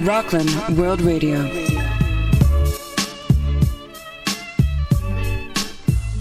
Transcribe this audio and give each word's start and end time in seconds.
Rockland 0.00 0.78
World 0.78 1.00
Radio. 1.00 1.38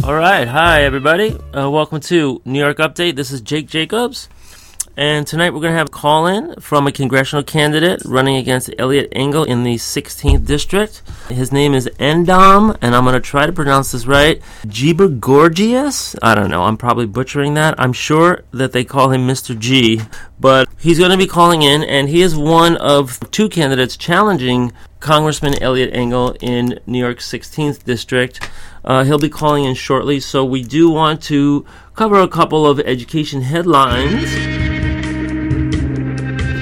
All 0.03 0.15
right, 0.15 0.47
hi 0.47 0.83
everybody. 0.83 1.37
Uh, 1.55 1.69
welcome 1.69 1.99
to 2.01 2.41
New 2.45 2.59
York 2.59 2.77
Update. 2.77 3.15
This 3.15 3.31
is 3.31 3.41
Jake 3.41 3.67
Jacobs, 3.67 4.27
and 4.95 5.25
tonight 5.25 5.49
we're 5.49 5.61
going 5.61 5.71
to 5.71 5.77
have 5.77 5.87
a 5.87 5.91
call 5.91 6.27
in 6.27 6.53
from 6.59 6.85
a 6.85 6.91
congressional 6.91 7.43
candidate 7.43 8.01
running 8.05 8.35
against 8.35 8.69
Eliot 8.77 9.09
Engel 9.11 9.43
in 9.43 9.63
the 9.63 9.75
16th 9.75 10.45
district. 10.45 11.01
His 11.29 11.51
name 11.51 11.73
is 11.73 11.87
Andom, 11.99 12.77
and 12.81 12.95
I'm 12.95 13.03
going 13.03 13.15
to 13.15 13.19
try 13.19 13.45
to 13.45 13.51
pronounce 13.51 13.91
this 13.91 14.05
right. 14.05 14.41
Gorgias. 15.19 16.15
I 16.21 16.35
don't 16.35 16.51
know. 16.51 16.63
I'm 16.63 16.77
probably 16.77 17.07
butchering 17.07 17.55
that. 17.55 17.73
I'm 17.79 17.93
sure 17.93 18.43
that 18.51 18.71
they 18.71 18.83
call 18.83 19.09
him 19.09 19.27
Mr. 19.27 19.57
G, 19.57 20.01
but 20.39 20.69
he's 20.79 20.99
going 20.99 21.11
to 21.11 21.17
be 21.17 21.27
calling 21.27 21.63
in, 21.63 21.83
and 21.83 22.07
he 22.09 22.21
is 22.21 22.35
one 22.35 22.77
of 22.77 23.19
two 23.31 23.49
candidates 23.49 23.97
challenging 23.97 24.71
Congressman 24.99 25.61
Eliot 25.61 25.89
Engel 25.93 26.35
in 26.39 26.79
New 26.85 26.99
York's 26.99 27.29
16th 27.29 27.83
district. 27.83 28.47
Uh, 28.85 29.03
he'll 29.03 29.17
be 29.17 29.29
calling 29.29 29.63
in 29.63 29.73
shortly, 29.75 30.19
so 30.19 30.45
we 30.45 30.61
do 30.61 30.89
want 30.89 31.23
to 31.23 31.65
cover 31.95 32.19
a 32.19 32.27
couple 32.27 32.65
of 32.65 32.79
education 32.81 33.41
headlines. 33.41 34.62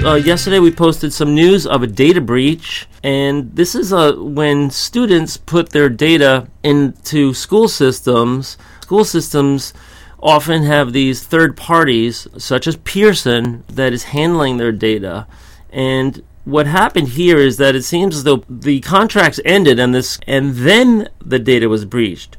Uh, 0.04 0.16
yesterday 0.16 0.58
we 0.58 0.72
posted 0.72 1.14
some 1.14 1.36
news 1.36 1.68
of 1.68 1.84
a 1.84 1.88
data 1.88 2.20
breach, 2.20 2.88
and 3.04 3.55
this 3.55 3.76
is 3.76 3.94
uh, 3.94 4.14
when 4.14 4.72
students 4.72 5.38
put 5.38 5.70
their 5.70 5.90
data 5.90 6.48
into 6.64 7.36
school 7.36 7.68
systems. 7.68 8.58
School 8.82 9.06
systems 9.06 9.76
often 10.20 10.64
have 10.64 10.92
these 10.92 11.23
third 11.23 11.56
parties, 11.56 12.28
such 12.36 12.66
as 12.66 12.78
Pearson, 12.78 13.64
that 13.68 13.94
is 13.94 14.06
handling 14.06 14.58
their 14.58 14.72
data. 14.72 15.28
And 15.70 16.23
what 16.45 16.66
happened 16.66 17.09
here 17.09 17.38
is 17.38 17.58
that 17.58 17.76
it 17.76 17.84
seems 17.84 18.16
as 18.16 18.23
though 18.23 18.44
the 18.50 18.80
contracts 18.80 19.40
ended 19.45 19.80
and 19.80 19.94
this 19.94 20.20
and 20.26 20.56
then 20.56 21.09
the 21.23 21.38
data 21.38 21.70
was 21.70 21.86
breached. 21.86 22.38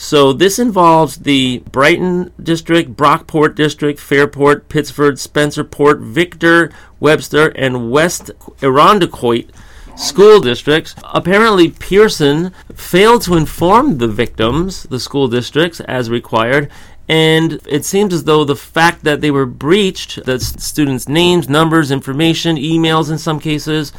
So 0.00 0.32
this 0.32 0.60
involves 0.60 1.16
the 1.16 1.58
Brighton 1.72 2.32
district, 2.40 2.94
Brockport 2.94 3.56
district, 3.56 3.98
Fairport, 3.98 4.68
Pittsford, 4.68 5.14
Spencerport, 5.14 6.00
Victor, 6.00 6.70
Webster, 7.00 7.48
and 7.48 7.90
West 7.90 8.30
Irondequoit 8.62 9.50
school 9.96 10.38
districts. 10.40 10.94
Apparently, 11.02 11.70
Pearson 11.70 12.52
failed 12.72 13.22
to 13.22 13.34
inform 13.34 13.98
the 13.98 14.06
victims, 14.06 14.84
the 14.84 15.00
school 15.00 15.26
districts, 15.26 15.80
as 15.80 16.08
required, 16.08 16.70
and 17.08 17.58
it 17.66 17.84
seems 17.84 18.14
as 18.14 18.22
though 18.22 18.44
the 18.44 18.54
fact 18.54 19.02
that 19.02 19.20
they 19.20 19.32
were 19.32 19.46
breached, 19.46 20.24
that 20.26 20.42
students' 20.42 21.08
names, 21.08 21.48
numbers, 21.48 21.90
information, 21.90 22.54
emails 22.54 23.10
in 23.10 23.18
some 23.18 23.40
cases, 23.40 23.92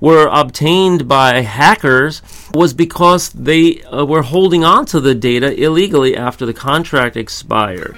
were 0.00 0.28
obtained 0.30 1.08
by 1.08 1.40
hackers 1.40 2.22
was 2.54 2.74
because 2.74 3.30
they 3.30 3.82
uh, 3.84 4.04
were 4.04 4.22
holding 4.22 4.64
on 4.64 4.86
to 4.86 5.00
the 5.00 5.14
data 5.14 5.54
illegally 5.62 6.16
after 6.16 6.44
the 6.44 6.54
contract 6.54 7.16
expired. 7.16 7.96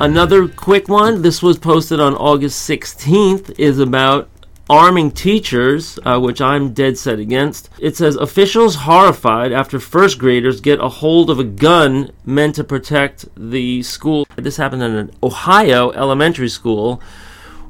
Another 0.00 0.48
quick 0.48 0.88
one, 0.88 1.22
this 1.22 1.42
was 1.42 1.58
posted 1.58 2.00
on 2.00 2.14
August 2.14 2.68
16th, 2.68 3.56
is 3.58 3.78
about 3.78 4.28
arming 4.68 5.10
teachers, 5.10 5.98
uh, 6.04 6.18
which 6.18 6.40
I'm 6.40 6.72
dead 6.72 6.96
set 6.96 7.18
against. 7.18 7.68
It 7.78 7.96
says 7.96 8.16
officials 8.16 8.74
horrified 8.74 9.52
after 9.52 9.78
first 9.78 10.18
graders 10.18 10.60
get 10.60 10.80
a 10.80 10.88
hold 10.88 11.30
of 11.30 11.38
a 11.38 11.44
gun 11.44 12.10
meant 12.24 12.54
to 12.56 12.64
protect 12.64 13.26
the 13.36 13.82
school. 13.82 14.26
This 14.36 14.56
happened 14.56 14.82
in 14.82 14.92
an 14.92 15.10
Ohio 15.22 15.90
elementary 15.90 16.48
school 16.48 17.02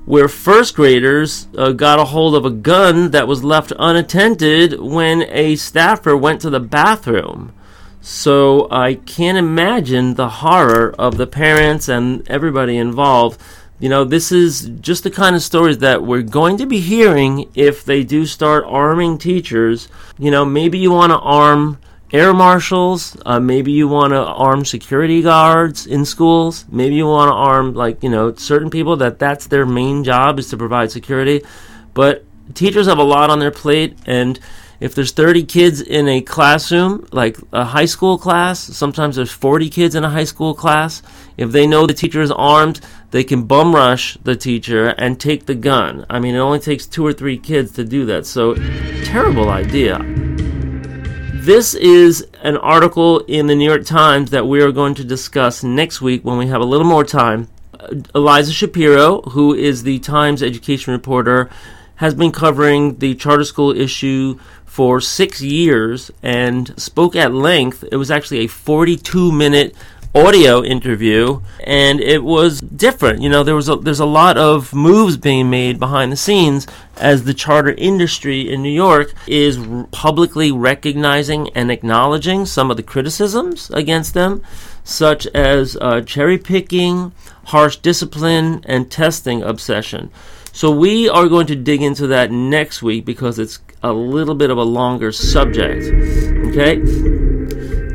where 0.04 0.28
first 0.28 0.74
graders 0.74 1.48
uh, 1.56 1.72
got 1.72 1.98
a 1.98 2.06
hold 2.06 2.34
of 2.34 2.44
a 2.44 2.50
gun 2.50 3.10
that 3.12 3.28
was 3.28 3.44
left 3.44 3.72
unattended 3.78 4.80
when 4.80 5.22
a 5.28 5.56
staffer 5.56 6.16
went 6.16 6.40
to 6.40 6.50
the 6.50 6.60
bathroom. 6.60 7.52
So 8.00 8.66
I 8.70 8.94
can't 8.94 9.38
imagine 9.38 10.14
the 10.14 10.28
horror 10.28 10.92
of 10.98 11.16
the 11.16 11.26
parents 11.26 11.88
and 11.88 12.28
everybody 12.28 12.76
involved 12.76 13.40
you 13.82 13.88
know, 13.88 14.04
this 14.04 14.30
is 14.30 14.70
just 14.80 15.02
the 15.02 15.10
kind 15.10 15.34
of 15.34 15.42
stories 15.42 15.78
that 15.78 16.04
we're 16.04 16.22
going 16.22 16.56
to 16.58 16.66
be 16.66 16.78
hearing 16.78 17.50
if 17.56 17.84
they 17.84 18.04
do 18.04 18.26
start 18.26 18.62
arming 18.64 19.18
teachers. 19.18 19.88
You 20.20 20.30
know, 20.30 20.44
maybe 20.44 20.78
you 20.78 20.92
want 20.92 21.10
to 21.10 21.18
arm 21.18 21.80
air 22.12 22.34
marshals, 22.34 23.16
uh, 23.24 23.40
maybe 23.40 23.72
you 23.72 23.88
want 23.88 24.12
to 24.12 24.22
arm 24.22 24.64
security 24.64 25.22
guards 25.22 25.86
in 25.86 26.04
schools, 26.04 26.66
maybe 26.70 26.94
you 26.94 27.06
want 27.06 27.30
to 27.30 27.34
arm, 27.34 27.74
like, 27.74 28.02
you 28.02 28.10
know, 28.10 28.34
certain 28.34 28.70
people 28.70 28.96
that 28.96 29.18
that's 29.18 29.46
their 29.46 29.64
main 29.64 30.04
job 30.04 30.38
is 30.38 30.50
to 30.50 30.56
provide 30.56 30.90
security. 30.90 31.42
But 31.94 32.24
teachers 32.54 32.86
have 32.86 32.98
a 32.98 33.04
lot 33.04 33.30
on 33.30 33.38
their 33.38 33.50
plate, 33.50 33.96
and 34.06 34.38
if 34.78 34.94
there's 34.94 35.12
30 35.12 35.44
kids 35.44 35.80
in 35.80 36.08
a 36.08 36.20
classroom, 36.20 37.06
like 37.12 37.38
a 37.52 37.64
high 37.64 37.84
school 37.84 38.18
class, 38.18 38.58
sometimes 38.58 39.16
there's 39.16 39.30
40 39.30 39.70
kids 39.70 39.94
in 39.94 40.04
a 40.04 40.10
high 40.10 40.24
school 40.24 40.54
class. 40.54 41.02
If 41.36 41.52
they 41.52 41.66
know 41.66 41.86
the 41.86 41.94
teacher 41.94 42.20
is 42.20 42.32
armed, 42.32 42.80
they 43.12 43.22
can 43.22 43.44
bum 43.44 43.74
rush 43.74 44.18
the 44.24 44.34
teacher 44.34 44.88
and 44.88 45.20
take 45.20 45.46
the 45.46 45.54
gun. 45.54 46.04
I 46.10 46.18
mean, 46.18 46.34
it 46.34 46.38
only 46.38 46.58
takes 46.58 46.86
two 46.86 47.06
or 47.06 47.12
three 47.12 47.38
kids 47.38 47.72
to 47.72 47.84
do 47.84 48.04
that. 48.06 48.26
So, 48.26 48.54
terrible 49.04 49.50
idea. 49.50 49.98
This 51.42 51.74
is 51.74 52.24
an 52.42 52.56
article 52.56 53.18
in 53.26 53.48
the 53.48 53.56
New 53.56 53.64
York 53.64 53.84
Times 53.84 54.30
that 54.30 54.46
we 54.46 54.62
are 54.62 54.70
going 54.70 54.94
to 54.94 55.02
discuss 55.02 55.64
next 55.64 56.00
week 56.00 56.24
when 56.24 56.38
we 56.38 56.46
have 56.46 56.60
a 56.60 56.64
little 56.64 56.86
more 56.86 57.02
time. 57.02 57.48
Uh, 57.74 57.96
Eliza 58.14 58.52
Shapiro, 58.52 59.22
who 59.22 59.52
is 59.52 59.82
the 59.82 59.98
Times 59.98 60.40
education 60.40 60.92
reporter, 60.92 61.50
has 61.96 62.14
been 62.14 62.30
covering 62.30 62.98
the 62.98 63.16
charter 63.16 63.42
school 63.42 63.76
issue 63.76 64.38
for 64.64 65.00
six 65.00 65.42
years 65.42 66.12
and 66.22 66.80
spoke 66.80 67.16
at 67.16 67.34
length. 67.34 67.82
It 67.90 67.96
was 67.96 68.12
actually 68.12 68.44
a 68.44 68.46
42 68.46 69.32
minute 69.32 69.74
audio 70.14 70.62
interview 70.62 71.40
and 71.64 71.98
it 71.98 72.22
was 72.22 72.60
different 72.60 73.22
you 73.22 73.30
know 73.30 73.42
there 73.42 73.54
was 73.54 73.68
a, 73.68 73.76
there's 73.76 74.00
a 74.00 74.04
lot 74.04 74.36
of 74.36 74.74
moves 74.74 75.16
being 75.16 75.48
made 75.48 75.78
behind 75.78 76.12
the 76.12 76.16
scenes 76.16 76.66
as 76.98 77.24
the 77.24 77.32
charter 77.32 77.72
industry 77.78 78.52
in 78.52 78.62
New 78.62 78.70
York 78.70 79.14
is 79.26 79.58
publicly 79.90 80.52
recognizing 80.52 81.48
and 81.54 81.70
acknowledging 81.70 82.44
some 82.44 82.70
of 82.70 82.76
the 82.76 82.82
criticisms 82.82 83.70
against 83.70 84.12
them 84.12 84.42
such 84.84 85.26
as 85.28 85.78
uh, 85.80 86.02
cherry 86.02 86.36
picking 86.36 87.12
harsh 87.46 87.76
discipline 87.76 88.62
and 88.66 88.90
testing 88.90 89.42
obsession 89.42 90.10
so 90.52 90.70
we 90.70 91.08
are 91.08 91.28
going 91.28 91.46
to 91.46 91.56
dig 91.56 91.80
into 91.80 92.06
that 92.08 92.30
next 92.30 92.82
week 92.82 93.06
because 93.06 93.38
it's 93.38 93.60
a 93.82 93.92
little 93.92 94.34
bit 94.34 94.50
of 94.50 94.58
a 94.58 94.62
longer 94.62 95.10
subject. 95.10 95.84
Okay? 96.48 97.21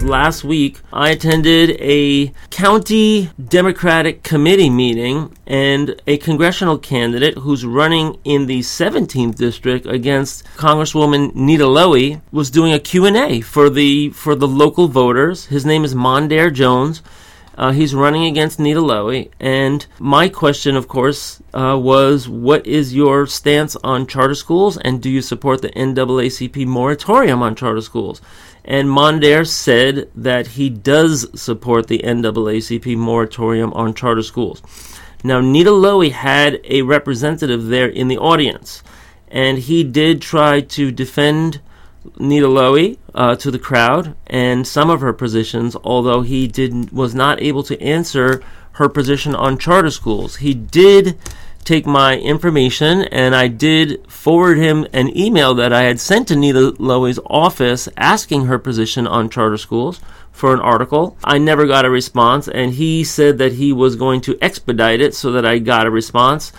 Last 0.07 0.45
week, 0.45 0.79
I 0.93 1.09
attended 1.09 1.75
a 1.81 2.31
county 2.49 3.29
Democratic 3.43 4.23
committee 4.23 4.69
meeting, 4.69 5.35
and 5.45 6.01
a 6.07 6.15
congressional 6.15 6.77
candidate 6.77 7.39
who's 7.39 7.65
running 7.65 8.17
in 8.23 8.45
the 8.45 8.61
17th 8.61 9.35
district 9.35 9.85
against 9.85 10.45
Congresswoman 10.55 11.35
Nita 11.35 11.65
Lowey 11.65 12.21
was 12.31 12.49
doing 12.49 12.71
a 12.71 12.79
Q&A 12.79 13.41
for 13.41 13.69
the 13.69 14.11
for 14.11 14.33
the 14.33 14.47
local 14.47 14.87
voters. 14.87 15.47
His 15.47 15.65
name 15.65 15.83
is 15.83 15.93
Mondaire 15.93 16.53
Jones. 16.53 17.03
Uh, 17.57 17.71
he's 17.71 17.93
running 17.93 18.23
against 18.23 18.59
Nita 18.59 18.79
Lowey, 18.79 19.31
and 19.41 19.87
my 19.99 20.29
question, 20.29 20.77
of 20.77 20.87
course, 20.87 21.41
uh, 21.53 21.75
was 21.77 22.29
what 22.29 22.65
is 22.65 22.93
your 22.93 23.25
stance 23.25 23.75
on 23.83 24.07
charter 24.07 24.35
schools, 24.35 24.77
and 24.77 25.01
do 25.01 25.09
you 25.09 25.21
support 25.21 25.61
the 25.61 25.71
NAACP 25.71 26.65
moratorium 26.65 27.41
on 27.41 27.55
charter 27.55 27.81
schools? 27.81 28.21
And 28.67 28.89
Mondaire 28.89 29.47
said 29.47 30.09
that 30.13 30.47
he 30.47 30.69
does 30.69 31.27
support 31.41 31.87
the 31.87 31.99
NAACP 31.99 32.97
moratorium 32.97 33.71
on 33.73 33.93
charter 33.93 34.21
schools. 34.21 34.61
Now, 35.23 35.39
Nita 35.39 35.71
Lowey 35.71 36.11
had 36.11 36.59
a 36.65 36.81
representative 36.81 37.67
there 37.67 37.87
in 37.87 38.09
the 38.09 38.17
audience, 38.17 38.83
and 39.29 39.57
he 39.57 39.83
did 39.83 40.21
try 40.21 40.61
to 40.61 40.91
defend 40.91 41.61
Nita 42.19 42.47
Lowey 42.47 42.97
uh, 43.15 43.35
to 43.37 43.49
the 43.49 43.59
crowd 43.59 44.15
and 44.27 44.67
some 44.67 44.89
of 44.89 45.01
her 45.01 45.13
positions, 45.13 45.75
although 45.83 46.21
he 46.21 46.47
did 46.47 46.91
was 46.91 47.15
not 47.15 47.41
able 47.41 47.63
to 47.63 47.81
answer 47.81 48.43
her 48.73 48.89
position 48.89 49.33
on 49.33 49.57
charter 49.57 49.89
schools. 49.89 50.37
He 50.37 50.53
did 50.53 51.17
take 51.67 51.85
my 51.85 52.17
information 52.17 53.01
and 53.03 53.35
I 53.35 53.49
did 53.49 54.09
forward 54.09 54.57
him 54.57 54.87
an 54.93 55.15
email 55.15 55.53
that 55.55 55.73
I 55.73 55.83
had 55.83 55.99
sent 55.99 56.29
to 56.29 56.35
Nita 56.35 56.71
Lowey's 56.79 57.19
office 57.25 57.89
asking 57.97 58.45
her 58.45 58.57
position 58.57 59.05
on 59.05 59.29
charter 59.29 59.57
schools 59.57 59.99
for 60.31 60.53
an 60.53 60.61
article. 60.61 61.17
I 61.23 61.39
never 61.39 61.65
got 61.65 61.83
a 61.83 61.89
response, 61.89 62.47
and 62.47 62.73
he 62.73 63.03
said 63.03 63.37
that 63.39 63.53
he 63.53 63.73
was 63.73 63.95
going 63.95 64.21
to 64.21 64.37
expedite 64.41 65.01
it 65.01 65.13
so 65.13 65.31
that 65.33 65.45
I 65.45 65.59
got 65.59 65.87
a 65.87 65.91
response 65.91 66.53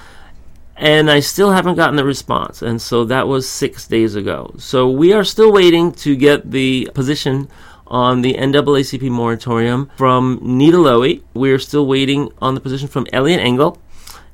and 0.77 1.11
I 1.11 1.21
still 1.21 1.51
haven't 1.51 1.75
gotten 1.75 1.97
the 1.97 2.05
response. 2.05 2.63
And 2.63 2.81
so 2.81 3.05
that 3.07 3.27
was 3.27 3.49
six 3.49 3.89
days 3.89 4.15
ago. 4.15 4.55
So 4.59 4.89
we 4.89 5.13
are 5.13 5.25
still 5.25 5.53
waiting 5.53 5.91
to 6.05 6.15
get 6.15 6.51
the 6.51 6.91
position 6.95 7.49
on 7.89 8.21
the 8.21 8.35
NAACP 8.35 9.11
moratorium 9.11 9.91
from 9.97 10.39
Nita 10.43 10.77
Lowey. 10.77 11.23
We're 11.35 11.59
still 11.59 11.87
waiting 11.87 12.31
on 12.41 12.55
the 12.55 12.61
position 12.61 12.87
from 12.87 13.07
Eliot 13.13 13.41
Engel. 13.41 13.81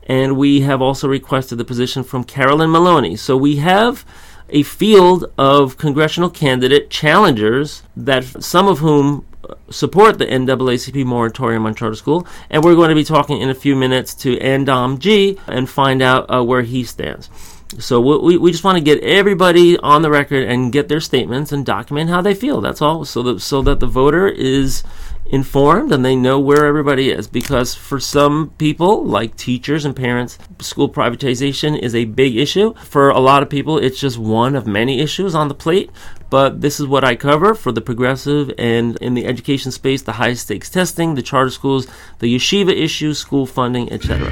And 0.05 0.37
we 0.37 0.61
have 0.61 0.83
also 0.83 1.09
requested 1.09 1.59
the 1.59 1.65
position 1.65 2.05
from 2.05 2.25
Carolyn 2.25 2.71
Maloney. 2.71 3.17
So 3.17 3.37
we 3.37 3.56
have 3.56 4.05
a 4.51 4.62
field 4.62 5.33
of 5.39 5.79
congressional 5.79 6.31
candidate 6.31 6.91
challengers 6.91 7.83
that 7.97 8.25
some 8.43 8.69
of 8.69 8.79
whom 8.81 9.27
support 9.71 10.19
the 10.19 10.27
NAACP 10.27 11.05
moratorium 11.05 11.67
on 11.67 11.75
charter 11.75 11.97
school, 11.97 12.27
and 12.51 12.62
we're 12.62 12.75
going 12.75 12.89
to 12.89 12.95
be 12.95 13.05
talking 13.05 13.41
in 13.41 13.51
a 13.51 13.55
few 13.55 13.77
minutes 13.77 14.15
to 14.15 14.37
Andom 14.39 14.99
G 14.99 15.39
and 15.47 15.69
find 15.69 16.03
out 16.03 16.27
uh, 16.33 16.43
where 16.43 16.62
he 16.62 16.85
stands. 16.85 17.31
So 17.79 18.01
we, 18.01 18.39
we 18.39 18.53
just 18.53 18.62
want 18.62 18.79
to 18.79 18.85
get 18.85 19.03
everybody 19.03 19.77
on 19.79 20.03
the 20.03 20.11
record 20.11 20.45
and 20.49 20.73
get 20.73 20.89
their 20.89 21.01
statements 21.01 21.51
and 21.51 21.67
document 21.67 22.11
how 22.11 22.23
they 22.23 22.35
feel. 22.35 22.61
That's 22.61 22.81
all, 22.81 23.05
so 23.05 23.23
that 23.25 23.41
so 23.41 23.62
that 23.62 23.81
the 23.81 23.87
voter 23.87 24.29
is 24.29 24.85
informed 25.34 25.90
and 25.90 26.04
they 26.04 26.14
know 26.14 26.38
where 26.38 26.64
everybody 26.64 27.10
is. 27.10 27.26
Because 27.26 27.75
for 27.75 27.98
some 27.98 28.50
people, 28.56 29.04
like 29.04 29.36
teachers 29.36 29.84
and 29.84 29.94
parents, 29.96 30.38
school 30.60 30.88
privatization 30.88 31.76
is 31.76 31.94
a 31.94 32.04
big 32.04 32.36
issue. 32.36 32.72
For 32.75 33.10
a 33.10 33.19
lot 33.19 33.42
of 33.42 33.50
people, 33.50 33.76
it's 33.78 33.98
just 33.98 34.16
one 34.16 34.54
of 34.54 34.66
many 34.66 35.00
issues 35.00 35.34
on 35.34 35.48
the 35.48 35.54
plate. 35.54 35.90
But 36.31 36.60
this 36.60 36.78
is 36.78 36.86
what 36.86 37.04
I 37.04 37.16
cover 37.16 37.54
for 37.54 37.72
the 37.72 37.81
progressive 37.81 38.52
and 38.58 38.96
in 38.96 39.14
the 39.14 39.26
education 39.26 39.72
space, 39.72 40.02
the 40.02 40.12
high 40.12 40.34
stakes 40.34 40.70
testing, 40.70 41.16
the 41.16 41.22
charter 41.22 41.50
schools, 41.50 41.86
the 42.20 42.32
yeshiva 42.34 42.70
issues, 42.70 43.19
school 43.19 43.46
funding, 43.46 43.92
etc. 43.92 44.31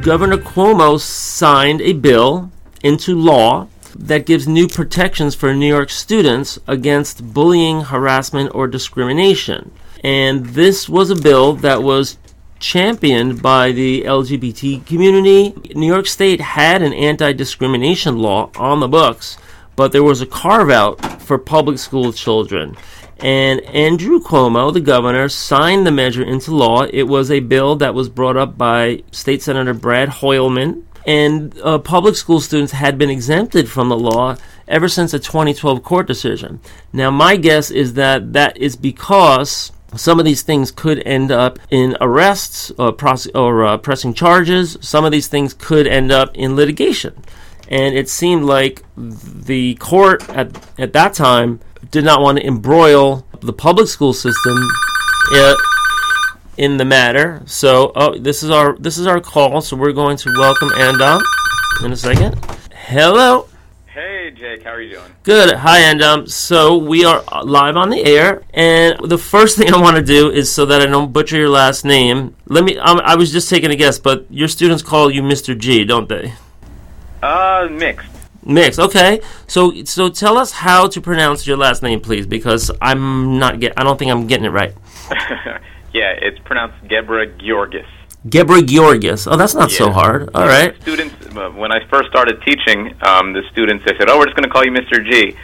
Governor 0.00 0.36
Cuomo 0.36 1.00
signed 1.00 1.80
a 1.80 1.94
bill 1.94 2.50
into 2.82 3.14
law 3.14 3.68
that 3.96 4.26
gives 4.26 4.48
new 4.48 4.68
protections 4.68 5.34
for 5.34 5.54
New 5.54 5.68
York 5.68 5.90
students 5.90 6.58
against 6.66 7.32
bullying, 7.32 7.82
harassment, 7.82 8.54
or 8.54 8.66
discrimination. 8.66 9.70
And 10.02 10.46
this 10.46 10.88
was 10.88 11.10
a 11.10 11.16
bill 11.16 11.54
that 11.54 11.82
was 11.82 12.18
championed 12.58 13.42
by 13.42 13.72
the 13.72 14.02
LGBT 14.02 14.86
community. 14.86 15.54
New 15.74 15.86
York 15.86 16.06
State 16.06 16.40
had 16.40 16.82
an 16.82 16.92
anti 16.92 17.32
discrimination 17.32 18.18
law 18.18 18.50
on 18.56 18.80
the 18.80 18.88
books, 18.88 19.36
but 19.76 19.92
there 19.92 20.02
was 20.02 20.20
a 20.20 20.26
carve 20.26 20.70
out 20.70 21.22
for 21.22 21.38
public 21.38 21.78
school 21.78 22.12
children. 22.12 22.76
And 23.20 23.60
Andrew 23.62 24.20
Cuomo, 24.20 24.72
the 24.72 24.80
governor, 24.80 25.28
signed 25.28 25.86
the 25.86 25.92
measure 25.92 26.22
into 26.22 26.54
law. 26.54 26.82
It 26.82 27.04
was 27.04 27.30
a 27.30 27.40
bill 27.40 27.76
that 27.76 27.94
was 27.94 28.08
brought 28.08 28.36
up 28.36 28.58
by 28.58 29.02
State 29.12 29.42
Senator 29.42 29.72
Brad 29.72 30.08
Hoylman, 30.08 30.82
and 31.06 31.58
uh, 31.62 31.78
public 31.78 32.16
school 32.16 32.40
students 32.40 32.72
had 32.72 32.98
been 32.98 33.10
exempted 33.10 33.68
from 33.68 33.88
the 33.88 33.96
law 33.96 34.36
ever 34.66 34.88
since 34.88 35.12
a 35.12 35.18
2012 35.18 35.82
court 35.82 36.06
decision. 36.06 36.60
Now, 36.92 37.10
my 37.10 37.36
guess 37.36 37.70
is 37.70 37.94
that 37.94 38.32
that 38.32 38.56
is 38.56 38.76
because 38.76 39.72
some 39.96 40.18
of 40.18 40.24
these 40.24 40.42
things 40.42 40.70
could 40.70 41.02
end 41.06 41.30
up 41.30 41.58
in 41.70 41.96
arrests 42.00 42.72
or, 42.78 42.96
or 43.34 43.64
uh, 43.64 43.76
pressing 43.78 44.14
charges. 44.14 44.76
Some 44.80 45.04
of 45.04 45.12
these 45.12 45.28
things 45.28 45.54
could 45.54 45.86
end 45.86 46.10
up 46.10 46.34
in 46.34 46.56
litigation. 46.56 47.22
And 47.68 47.94
it 47.94 48.08
seemed 48.08 48.44
like 48.44 48.82
the 48.96 49.74
court 49.76 50.28
at, 50.30 50.56
at 50.78 50.92
that 50.92 51.14
time 51.14 51.60
did 51.90 52.04
not 52.04 52.20
want 52.20 52.38
to 52.38 52.46
embroil 52.46 53.26
the 53.40 53.52
public 53.52 53.88
school 53.88 54.12
system. 54.12 54.56
Uh, 55.32 55.54
in 56.56 56.76
the 56.76 56.84
matter. 56.84 57.42
So, 57.46 57.92
oh, 57.94 58.18
this 58.18 58.42
is 58.42 58.50
our 58.50 58.76
this 58.76 58.98
is 58.98 59.06
our 59.06 59.20
call. 59.20 59.60
So 59.60 59.76
we're 59.76 59.92
going 59.92 60.16
to 60.18 60.32
welcome 60.38 60.70
Andom 60.70 61.20
in 61.84 61.92
a 61.92 61.96
second. 61.96 62.38
Hello. 62.72 63.48
Hey 63.86 64.32
Jake, 64.32 64.64
how 64.64 64.70
are 64.70 64.80
you 64.80 64.96
doing? 64.96 65.12
Good. 65.22 65.54
Hi 65.54 65.80
Andom. 65.82 66.28
So 66.28 66.76
we 66.76 67.04
are 67.04 67.22
live 67.44 67.76
on 67.76 67.90
the 67.90 68.04
air, 68.04 68.42
and 68.52 68.98
the 69.04 69.18
first 69.18 69.56
thing 69.56 69.72
I 69.72 69.80
want 69.80 69.96
to 69.96 70.02
do 70.02 70.30
is 70.30 70.52
so 70.52 70.66
that 70.66 70.82
I 70.82 70.86
don't 70.86 71.12
butcher 71.12 71.36
your 71.36 71.48
last 71.48 71.84
name. 71.84 72.34
Let 72.46 72.64
me. 72.64 72.78
I'm, 72.80 73.00
I 73.00 73.14
was 73.14 73.30
just 73.30 73.48
taking 73.48 73.70
a 73.70 73.76
guess, 73.76 73.98
but 73.98 74.26
your 74.30 74.48
students 74.48 74.82
call 74.82 75.10
you 75.10 75.22
Mr. 75.22 75.56
G, 75.56 75.84
don't 75.84 76.08
they? 76.08 76.34
Uh, 77.22 77.68
mixed. 77.70 78.08
Mixed. 78.44 78.78
Okay. 78.78 79.20
So 79.46 79.84
so 79.84 80.08
tell 80.08 80.36
us 80.36 80.50
how 80.50 80.88
to 80.88 81.00
pronounce 81.00 81.46
your 81.46 81.56
last 81.56 81.82
name, 81.82 82.00
please, 82.00 82.26
because 82.26 82.70
I'm 82.82 83.38
not 83.38 83.60
get. 83.60 83.74
I 83.76 83.84
don't 83.84 83.98
think 83.98 84.10
I'm 84.10 84.26
getting 84.26 84.46
it 84.46 84.50
right. 84.50 84.74
Yeah, 85.94 86.12
it's 86.20 86.38
pronounced 86.40 86.82
Gebra 86.88 87.24
Georgis. 87.38 87.86
Gebra 88.26 88.60
Georgis. 88.62 89.30
Oh, 89.30 89.36
that's 89.36 89.54
not 89.54 89.70
yeah. 89.70 89.78
so 89.78 89.92
hard. 89.92 90.28
All 90.34 90.46
right. 90.46 90.74
Students, 90.82 91.14
uh, 91.36 91.50
when 91.50 91.70
I 91.70 91.86
first 91.88 92.08
started 92.10 92.42
teaching, 92.42 92.94
um, 93.02 93.32
the 93.32 93.42
students 93.52 93.84
they 93.84 93.96
said, 93.96 94.10
"Oh, 94.10 94.18
we're 94.18 94.24
just 94.24 94.36
going 94.36 94.48
to 94.48 94.50
call 94.50 94.64
you 94.64 94.72
Mr. 94.72 94.98
G," 95.08 95.36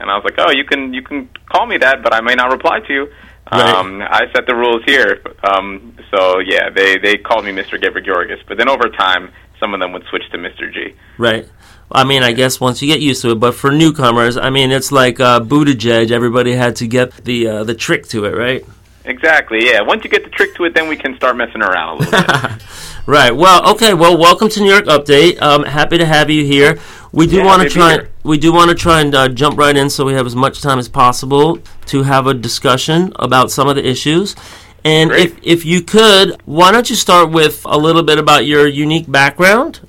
and 0.00 0.10
I 0.10 0.16
was 0.16 0.24
like, 0.24 0.34
"Oh, 0.38 0.50
you 0.50 0.64
can 0.64 0.92
you 0.92 1.02
can 1.02 1.28
call 1.46 1.66
me 1.66 1.76
that, 1.78 2.02
but 2.02 2.12
I 2.12 2.20
may 2.20 2.34
not 2.34 2.50
reply 2.50 2.80
to 2.80 2.92
you." 2.92 3.12
Right. 3.52 3.74
Um, 3.74 4.00
I 4.00 4.22
set 4.34 4.46
the 4.46 4.56
rules 4.56 4.82
here, 4.86 5.20
um, 5.44 5.94
so 6.10 6.40
yeah, 6.40 6.70
they 6.70 6.98
they 6.98 7.16
called 7.16 7.44
me 7.44 7.52
Mr. 7.52 7.80
Gebra 7.80 8.04
Georgis. 8.04 8.40
But 8.48 8.56
then 8.56 8.68
over 8.68 8.88
time, 8.88 9.30
some 9.60 9.74
of 9.74 9.80
them 9.80 9.92
would 9.92 10.04
switch 10.10 10.22
to 10.32 10.38
Mr. 10.38 10.72
G. 10.72 10.94
Right. 11.18 11.46
I 11.92 12.04
mean, 12.04 12.22
I 12.22 12.32
guess 12.32 12.58
once 12.58 12.80
you 12.80 12.88
get 12.88 13.00
used 13.00 13.20
to 13.22 13.32
it, 13.32 13.40
but 13.40 13.54
for 13.54 13.70
newcomers, 13.70 14.38
I 14.38 14.48
mean, 14.48 14.72
it's 14.72 14.90
like 14.90 15.20
uh, 15.20 15.40
Buttigieg. 15.40 16.10
Everybody 16.10 16.54
had 16.54 16.76
to 16.76 16.86
get 16.88 17.12
the 17.24 17.46
uh, 17.46 17.64
the 17.64 17.74
trick 17.74 18.06
to 18.08 18.24
it, 18.24 18.34
right? 18.34 18.64
Exactly. 19.04 19.66
Yeah. 19.66 19.82
Once 19.82 20.04
you 20.04 20.10
get 20.10 20.24
the 20.24 20.30
trick 20.30 20.54
to 20.56 20.64
it, 20.64 20.74
then 20.74 20.88
we 20.88 20.96
can 20.96 21.16
start 21.16 21.36
messing 21.36 21.62
around 21.62 21.96
a 21.96 21.98
little 22.00 22.20
bit. 22.20 22.62
right. 23.06 23.34
Well. 23.34 23.72
Okay. 23.72 23.94
Well, 23.94 24.16
welcome 24.16 24.48
to 24.50 24.60
New 24.60 24.70
York 24.70 24.84
Update. 24.84 25.40
Um, 25.42 25.64
happy 25.64 25.98
to 25.98 26.06
have 26.06 26.30
you 26.30 26.44
here. 26.44 26.78
We 27.12 27.26
do 27.26 27.36
yeah, 27.36 27.44
want 27.44 27.62
to 27.62 27.68
try. 27.68 27.94
And, 27.94 28.08
we 28.22 28.38
do 28.38 28.52
want 28.52 28.70
to 28.70 28.76
try 28.76 29.00
and 29.00 29.14
uh, 29.14 29.28
jump 29.28 29.58
right 29.58 29.76
in, 29.76 29.90
so 29.90 30.04
we 30.04 30.14
have 30.14 30.26
as 30.26 30.36
much 30.36 30.62
time 30.62 30.78
as 30.78 30.88
possible 30.88 31.58
to 31.86 32.02
have 32.04 32.26
a 32.26 32.34
discussion 32.34 33.12
about 33.16 33.50
some 33.50 33.68
of 33.68 33.76
the 33.76 33.86
issues. 33.86 34.36
And 34.84 35.10
Great. 35.10 35.32
if 35.32 35.38
if 35.42 35.64
you 35.64 35.82
could, 35.82 36.40
why 36.44 36.72
don't 36.72 36.88
you 36.88 36.96
start 36.96 37.30
with 37.30 37.62
a 37.64 37.76
little 37.76 38.02
bit 38.02 38.18
about 38.18 38.46
your 38.46 38.66
unique 38.66 39.10
background? 39.10 39.80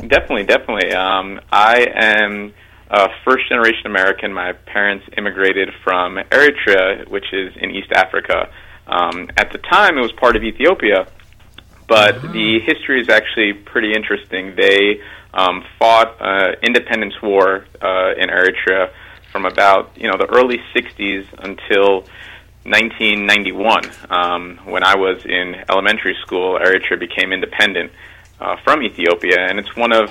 Definitely, 0.00 0.44
definitely. 0.44 0.92
Um, 0.92 1.40
I 1.52 1.86
am 1.94 2.54
uh, 2.90 3.08
first 3.24 3.48
generation 3.48 3.86
American. 3.86 4.32
My 4.32 4.52
parents 4.52 5.06
immigrated 5.16 5.70
from 5.82 6.16
Eritrea, 6.16 7.08
which 7.08 7.32
is 7.32 7.52
in 7.56 7.70
East 7.70 7.92
Africa. 7.92 8.50
Um, 8.86 9.30
at 9.36 9.52
the 9.52 9.58
time, 9.58 9.96
it 9.96 10.02
was 10.02 10.12
part 10.12 10.36
of 10.36 10.44
Ethiopia, 10.44 11.06
but 11.88 12.16
uh-huh. 12.16 12.32
the 12.32 12.60
history 12.60 13.00
is 13.00 13.08
actually 13.08 13.54
pretty 13.54 13.92
interesting. 13.92 14.54
They 14.56 15.00
um, 15.32 15.64
fought 15.78 16.20
uh, 16.20 16.52
independence 16.62 17.14
war 17.22 17.66
uh, 17.80 18.14
in 18.16 18.28
Eritrea 18.28 18.90
from 19.32 19.46
about 19.46 19.90
you 19.96 20.08
know 20.08 20.16
the 20.16 20.26
early 20.26 20.58
'60s 20.74 21.26
until 21.38 22.04
1991. 22.64 23.82
Um, 24.10 24.60
when 24.64 24.84
I 24.84 24.96
was 24.96 25.24
in 25.24 25.56
elementary 25.68 26.16
school, 26.22 26.58
Eritrea 26.58 26.98
became 26.98 27.32
independent 27.32 27.92
uh, 28.40 28.56
from 28.64 28.82
Ethiopia, 28.82 29.46
and 29.48 29.58
it's 29.58 29.74
one 29.76 29.92
of 29.92 30.10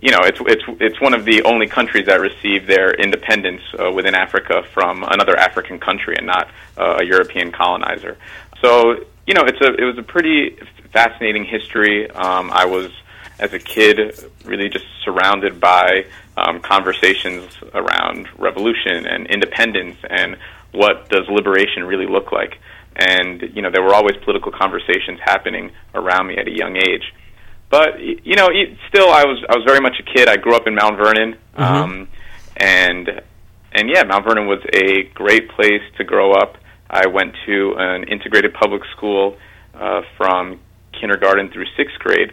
you 0.00 0.10
know, 0.10 0.20
it's 0.22 0.38
it's 0.42 0.62
it's 0.80 1.00
one 1.00 1.14
of 1.14 1.24
the 1.24 1.42
only 1.44 1.66
countries 1.66 2.06
that 2.06 2.20
received 2.20 2.66
their 2.66 2.92
independence 2.92 3.62
uh, 3.78 3.90
within 3.90 4.14
Africa 4.14 4.62
from 4.74 5.02
another 5.02 5.36
African 5.36 5.78
country 5.78 6.16
and 6.16 6.26
not 6.26 6.48
uh, 6.76 6.98
a 7.00 7.04
European 7.04 7.50
colonizer. 7.50 8.18
So, 8.60 9.04
you 9.26 9.34
know, 9.34 9.44
it's 9.44 9.60
a 9.60 9.74
it 9.74 9.84
was 9.84 9.96
a 9.96 10.02
pretty 10.02 10.58
fascinating 10.92 11.44
history. 11.44 12.10
Um, 12.10 12.50
I 12.50 12.66
was 12.66 12.90
as 13.38 13.52
a 13.54 13.58
kid 13.58 14.18
really 14.44 14.68
just 14.68 14.84
surrounded 15.02 15.60
by 15.60 16.06
um, 16.36 16.60
conversations 16.60 17.48
around 17.74 18.28
revolution 18.38 19.06
and 19.06 19.26
independence 19.26 19.96
and 20.08 20.36
what 20.72 21.08
does 21.08 21.26
liberation 21.28 21.84
really 21.84 22.06
look 22.06 22.32
like. 22.32 22.58
And 22.96 23.42
you 23.54 23.62
know, 23.62 23.70
there 23.70 23.82
were 23.82 23.94
always 23.94 24.16
political 24.18 24.52
conversations 24.52 25.20
happening 25.24 25.72
around 25.94 26.26
me 26.26 26.36
at 26.36 26.46
a 26.46 26.52
young 26.52 26.76
age 26.76 27.14
but 27.70 28.00
you 28.00 28.36
know, 28.36 28.48
still, 28.88 29.10
I 29.10 29.24
was 29.24 29.42
I 29.48 29.56
was 29.56 29.64
very 29.66 29.80
much 29.80 29.96
a 29.98 30.02
kid. 30.02 30.28
I 30.28 30.36
grew 30.36 30.54
up 30.54 30.66
in 30.66 30.74
Mount 30.74 30.96
Vernon, 30.96 31.36
mm-hmm. 31.56 31.62
um, 31.62 32.08
and 32.56 33.08
and 33.72 33.90
yeah, 33.90 34.04
Mount 34.04 34.24
Vernon 34.24 34.46
was 34.46 34.60
a 34.72 35.04
great 35.14 35.50
place 35.50 35.82
to 35.98 36.04
grow 36.04 36.32
up. 36.32 36.56
I 36.88 37.08
went 37.08 37.34
to 37.46 37.74
an 37.76 38.04
integrated 38.04 38.54
public 38.54 38.82
school 38.96 39.36
uh, 39.74 40.02
from 40.16 40.60
kindergarten 40.98 41.50
through 41.50 41.66
sixth 41.76 41.98
grade, 41.98 42.32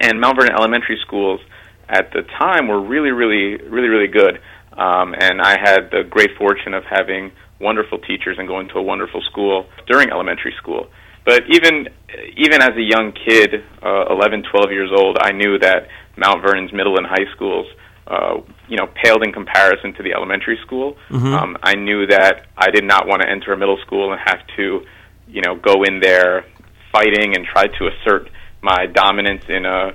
and 0.00 0.20
Mount 0.20 0.36
Vernon 0.36 0.54
elementary 0.54 0.98
schools 1.06 1.40
at 1.88 2.12
the 2.12 2.22
time 2.38 2.68
were 2.68 2.80
really, 2.80 3.10
really, 3.10 3.56
really, 3.68 3.88
really 3.88 4.06
good. 4.08 4.40
Um, 4.72 5.14
and 5.18 5.42
I 5.42 5.58
had 5.58 5.90
the 5.90 6.04
great 6.08 6.30
fortune 6.38 6.74
of 6.74 6.84
having 6.84 7.32
wonderful 7.60 7.98
teachers 7.98 8.36
and 8.38 8.46
going 8.46 8.68
to 8.68 8.78
a 8.78 8.82
wonderful 8.82 9.20
school 9.22 9.66
during 9.86 10.10
elementary 10.10 10.54
school. 10.56 10.88
But 11.30 11.44
even 11.48 11.88
even 12.36 12.60
as 12.60 12.74
a 12.74 12.82
young 12.82 13.12
kid, 13.12 13.62
uh, 13.84 14.06
11, 14.10 14.42
12 14.50 14.72
years 14.72 14.90
old, 14.92 15.16
I 15.20 15.30
knew 15.30 15.60
that 15.60 15.86
Mount 16.16 16.42
Vernon's 16.42 16.72
middle 16.72 16.96
and 16.96 17.06
high 17.06 17.30
schools, 17.36 17.68
uh, 18.08 18.40
you 18.66 18.76
know, 18.76 18.88
paled 19.00 19.22
in 19.24 19.32
comparison 19.32 19.94
to 19.94 20.02
the 20.02 20.12
elementary 20.12 20.58
school. 20.66 20.96
Mm-hmm. 21.08 21.32
Um, 21.32 21.56
I 21.62 21.76
knew 21.76 22.04
that 22.08 22.48
I 22.56 22.70
did 22.72 22.82
not 22.82 23.06
want 23.06 23.22
to 23.22 23.30
enter 23.30 23.52
a 23.52 23.56
middle 23.56 23.78
school 23.86 24.10
and 24.10 24.20
have 24.24 24.40
to, 24.56 24.84
you 25.28 25.40
know, 25.42 25.54
go 25.54 25.84
in 25.84 26.00
there 26.00 26.46
fighting 26.90 27.36
and 27.36 27.46
try 27.46 27.68
to 27.78 27.86
assert 27.86 28.28
my 28.60 28.86
dominance 28.92 29.44
in 29.48 29.64
a, 29.64 29.94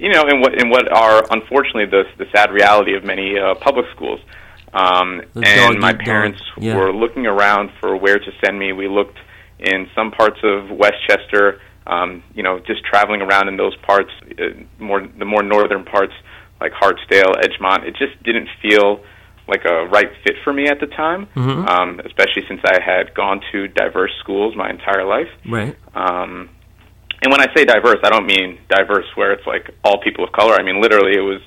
you 0.00 0.10
know, 0.10 0.24
in 0.26 0.40
what 0.40 0.60
in 0.60 0.70
what 0.70 0.90
are 0.92 1.24
unfortunately 1.30 1.86
the 1.86 2.02
the 2.18 2.26
sad 2.34 2.50
reality 2.50 2.96
of 2.96 3.04
many 3.04 3.38
uh, 3.38 3.54
public 3.54 3.86
schools. 3.94 4.18
Um, 4.72 5.22
and 5.36 5.78
my 5.78 5.92
parents 5.92 6.42
yeah. 6.58 6.74
were 6.74 6.92
looking 6.92 7.28
around 7.28 7.70
for 7.78 7.96
where 7.96 8.18
to 8.18 8.30
send 8.44 8.58
me. 8.58 8.72
We 8.72 8.88
looked 8.88 9.18
in 9.64 9.88
some 9.94 10.10
parts 10.10 10.38
of 10.42 10.70
Westchester, 10.70 11.60
Um, 11.86 12.22
you 12.34 12.42
know, 12.42 12.60
just 12.60 12.82
traveling 12.82 13.20
around 13.20 13.48
in 13.48 13.58
those 13.58 13.76
parts, 13.76 14.10
uh, 14.38 14.44
more 14.78 15.02
the 15.18 15.26
more 15.26 15.42
northern 15.42 15.84
parts 15.84 16.14
like 16.58 16.72
Hartsdale, 16.72 17.34
Edgemont, 17.44 17.84
it 17.84 17.94
just 17.94 18.22
didn't 18.22 18.48
feel 18.62 19.00
like 19.46 19.66
a 19.66 19.84
right 19.96 20.10
fit 20.24 20.36
for 20.42 20.52
me 20.54 20.66
at 20.68 20.80
the 20.80 20.86
time. 20.86 21.26
Mhm. 21.36 21.68
Um, 21.68 22.00
especially 22.06 22.46
since 22.48 22.62
I 22.64 22.80
had 22.80 23.12
gone 23.12 23.42
to 23.52 23.68
diverse 23.68 24.12
schools 24.20 24.56
my 24.56 24.70
entire 24.70 25.04
life. 25.04 25.28
Right. 25.46 25.76
Um, 25.94 26.48
and 27.20 27.30
when 27.30 27.42
I 27.42 27.48
say 27.54 27.66
diverse, 27.66 28.00
I 28.02 28.08
don't 28.08 28.24
mean 28.24 28.58
diverse 28.70 29.06
where 29.14 29.32
it's 29.32 29.46
like 29.46 29.68
all 29.84 29.98
people 29.98 30.24
of 30.24 30.32
color. 30.32 30.54
I 30.54 30.62
mean 30.62 30.80
literally 30.80 31.14
it 31.14 31.26
was 31.34 31.42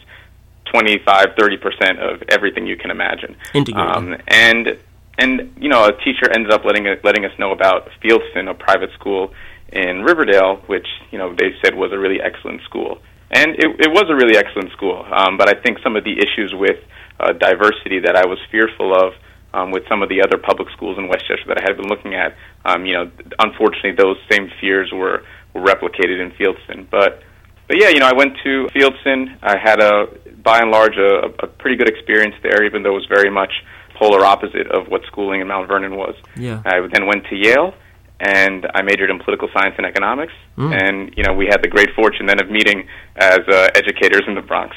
25, 0.65 1.35
30% 1.35 1.97
of 1.97 2.21
everything 2.29 2.67
you 2.67 2.77
can 2.77 2.91
imagine. 2.91 3.35
Integrated. 3.55 3.95
Um, 3.95 4.17
and 4.27 4.77
and 5.17 5.53
you 5.59 5.69
know, 5.69 5.85
a 5.85 5.93
teacher 6.03 6.29
ended 6.31 6.51
up 6.51 6.63
letting 6.65 6.85
letting 7.03 7.25
us 7.25 7.31
know 7.39 7.51
about 7.51 7.89
Fieldston, 8.03 8.49
a 8.49 8.53
private 8.53 8.91
school 8.93 9.33
in 9.69 10.03
Riverdale, 10.03 10.57
which 10.67 10.87
you 11.11 11.17
know 11.17 11.35
they 11.35 11.55
said 11.63 11.75
was 11.75 11.91
a 11.91 11.99
really 11.99 12.21
excellent 12.21 12.61
school. 12.63 12.99
And 13.29 13.51
it, 13.59 13.67
it 13.79 13.91
was 13.91 14.05
a 14.07 14.15
really 14.15 14.37
excellent 14.37 14.71
school, 14.71 15.05
um, 15.11 15.35
but 15.37 15.49
I 15.49 15.61
think 15.61 15.79
some 15.83 15.97
of 15.97 16.05
the 16.05 16.15
issues 16.15 16.53
with 16.55 16.79
uh, 17.19 17.33
diversity 17.33 17.99
that 17.99 18.15
I 18.15 18.25
was 18.25 18.39
fearful 18.49 18.95
of 18.95 19.13
um, 19.53 19.71
with 19.71 19.83
some 19.89 20.01
of 20.01 20.07
the 20.07 20.21
other 20.21 20.37
public 20.37 20.69
schools 20.71 20.97
in 20.97 21.09
Westchester 21.09 21.43
that 21.47 21.57
I 21.59 21.63
had 21.67 21.75
been 21.75 21.89
looking 21.89 22.15
at, 22.15 22.37
um, 22.63 22.85
you 22.85 22.93
know, 22.93 23.11
unfortunately 23.39 23.93
those 23.97 24.15
same 24.31 24.49
fears 24.61 24.91
were, 24.93 25.23
were 25.53 25.61
replicated 25.61 26.23
in 26.23 26.31
Fieldston. 26.39 26.89
But 26.89 27.23
but 27.67 27.81
yeah, 27.81 27.89
you 27.89 27.99
know, 27.99 28.07
I 28.07 28.13
went 28.13 28.37
to 28.45 28.67
Fieldston. 28.73 29.37
I 29.41 29.57
had 29.57 29.81
a 29.81 30.07
by 30.41 30.59
and 30.59 30.71
large 30.71 30.95
a, 30.95 31.27
a 31.43 31.47
pretty 31.47 31.75
good 31.75 31.89
experience 31.89 32.35
there, 32.41 32.63
even 32.63 32.83
though 32.83 32.91
it 32.91 33.01
was 33.03 33.07
very 33.09 33.29
much 33.29 33.51
polar 33.97 34.23
opposite 34.25 34.67
of 34.67 34.87
what 34.87 35.01
schooling 35.07 35.41
in 35.41 35.47
Mount 35.47 35.67
Vernon 35.67 35.95
was. 35.95 36.15
Yeah. 36.35 36.61
I 36.65 36.87
then 36.91 37.07
went 37.07 37.25
to 37.29 37.35
Yale, 37.35 37.73
and 38.19 38.67
I 38.73 38.81
majored 38.81 39.09
in 39.09 39.19
political 39.19 39.49
science 39.53 39.75
and 39.77 39.85
economics. 39.85 40.33
Mm. 40.57 40.81
And 40.81 41.13
you 41.17 41.23
know, 41.23 41.33
we 41.33 41.45
had 41.45 41.61
the 41.61 41.67
great 41.67 41.89
fortune 41.95 42.25
then 42.25 42.41
of 42.41 42.49
meeting 42.49 42.87
as 43.15 43.39
uh, 43.47 43.69
educators 43.75 44.23
in 44.27 44.35
the 44.35 44.41
Bronx. 44.41 44.75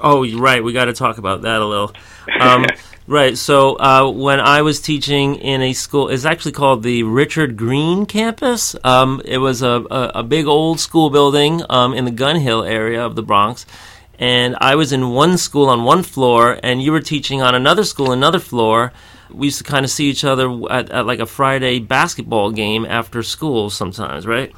Oh, 0.00 0.24
you're 0.24 0.40
right. 0.40 0.62
We 0.62 0.72
got 0.72 0.86
to 0.86 0.92
talk 0.92 1.18
about 1.18 1.42
that 1.42 1.60
a 1.60 1.64
little. 1.64 1.92
Um, 2.40 2.66
right. 3.06 3.38
So 3.38 3.76
uh, 3.78 4.10
when 4.10 4.40
I 4.40 4.62
was 4.62 4.80
teaching 4.80 5.36
in 5.36 5.62
a 5.62 5.72
school, 5.72 6.08
it's 6.08 6.24
actually 6.24 6.52
called 6.52 6.82
the 6.82 7.04
Richard 7.04 7.56
Green 7.56 8.04
campus. 8.04 8.74
Um, 8.82 9.22
it 9.24 9.38
was 9.38 9.62
a, 9.62 9.84
a, 9.90 10.12
a 10.16 10.22
big 10.22 10.46
old 10.46 10.80
school 10.80 11.10
building 11.10 11.62
um, 11.70 11.94
in 11.94 12.04
the 12.04 12.10
Gun 12.10 12.40
Hill 12.40 12.64
area 12.64 13.04
of 13.04 13.14
the 13.14 13.22
Bronx. 13.22 13.64
And 14.18 14.56
I 14.60 14.74
was 14.74 14.92
in 14.92 15.10
one 15.10 15.36
school 15.38 15.68
on 15.68 15.84
one 15.84 16.02
floor, 16.02 16.58
and 16.62 16.82
you 16.82 16.92
were 16.92 17.00
teaching 17.00 17.42
on 17.42 17.54
another 17.54 17.84
school, 17.84 18.12
another 18.12 18.38
floor. 18.38 18.92
We 19.30 19.48
used 19.48 19.58
to 19.58 19.64
kind 19.64 19.84
of 19.84 19.90
see 19.90 20.08
each 20.08 20.24
other 20.24 20.48
at, 20.70 20.90
at 20.90 21.06
like 21.06 21.18
a 21.18 21.26
Friday 21.26 21.80
basketball 21.80 22.52
game 22.52 22.86
after 22.86 23.22
school 23.22 23.70
sometimes, 23.70 24.26
right? 24.26 24.52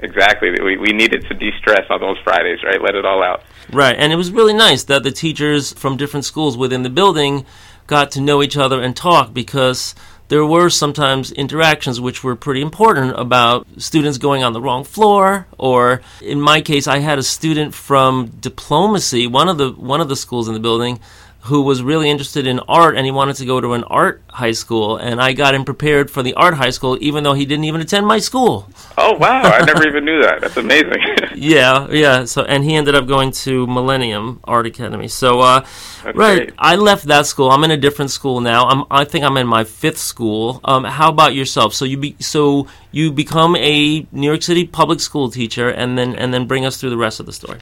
Exactly. 0.00 0.50
We 0.50 0.76
we 0.76 0.92
needed 0.92 1.24
to 1.28 1.34
de-stress 1.34 1.86
on 1.88 2.00
those 2.00 2.18
Fridays, 2.24 2.62
right? 2.64 2.80
Let 2.82 2.94
it 2.94 3.04
all 3.04 3.22
out. 3.22 3.42
Right, 3.72 3.96
and 3.96 4.12
it 4.12 4.16
was 4.16 4.30
really 4.30 4.52
nice 4.52 4.84
that 4.84 5.02
the 5.02 5.10
teachers 5.10 5.72
from 5.72 5.96
different 5.96 6.24
schools 6.24 6.56
within 6.56 6.82
the 6.82 6.90
building 6.90 7.46
got 7.86 8.10
to 8.12 8.20
know 8.20 8.42
each 8.42 8.56
other 8.56 8.82
and 8.82 8.96
talk 8.96 9.32
because 9.32 9.94
there 10.28 10.44
were 10.44 10.70
sometimes 10.70 11.32
interactions 11.32 12.00
which 12.00 12.24
were 12.24 12.36
pretty 12.36 12.62
important 12.62 13.18
about 13.18 13.66
students 13.78 14.18
going 14.18 14.42
on 14.42 14.52
the 14.52 14.60
wrong 14.60 14.84
floor 14.84 15.46
or 15.58 16.00
in 16.20 16.40
my 16.40 16.60
case 16.60 16.86
I 16.86 16.98
had 16.98 17.18
a 17.18 17.22
student 17.22 17.74
from 17.74 18.28
diplomacy 18.40 19.26
one 19.26 19.48
of 19.48 19.58
the 19.58 19.70
one 19.72 20.00
of 20.00 20.08
the 20.08 20.16
schools 20.16 20.48
in 20.48 20.54
the 20.54 20.60
building 20.60 21.00
who 21.44 21.60
was 21.62 21.82
really 21.82 22.08
interested 22.08 22.46
in 22.46 22.58
art 22.60 22.96
and 22.96 23.04
he 23.04 23.12
wanted 23.12 23.36
to 23.36 23.44
go 23.44 23.60
to 23.60 23.74
an 23.74 23.84
art 23.84 24.22
high 24.30 24.52
school 24.52 24.96
and 24.96 25.20
I 25.20 25.34
got 25.34 25.54
him 25.54 25.64
prepared 25.64 26.10
for 26.10 26.22
the 26.22 26.34
art 26.34 26.54
high 26.54 26.70
school 26.70 26.96
even 27.00 27.22
though 27.22 27.34
he 27.34 27.44
didn't 27.44 27.64
even 27.64 27.80
attend 27.80 28.06
my 28.06 28.18
school. 28.18 28.68
Oh 28.96 29.14
wow! 29.16 29.42
I 29.42 29.64
never 29.64 29.86
even 29.86 30.04
knew 30.04 30.22
that. 30.22 30.40
That's 30.40 30.56
amazing. 30.56 31.02
Yeah, 31.34 31.88
yeah. 31.90 32.24
So 32.24 32.44
and 32.44 32.64
he 32.64 32.74
ended 32.74 32.94
up 32.94 33.06
going 33.06 33.32
to 33.44 33.66
Millennium 33.66 34.40
Art 34.44 34.66
Academy. 34.66 35.08
So 35.08 35.40
uh, 35.40 35.66
right, 36.04 36.14
great. 36.14 36.52
I 36.58 36.76
left 36.76 37.06
that 37.06 37.26
school. 37.26 37.50
I'm 37.50 37.64
in 37.64 37.70
a 37.70 37.76
different 37.76 38.10
school 38.10 38.40
now. 38.40 38.66
I'm 38.66 38.84
I 38.90 39.04
think 39.04 39.24
I'm 39.24 39.36
in 39.36 39.46
my 39.46 39.64
fifth 39.64 39.98
school. 39.98 40.60
Um, 40.64 40.84
how 40.84 41.10
about 41.10 41.34
yourself? 41.34 41.74
So 41.74 41.84
you 41.84 41.98
be 41.98 42.16
so 42.20 42.68
you 42.92 43.10
become 43.10 43.56
a 43.56 44.06
New 44.12 44.26
York 44.26 44.42
City 44.42 44.64
public 44.64 45.00
school 45.00 45.30
teacher, 45.30 45.68
and 45.68 45.98
then 45.98 46.14
and 46.14 46.32
then 46.32 46.46
bring 46.46 46.64
us 46.64 46.76
through 46.78 46.90
the 46.90 46.96
rest 46.96 47.20
of 47.20 47.26
the 47.26 47.32
story. 47.32 47.58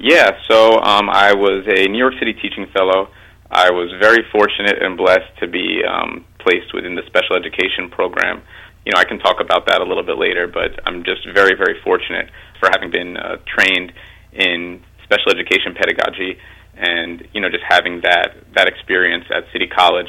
Yeah, 0.00 0.32
so 0.48 0.80
um, 0.80 1.12
I 1.12 1.34
was 1.36 1.68
a 1.68 1.84
New 1.84 1.98
York 1.98 2.14
City 2.18 2.32
teaching 2.32 2.64
fellow. 2.72 3.12
I 3.50 3.68
was 3.68 3.92
very 4.00 4.24
fortunate 4.32 4.80
and 4.80 4.96
blessed 4.96 5.28
to 5.40 5.46
be 5.46 5.84
um, 5.84 6.24
placed 6.40 6.72
within 6.72 6.96
the 6.96 7.04
special 7.04 7.36
education 7.36 7.92
program. 7.92 8.40
You 8.88 8.96
know, 8.96 8.98
I 8.98 9.04
can 9.04 9.18
talk 9.18 9.44
about 9.44 9.68
that 9.68 9.82
a 9.82 9.84
little 9.84 10.02
bit 10.02 10.16
later, 10.16 10.48
but 10.48 10.72
I'm 10.88 11.04
just 11.04 11.28
very, 11.34 11.52
very 11.52 11.76
fortunate 11.84 12.32
for 12.58 12.70
having 12.72 12.90
been 12.90 13.18
uh, 13.18 13.44
trained 13.44 13.92
in 14.32 14.80
special 15.04 15.36
education 15.36 15.76
pedagogy 15.76 16.40
and 16.80 17.28
you 17.34 17.42
know 17.42 17.50
just 17.50 17.64
having 17.68 18.00
that 18.00 18.40
that 18.56 18.68
experience 18.68 19.24
at 19.28 19.44
City 19.52 19.66
College. 19.68 20.08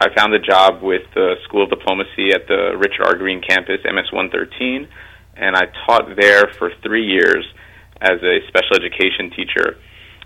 I 0.00 0.10
found 0.16 0.34
a 0.34 0.40
job 0.42 0.82
with 0.82 1.06
the 1.14 1.36
School 1.46 1.62
of 1.62 1.70
Diplomacy 1.70 2.34
at 2.34 2.48
the 2.48 2.74
Richard 2.74 3.06
R. 3.06 3.14
Green 3.14 3.40
campus, 3.46 3.78
MS 3.84 4.10
113, 4.10 4.88
and 5.36 5.54
I 5.54 5.70
taught 5.86 6.16
there 6.18 6.50
for 6.58 6.72
three 6.82 7.06
years 7.06 7.46
as 8.00 8.22
a 8.22 8.40
special 8.48 8.76
education 8.76 9.30
teacher. 9.30 9.76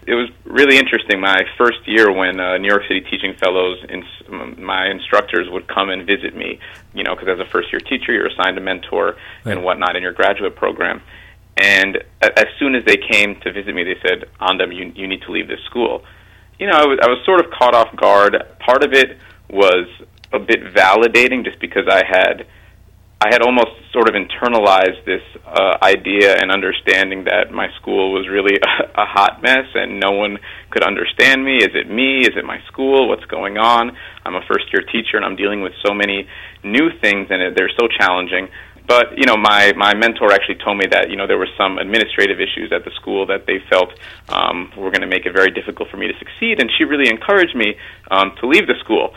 It 0.07 0.15
was 0.15 0.29
really 0.45 0.77
interesting. 0.77 1.19
My 1.21 1.43
first 1.57 1.79
year, 1.87 2.13
when 2.13 2.39
uh, 2.39 2.59
New 2.59 2.69
York 2.69 2.83
City 2.87 3.01
Teaching 3.01 3.35
Fellows, 3.43 3.79
ins- 3.89 4.59
my 4.59 4.89
instructors 4.91 5.49
would 5.51 5.67
come 5.67 5.89
and 5.89 6.07
visit 6.07 6.37
me, 6.37 6.59
you 6.93 7.03
know, 7.05 7.15
because 7.15 7.29
as 7.29 7.41
a 7.41 7.51
first 7.51 7.73
year 7.73 7.81
teacher, 7.81 8.13
you're 8.13 8.27
assigned 8.27 8.59
a 8.59 8.61
mentor 8.61 9.17
Right. 9.45 9.53
and 9.57 9.65
whatnot 9.65 9.97
in 9.97 10.03
your 10.03 10.13
graduate 10.13 10.57
program. 10.57 11.01
And 11.57 11.97
a- 12.23 12.39
as 12.39 12.47
soon 12.59 12.75
as 12.75 12.85
they 12.85 12.99
came 12.99 13.41
to 13.41 13.53
visit 13.53 13.75
me, 13.75 13.83
they 13.83 13.97
said, 14.07 14.29
Andom, 14.41 14.75
you, 14.77 14.93
you 14.95 15.07
need 15.09 15.23
to 15.23 15.33
leave 15.33 15.49
this 15.49 15.61
school. 15.65 16.05
You 16.59 16.67
know, 16.67 16.75
I 16.77 16.85
was, 16.85 16.99
I 17.03 17.09
was 17.09 17.19
sort 17.25 17.41
of 17.45 17.51
caught 17.51 17.75
off 17.75 17.97
guard. 17.97 18.37
Part 18.61 18.85
of 18.85 18.93
it 18.93 19.17
was 19.49 19.87
a 20.35 20.39
bit 20.39 20.65
validating 20.75 21.45
just 21.45 21.59
because 21.61 21.89
I 21.89 22.03
had 22.07 22.47
I 23.25 23.33
had 23.33 23.41
almost 23.41 23.73
sort 23.91 24.07
of 24.07 24.15
internalized 24.15 25.03
this 25.07 25.25
uh, 25.47 25.79
idea 25.81 26.37
and 26.37 26.53
understanding 26.53 27.25
that 27.25 27.51
my 27.51 27.69
school 27.81 28.13
was 28.13 28.29
really 28.29 28.61
a, 28.61 29.01
a 29.01 29.07
hot 29.07 29.41
mess 29.41 29.65
and 29.73 29.99
no 29.99 30.13
one 30.13 30.37
could 30.69 30.85
understand 30.85 31.43
me. 31.43 31.57
Is 31.57 31.73
it 31.73 31.89
me? 31.89 32.21
Is 32.21 32.37
it 32.37 32.45
my 32.45 32.61
school? 32.67 33.09
What's 33.09 33.25
going 33.25 33.57
on? 33.57 33.97
I'm 34.27 34.35
a 34.35 34.43
first 34.43 34.67
year 34.75 34.85
teacher 34.93 35.17
and 35.17 35.25
I'm 35.25 35.37
dealing 35.37 35.63
with 35.63 35.73
so 35.81 35.95
many 35.95 36.29
new 36.63 36.91
things 37.01 37.29
and 37.31 37.57
they're 37.57 37.73
so 37.81 37.89
challenging. 37.99 38.49
But 38.87 39.17
you 39.17 39.25
know, 39.25 39.39
my 39.39 39.73
my 39.73 39.95
mentor 39.95 40.31
actually 40.31 40.61
told 40.63 40.77
me 40.77 40.85
that 40.93 41.09
you 41.09 41.17
know 41.17 41.27
there 41.27 41.39
were 41.39 41.49
some 41.57 41.79
administrative 41.79 42.39
issues 42.41 42.73
at 42.77 42.85
the 42.85 42.91
school 43.01 43.25
that 43.33 43.47
they 43.47 43.57
felt 43.71 43.89
um, 44.29 44.71
were 44.77 44.91
going 44.91 45.01
to 45.01 45.09
make 45.09 45.25
it 45.25 45.33
very 45.33 45.51
difficult 45.51 45.89
for 45.89 45.97
me 45.97 46.09
to 46.09 46.17
succeed, 46.19 46.61
and 46.61 46.69
she 46.77 46.85
really 46.85 47.09
encouraged 47.09 47.57
me 47.57 47.77
um, 48.11 48.37
to 48.41 48.47
leave 48.47 48.67
the 48.67 48.77
school 48.85 49.15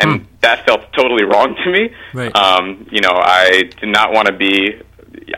and 0.00 0.26
that 0.40 0.64
felt 0.66 0.92
totally 0.92 1.24
wrong 1.24 1.54
to 1.64 1.70
me. 1.70 1.90
Right. 2.14 2.34
Um, 2.34 2.86
you 2.90 3.00
know, 3.00 3.12
I 3.12 3.62
did 3.80 3.88
not 3.88 4.12
want 4.12 4.26
to 4.26 4.32
be. 4.32 4.80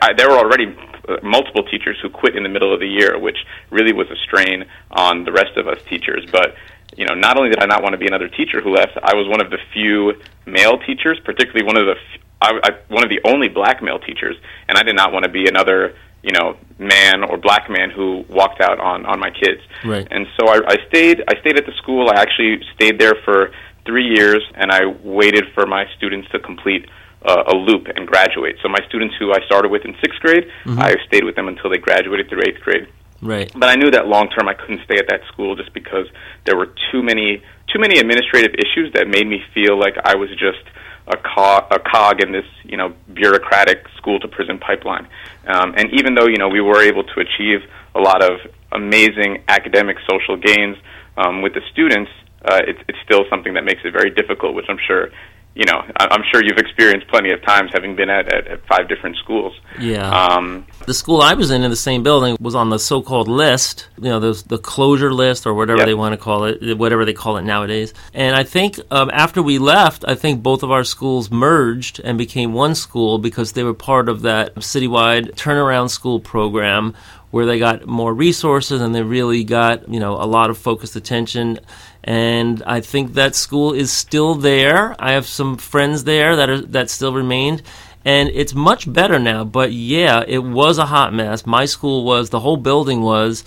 I, 0.01 0.13
there 0.13 0.29
were 0.29 0.37
already 0.37 0.75
uh, 1.07 1.17
multiple 1.23 1.63
teachers 1.63 1.97
who 2.01 2.09
quit 2.09 2.35
in 2.35 2.43
the 2.43 2.49
middle 2.49 2.73
of 2.73 2.79
the 2.79 2.87
year, 2.87 3.19
which 3.19 3.37
really 3.71 3.93
was 3.93 4.09
a 4.09 4.15
strain 4.23 4.65
on 4.91 5.25
the 5.25 5.31
rest 5.31 5.57
of 5.57 5.67
us 5.67 5.79
teachers. 5.89 6.25
But 6.31 6.55
you 6.97 7.05
know, 7.05 7.15
not 7.15 7.37
only 7.37 7.49
did 7.49 7.59
I 7.59 7.65
not 7.65 7.81
want 7.81 7.93
to 7.93 7.97
be 7.97 8.07
another 8.07 8.29
teacher 8.29 8.61
who 8.61 8.73
left, 8.75 8.97
I 9.01 9.15
was 9.15 9.27
one 9.27 9.41
of 9.41 9.49
the 9.49 9.57
few 9.73 10.13
male 10.45 10.77
teachers, 10.77 11.19
particularly 11.23 11.65
one 11.65 11.77
of 11.77 11.85
the 11.85 11.93
f- 11.93 12.21
I, 12.41 12.59
I, 12.63 12.69
one 12.89 13.03
of 13.03 13.09
the 13.09 13.21
only 13.25 13.47
black 13.47 13.81
male 13.81 13.99
teachers, 13.99 14.35
and 14.67 14.77
I 14.77 14.83
did 14.83 14.95
not 14.95 15.11
want 15.11 15.23
to 15.23 15.31
be 15.31 15.47
another 15.47 15.95
you 16.21 16.31
know 16.31 16.57
man 16.79 17.23
or 17.23 17.37
black 17.37 17.69
man 17.69 17.89
who 17.89 18.25
walked 18.29 18.61
out 18.61 18.79
on 18.79 19.05
on 19.05 19.19
my 19.19 19.29
kids. 19.29 19.61
Right. 19.83 20.07
And 20.09 20.27
so 20.39 20.47
I, 20.47 20.59
I 20.67 20.77
stayed. 20.87 21.21
I 21.27 21.39
stayed 21.41 21.57
at 21.57 21.65
the 21.65 21.73
school. 21.81 22.09
I 22.09 22.21
actually 22.21 22.61
stayed 22.75 22.99
there 22.99 23.15
for 23.25 23.51
three 23.85 24.07
years, 24.15 24.43
and 24.55 24.71
I 24.71 24.85
waited 24.85 25.45
for 25.53 25.65
my 25.65 25.85
students 25.97 26.29
to 26.31 26.39
complete 26.39 26.89
uh, 27.25 27.43
a 27.47 27.55
loop 27.55 27.87
and 27.95 28.07
graduate. 28.07 28.57
So 28.61 28.69
my 28.69 28.79
students 28.87 29.15
who 29.17 29.31
I 29.33 29.39
started 29.45 29.71
with 29.71 29.85
in 29.85 29.95
sixth 30.01 30.19
grade, 30.19 30.49
I 30.65 30.95
stayed 31.07 31.23
with 31.23 31.35
them 31.35 31.47
until 31.47 31.69
they 31.69 31.77
graduated 31.77 32.29
through 32.29 32.41
eighth 32.47 32.61
grade. 32.61 32.87
Right. 33.21 33.49
But 33.55 33.69
I 33.69 33.75
knew 33.75 33.89
that 33.91 34.07
long 34.07 34.29
term 34.29 34.49
I 34.49 34.53
couldn't 34.53 34.83
stay 34.83 34.97
at 34.97 35.07
that 35.07 35.21
school 35.31 35.55
just 35.55 35.73
because 35.73 36.07
there 36.45 36.57
were 36.57 36.73
too 36.91 37.01
many 37.01 37.41
too 37.71 37.79
many 37.79 37.97
administrative 37.97 38.53
issues 38.55 38.91
that 38.93 39.07
made 39.07 39.25
me 39.25 39.41
feel 39.53 39.79
like 39.79 39.95
I 40.03 40.15
was 40.15 40.29
just 40.31 40.63
a 41.07 41.17
cog, 41.17 41.65
a 41.71 41.79
cog 41.79 42.21
in 42.21 42.33
this 42.33 42.45
you 42.63 42.75
know 42.75 42.93
bureaucratic 43.13 43.87
school 43.97 44.19
to 44.19 44.27
prison 44.27 44.59
pipeline. 44.59 45.07
Um, 45.47 45.73
and 45.77 45.89
even 45.93 46.15
though 46.15 46.27
you 46.27 46.37
know 46.37 46.49
we 46.49 46.59
were 46.59 46.81
able 46.81 47.03
to 47.03 47.19
achieve 47.21 47.61
a 47.95 47.99
lot 47.99 48.21
of 48.21 48.39
amazing 48.73 49.43
academic 49.47 49.97
social 50.09 50.35
gains 50.35 50.75
um, 51.15 51.41
with 51.41 51.53
the 51.53 51.61
students, 51.71 52.11
uh, 52.45 52.61
it's, 52.67 52.79
it's 52.87 52.99
still 53.03 53.25
something 53.29 53.53
that 53.53 53.63
makes 53.63 53.81
it 53.83 53.91
very 53.91 54.09
difficult, 54.09 54.55
which 54.55 54.65
I'm 54.69 54.79
sure 54.85 55.09
you 55.55 55.65
know, 55.65 55.83
I'm 55.97 56.23
sure 56.31 56.43
you've 56.43 56.57
experienced 56.57 57.07
plenty 57.09 57.31
of 57.31 57.39
times 57.43 57.69
having 57.73 57.95
been 57.95 58.09
at, 58.09 58.33
at, 58.33 58.47
at 58.47 58.65
five 58.65 58.89
different 58.89 59.17
schools. 59.17 59.53
Yeah. 59.79 60.09
Um, 60.09 60.65
the 60.87 60.95
school 60.95 61.21
I 61.21 61.35
was 61.35 61.51
in 61.51 61.63
in 61.63 61.69
the 61.69 61.75
same 61.75 62.01
building 62.01 62.37
was 62.39 62.55
on 62.55 62.71
the 62.71 62.79
so-called 62.79 63.27
list, 63.27 63.87
you 63.97 64.09
know, 64.09 64.19
the, 64.19 64.43
the 64.47 64.57
closure 64.57 65.13
list 65.13 65.45
or 65.45 65.53
whatever 65.53 65.79
Yep. 65.79 65.85
they 65.85 65.93
want 65.93 66.13
to 66.13 66.17
call 66.17 66.45
it, 66.45 66.77
whatever 66.77 67.05
they 67.05 67.13
call 67.13 67.37
it 67.37 67.43
nowadays. 67.43 67.93
And 68.15 68.35
I 68.35 68.43
think 68.43 68.79
um, 68.89 69.11
after 69.13 69.43
we 69.43 69.59
left, 69.59 70.03
I 70.07 70.15
think 70.15 70.41
both 70.41 70.63
of 70.63 70.71
our 70.71 70.83
schools 70.83 71.29
merged 71.29 71.99
and 71.99 72.17
became 72.17 72.53
one 72.53 72.73
school 72.73 73.19
because 73.19 73.51
they 73.51 73.63
were 73.63 73.75
part 73.75 74.09
of 74.09 74.23
that 74.23 74.55
citywide 74.55 75.35
turnaround 75.35 75.91
school 75.91 76.19
program 76.19 76.95
where 77.29 77.45
they 77.45 77.59
got 77.59 77.85
more 77.85 78.13
resources 78.13 78.81
and 78.81 78.93
they 78.93 79.01
really 79.01 79.43
got, 79.43 79.87
you 79.89 79.99
know, 79.99 80.13
a 80.13 80.25
lot 80.25 80.49
of 80.49 80.57
focused 80.57 80.95
attention. 80.95 81.59
And 82.03 82.61
I 82.65 82.81
think 82.81 83.13
that 83.13 83.35
school 83.35 83.73
is 83.73 83.91
still 83.91 84.35
there. 84.35 84.95
I 84.99 85.13
have 85.13 85.25
some 85.25 85.57
friends 85.57 86.03
there 86.03 86.35
that 86.35 86.49
are 86.49 86.61
that 86.61 86.89
still 86.89 87.13
remained 87.13 87.63
and 88.05 88.29
it's 88.29 88.53
much 88.53 88.91
better 88.91 89.19
now. 89.19 89.43
But 89.43 89.71
yeah, 89.71 90.23
it 90.27 90.39
was 90.39 90.77
a 90.77 90.85
hot 90.85 91.13
mess. 91.13 91.45
My 91.45 91.65
school 91.65 92.03
was, 92.03 92.29
the 92.29 92.39
whole 92.39 92.57
building 92.57 93.01
was. 93.01 93.43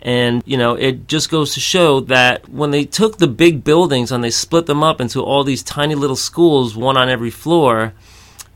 And, 0.00 0.42
you 0.46 0.56
know, 0.56 0.74
it 0.74 1.08
just 1.08 1.30
goes 1.30 1.54
to 1.54 1.60
show 1.60 2.00
that 2.00 2.48
when 2.48 2.70
they 2.70 2.84
took 2.84 3.18
the 3.18 3.26
big 3.26 3.64
buildings 3.64 4.12
and 4.12 4.22
they 4.22 4.30
split 4.30 4.66
them 4.66 4.82
up 4.82 5.00
into 5.00 5.22
all 5.22 5.42
these 5.42 5.64
tiny 5.64 5.96
little 5.96 6.16
schools, 6.16 6.76
one 6.76 6.96
on 6.96 7.08
every 7.08 7.30
floor, 7.30 7.92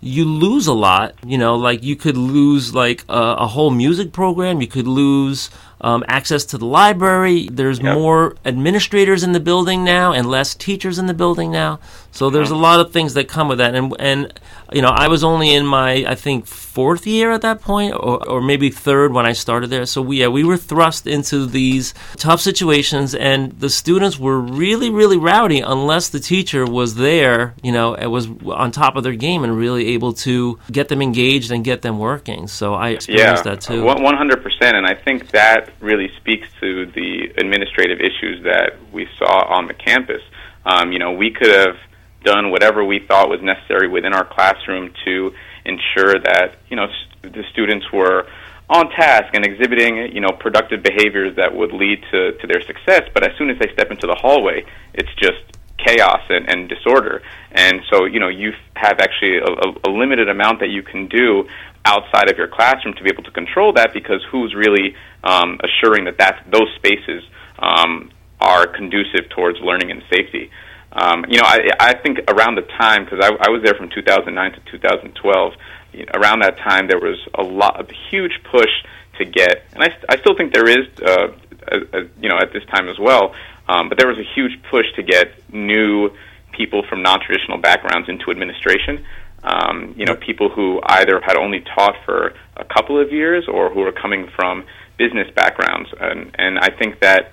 you 0.01 0.25
lose 0.25 0.69
a 0.69 0.73
lot. 0.73 1.15
You 1.27 1.39
know, 1.39 1.57
like 1.57 1.83
you 1.83 1.97
could 1.97 2.17
lose 2.17 2.73
like 2.73 3.05
a, 3.09 3.35
a 3.39 3.47
whole 3.49 3.71
music 3.71 4.13
program. 4.13 4.61
You 4.61 4.69
could 4.69 4.87
lose 4.87 5.51
um, 5.81 6.05
access 6.09 6.45
to 6.47 6.59
the 6.59 6.67
library. 6.67 7.49
There's 7.51 7.81
Yep. 7.81 7.95
more 7.95 8.37
administrators 8.45 9.23
in 9.23 9.33
the 9.33 9.41
building 9.41 9.85
now 9.85 10.13
and 10.13 10.29
less 10.29 10.55
teachers 10.55 10.99
in 10.99 11.07
the 11.07 11.15
building 11.15 11.51
now. 11.51 11.79
So 12.13 12.29
there's 12.29 12.51
a 12.51 12.57
lot 12.57 12.81
of 12.81 12.93
things 12.93 13.15
that 13.15 13.29
come 13.29 13.49
with 13.49 13.59
that. 13.59 13.75
And 13.75 13.95
and 13.99 14.33
you 14.73 14.83
know, 14.83 14.89
I 14.89 15.09
was 15.09 15.23
only 15.25 15.55
in 15.55 15.65
my 15.67 16.05
I 16.07 16.15
think 16.17 16.47
fourth 16.47 17.07
year 17.07 17.31
at 17.31 17.43
that 17.43 17.61
point, 17.61 17.95
or 17.95 18.29
or 18.29 18.41
maybe 18.41 18.69
third 18.71 19.13
when 19.13 19.27
I 19.27 19.33
started 19.33 19.71
there. 19.71 19.87
So 19.87 20.03
we 20.03 20.19
yeah 20.19 20.27
we 20.29 20.43
were 20.45 20.57
thrust 20.57 21.07
into 21.07 21.47
these 21.47 21.95
tough 22.17 22.41
situations, 22.41 23.15
and 23.15 23.53
the 23.61 23.71
students 23.71 24.19
were 24.19 24.41
really 24.41 24.91
really 24.91 25.17
rowdy 25.17 25.61
unless 25.61 26.09
the 26.09 26.21
teacher 26.21 26.65
was 26.67 26.97
there. 26.97 27.55
You 27.63 27.73
know, 27.73 27.95
it 27.95 28.09
was 28.09 28.29
on 28.45 28.73
top 28.73 28.97
of 28.97 29.05
their 29.05 29.15
game 29.15 29.45
and 29.45 29.57
really 29.57 29.89
able 29.95 30.13
to 30.15 30.59
get 30.73 30.89
them 30.89 31.01
engaged 31.03 31.51
and 31.53 31.65
get 31.65 31.83
them 31.83 31.99
working. 31.99 32.49
So 32.49 32.75
I 32.75 32.89
experienced 32.91 33.45
that 33.45 33.61
too. 33.61 33.85
One 33.85 34.17
hundred 34.17 34.43
percent, 34.43 34.77
and 34.77 34.87
I 34.87 34.95
think 34.95 35.31
that 35.31 35.70
really 35.81 36.09
speaks 36.21 36.49
to 36.61 36.87
the 36.87 37.33
administrative 37.37 38.01
issues 38.01 38.43
that 38.45 38.79
we 38.93 39.09
saw 39.19 39.47
on 39.57 39.67
the 39.67 39.75
campus. 39.75 40.23
Um, 40.65 40.93
you 40.93 40.99
know, 40.99 41.13
we 41.13 41.31
could 41.31 41.49
have 41.49 41.77
done 42.25 42.51
whatever 42.51 42.85
we 42.85 42.99
thought 42.99 43.29
was 43.29 43.41
necessary 43.43 43.89
within 43.89 44.13
our 44.13 44.25
classroom 44.25 44.93
to 45.05 45.33
ensure 45.65 46.15
that 46.21 46.59
you 46.69 46.77
know 46.77 46.87
the 47.23 47.45
students 47.53 47.87
were 47.93 48.27
on 48.69 48.89
task 48.91 49.35
and 49.35 49.45
exhibiting 49.45 50.15
you 50.15 50.21
know 50.21 50.31
productive 50.39 50.83
behaviors 50.83 51.35
that 51.37 51.55
would 51.55 51.73
lead 51.73 52.03
to, 52.11 52.33
to 52.39 52.47
their 52.47 52.61
success. 52.63 53.09
But 53.13 53.25
as 53.29 53.37
soon 53.39 53.51
as 53.51 53.59
they 53.59 53.73
step 53.73 53.91
into 53.91 54.07
the 54.07 54.15
hallway, 54.15 54.65
it's 54.95 55.13
just 55.17 55.41
chaos 55.85 56.21
and, 56.29 56.49
and 56.49 56.69
disorder. 56.69 57.23
And 57.53 57.81
so, 57.91 58.05
you 58.05 58.21
know, 58.21 58.29
you 58.29 58.53
have 58.75 59.01
actually 59.01 59.39
a, 59.39 59.45
a, 59.45 59.89
a 59.89 59.91
limited 59.91 60.29
amount 60.29 60.61
that 60.61 60.69
you 60.69 60.83
can 60.83 61.09
do 61.09 61.49
outside 61.85 62.31
of 62.31 62.37
your 62.37 62.49
classroom 62.49 62.95
to 62.95 63.03
be 63.03 63.11
able 63.11 63.23
to 63.23 63.31
control 63.31 63.73
that 63.73 63.93
because 63.93 64.23
who's 64.31 64.55
really 64.55 64.95
um, 65.25 65.59
assuring 65.63 66.05
that 66.05 66.17
that's, 66.19 66.39
those 66.51 66.69
spaces 66.77 67.23
um, 67.59 68.11
are 68.41 68.67
conducive 68.67 69.29
towards 69.31 69.59
learning 69.61 69.91
and 69.91 70.03
safety. 70.11 70.51
Um, 70.93 71.25
you 71.29 71.39
know, 71.39 71.45
I, 71.47 71.69
I 71.79 71.95
think 71.95 72.19
around 72.29 72.57
the 72.57 72.63
time, 72.63 73.05
because 73.05 73.21
I, 73.23 73.29
I 73.29 73.51
was 73.51 73.63
there 73.63 73.75
from 73.75 73.91
2009 73.91 74.53
to 74.53 74.61
2012, 74.73 75.53
you 75.93 76.07
know, 76.07 76.13
around 76.15 76.41
that 76.43 76.57
time 76.59 76.89
there 76.89 76.99
was 76.99 77.19
a 77.35 77.43
lot, 77.43 77.81
a 77.81 77.95
huge 78.11 78.33
push 78.51 78.71
to 79.19 79.25
get, 79.25 79.65
and 79.73 79.85
I, 79.85 79.95
I 80.09 80.17
still 80.19 80.37
think 80.37 80.53
there 80.53 80.69
is, 80.69 80.87
uh, 81.01 81.29
uh, 81.71 81.77
uh, 81.93 81.99
you 82.21 82.29
know, 82.29 82.39
at 82.39 82.53
this 82.53 82.65
time 82.75 82.89
as 82.89 82.99
well, 82.99 83.35
um, 83.69 83.89
but 83.89 83.99
there 83.99 84.09
was 84.09 84.19
a 84.19 84.27
huge 84.35 84.61
push 84.71 84.87
to 84.97 85.03
get 85.03 85.33
new 85.53 86.11
people 86.53 86.83
from 86.89 87.03
non-traditional 87.03 87.59
backgrounds 87.59 88.09
into 88.09 88.31
administration. 88.31 89.05
Um, 89.43 89.95
you 89.97 90.05
know, 90.05 90.17
people 90.17 90.51
who 90.51 90.81
either 90.83 91.21
had 91.21 91.37
only 91.37 91.61
taught 91.61 91.95
for 92.05 92.35
a 92.57 92.65
couple 92.65 93.01
of 93.01 93.13
years 93.13 93.47
or 93.49 93.73
who 93.73 93.81
were 93.81 93.93
coming 93.93 94.29
from 94.37 94.67
business 95.01 95.29
backgrounds, 95.35 95.89
and 95.99 96.19
and 96.39 96.59
I 96.59 96.71
think 96.79 97.01
that 97.01 97.33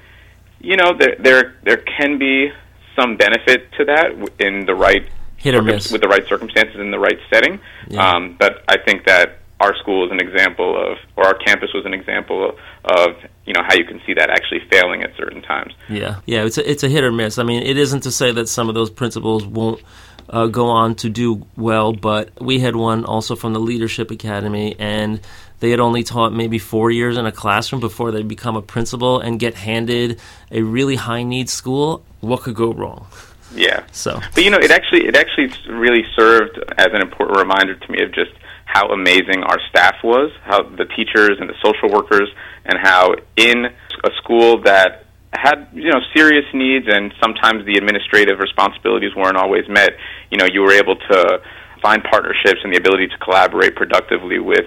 you 0.59 0.77
know 0.77 0.89
there 0.97 1.15
there 1.19 1.43
there 1.67 1.81
can 1.97 2.17
be 2.17 2.49
some 2.97 3.17
benefit 3.17 3.59
to 3.77 3.85
that 3.85 4.07
in 4.39 4.65
the 4.65 4.73
right 4.73 5.05
Hit 5.35 5.53
or 5.53 5.57
circum- 5.57 5.75
miss. 5.75 5.91
with 5.91 6.01
the 6.01 6.07
right 6.07 6.25
circumstances 6.27 6.79
in 6.79 6.91
the 6.91 6.99
right 7.07 7.19
setting. 7.31 7.59
Yeah. 7.89 8.07
Um, 8.07 8.35
but 8.39 8.63
I 8.67 8.77
think 8.85 9.05
that 9.05 9.39
our 9.59 9.75
school 9.81 10.05
is 10.05 10.11
an 10.11 10.19
example 10.19 10.69
of, 10.79 10.97
or 11.15 11.25
our 11.25 11.33
campus 11.33 11.69
was 11.73 11.83
an 11.85 11.93
example 11.93 12.49
of, 12.49 12.55
of, 12.85 13.09
you 13.45 13.53
know, 13.53 13.61
how 13.67 13.75
you 13.75 13.85
can 13.85 13.99
see 14.05 14.13
that 14.13 14.29
actually 14.29 14.61
failing 14.71 15.01
at 15.01 15.15
certain 15.17 15.41
times. 15.41 15.73
Yeah, 15.89 16.19
yeah, 16.25 16.45
it's 16.45 16.59
a, 16.59 16.71
it's 16.71 16.83
a 16.83 16.89
hit 16.89 17.03
or 17.03 17.11
miss. 17.11 17.39
I 17.39 17.43
mean, 17.43 17.63
it 17.63 17.75
isn't 17.77 18.01
to 18.01 18.11
say 18.11 18.31
that 18.31 18.47
some 18.49 18.69
of 18.69 18.75
those 18.75 18.91
principals 18.91 19.45
won't 19.45 19.81
uh, 20.29 20.45
go 20.47 20.67
on 20.67 20.93
to 20.95 21.09
do 21.09 21.45
well, 21.55 21.93
but 21.93 22.39
we 22.39 22.59
had 22.59 22.75
one 22.75 23.03
also 23.05 23.35
from 23.35 23.53
the 23.53 23.59
Leadership 23.59 24.11
Academy, 24.11 24.75
and 24.77 25.21
they 25.59 25.71
had 25.71 25.79
only 25.79 26.03
taught 26.03 26.33
maybe 26.33 26.59
four 26.59 26.91
years 26.91 27.17
in 27.17 27.25
a 27.25 27.31
classroom 27.31 27.81
before 27.81 28.11
they 28.11 28.23
become 28.23 28.55
a 28.55 28.61
principal 28.61 29.19
and 29.19 29.39
get 29.39 29.55
handed 29.55 30.19
a 30.51 30.61
really 30.61 30.95
high 30.95 31.23
need 31.23 31.49
school. 31.49 32.03
What 32.21 32.41
could 32.41 32.55
go 32.55 32.73
wrong? 32.73 33.07
Yeah. 33.53 33.85
So 33.91 34.19
But 34.35 34.43
you 34.43 34.51
know, 34.51 34.57
it 34.57 34.71
actually 34.71 35.07
it 35.07 35.15
actually 35.15 35.51
really 35.69 36.03
served 36.15 36.59
as 36.77 36.87
an 36.93 37.01
important 37.01 37.37
reminder 37.37 37.75
to 37.75 37.91
me 37.91 38.03
of 38.03 38.13
just 38.13 38.31
how 38.65 38.89
amazing 38.89 39.43
our 39.43 39.57
staff 39.69 39.95
was, 40.03 40.31
how 40.43 40.63
the 40.63 40.85
teachers 40.85 41.37
and 41.39 41.49
the 41.49 41.55
social 41.63 41.89
workers, 41.89 42.29
and 42.65 42.77
how 42.81 43.15
in 43.35 43.65
a 43.65 44.11
school 44.17 44.61
that 44.63 45.05
had 45.33 45.67
you 45.73 45.89
know 45.91 45.99
serious 46.15 46.45
needs 46.53 46.85
and 46.89 47.13
sometimes 47.21 47.65
the 47.65 47.75
administrative 47.77 48.39
responsibilities 48.39 49.15
weren't 49.15 49.37
always 49.37 49.67
met, 49.67 49.91
you 50.29 50.37
know, 50.37 50.45
you 50.45 50.61
were 50.61 50.73
able 50.73 50.95
to 50.95 51.41
find 51.81 52.03
partnerships 52.03 52.59
and 52.63 52.73
the 52.73 52.77
ability 52.77 53.07
to 53.07 53.17
collaborate 53.19 53.75
productively 53.75 54.39
with 54.39 54.65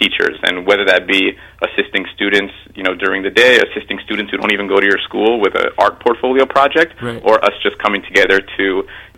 teachers 0.00 0.36
and 0.44 0.66
whether 0.66 0.84
that 0.84 1.06
be 1.06 1.32
assisting 1.62 2.04
students 2.14 2.52
you 2.74 2.82
know 2.82 2.94
during 2.94 3.22
the 3.22 3.30
day 3.30 3.58
assisting 3.60 3.98
students 4.04 4.30
who 4.30 4.38
don't 4.38 4.52
even 4.52 4.66
go 4.66 4.80
to 4.80 4.86
your 4.86 4.98
school 5.08 5.38
with 5.40 5.54
an 5.54 5.68
art 5.78 6.00
portfolio 6.00 6.44
project 6.46 6.94
Right. 7.02 7.20
or 7.24 7.34
us 7.44 7.52
just 7.62 7.76
coming 7.78 8.02
together 8.02 8.40
to 8.56 8.64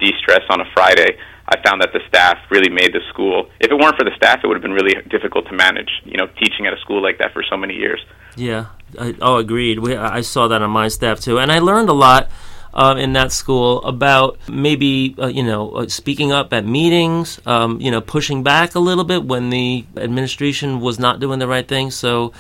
de-stress 0.01 0.43
on 0.51 0.61
a 0.61 0.65
Friday 0.75 1.17
I 1.49 1.61
found 1.67 1.81
that 1.83 1.93
the 1.93 2.01
staff 2.09 2.39
really 2.51 2.71
made 2.71 2.93
the 2.93 3.01
school 3.13 3.49
if 3.61 3.71
it 3.71 3.75
weren't 3.75 3.97
for 3.97 4.05
the 4.05 4.15
staff 4.17 4.41
it 4.43 4.47
would 4.49 4.57
have 4.57 4.63
been 4.63 4.73
really 4.81 4.95
difficult 5.09 5.47
to 5.49 5.55
manage 5.55 5.91
you 6.05 6.17
know 6.19 6.27
teaching 6.43 6.67
at 6.67 6.73
a 6.73 6.81
school 6.81 7.01
like 7.03 7.19
that 7.19 7.33
for 7.33 7.43
so 7.49 7.57
many 7.57 7.75
years 7.75 8.01
Yeah. 8.37 8.67
I, 8.99 9.15
oh, 9.23 9.37
agreed. 9.39 9.79
We, 9.79 9.97
I 9.97 10.21
saw 10.21 10.49
that 10.49 10.61
on 10.61 10.71
my 10.71 10.89
staff 10.89 11.19
too, 11.21 11.39
and 11.39 11.51
I 11.51 11.61
learned 11.61 11.89
a 11.89 11.95
lot 11.95 12.29
um, 12.75 12.99
in 12.99 13.13
that 13.13 13.33
school 13.33 13.83
about 13.83 14.39
maybe 14.49 15.15
uh, 15.19 15.27
you 15.27 15.43
know 15.43 15.71
uh, 15.71 15.89
speaking 15.89 16.33
up 16.33 16.53
at 16.53 16.65
meetings, 16.65 17.41
um, 17.47 17.81
you 17.81 17.91
know, 17.91 18.01
pushing 18.01 18.43
back 18.43 18.75
a 18.75 18.81
little 18.81 19.05
bit 19.05 19.25
when 19.25 19.51
the 19.51 19.85
administration 19.97 20.81
was 20.81 20.99
not 20.99 21.21
doing 21.21 21.39
the 21.39 21.49
right 21.49 21.67
thing. 21.67 21.91
So. 21.91 22.33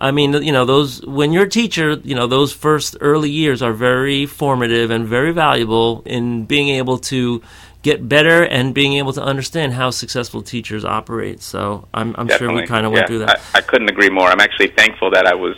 I 0.00 0.12
mean, 0.12 0.32
you 0.32 0.52
know, 0.52 0.64
those 0.64 1.04
when 1.04 1.32
you're 1.32 1.46
a 1.46 1.48
teacher, 1.48 1.94
you 2.04 2.14
know, 2.14 2.28
those 2.28 2.52
first 2.52 2.96
early 3.00 3.30
years 3.30 3.62
are 3.62 3.72
very 3.72 4.26
formative 4.26 4.92
and 4.92 5.08
very 5.08 5.32
valuable 5.32 6.04
in 6.06 6.44
being 6.44 6.68
able 6.68 6.98
to 7.10 7.42
get 7.82 8.08
better 8.08 8.44
and 8.44 8.74
being 8.74 8.94
able 8.94 9.12
to 9.12 9.22
understand 9.22 9.72
how 9.72 9.90
successful 9.90 10.42
teachers 10.42 10.84
operate. 10.84 11.40
So 11.40 11.88
I'm, 11.94 12.14
I'm 12.18 12.28
sure 12.28 12.52
we 12.52 12.66
kind 12.66 12.86
of 12.86 12.92
went 12.92 13.02
Yeah, 13.02 13.06
through 13.06 13.18
that. 13.20 13.40
I, 13.54 13.58
I 13.58 13.60
couldn't 13.60 13.88
agree 13.88 14.10
more. 14.10 14.28
I'm 14.28 14.40
actually 14.40 14.68
thankful 14.68 15.10
that 15.10 15.26
I 15.26 15.34
was 15.34 15.56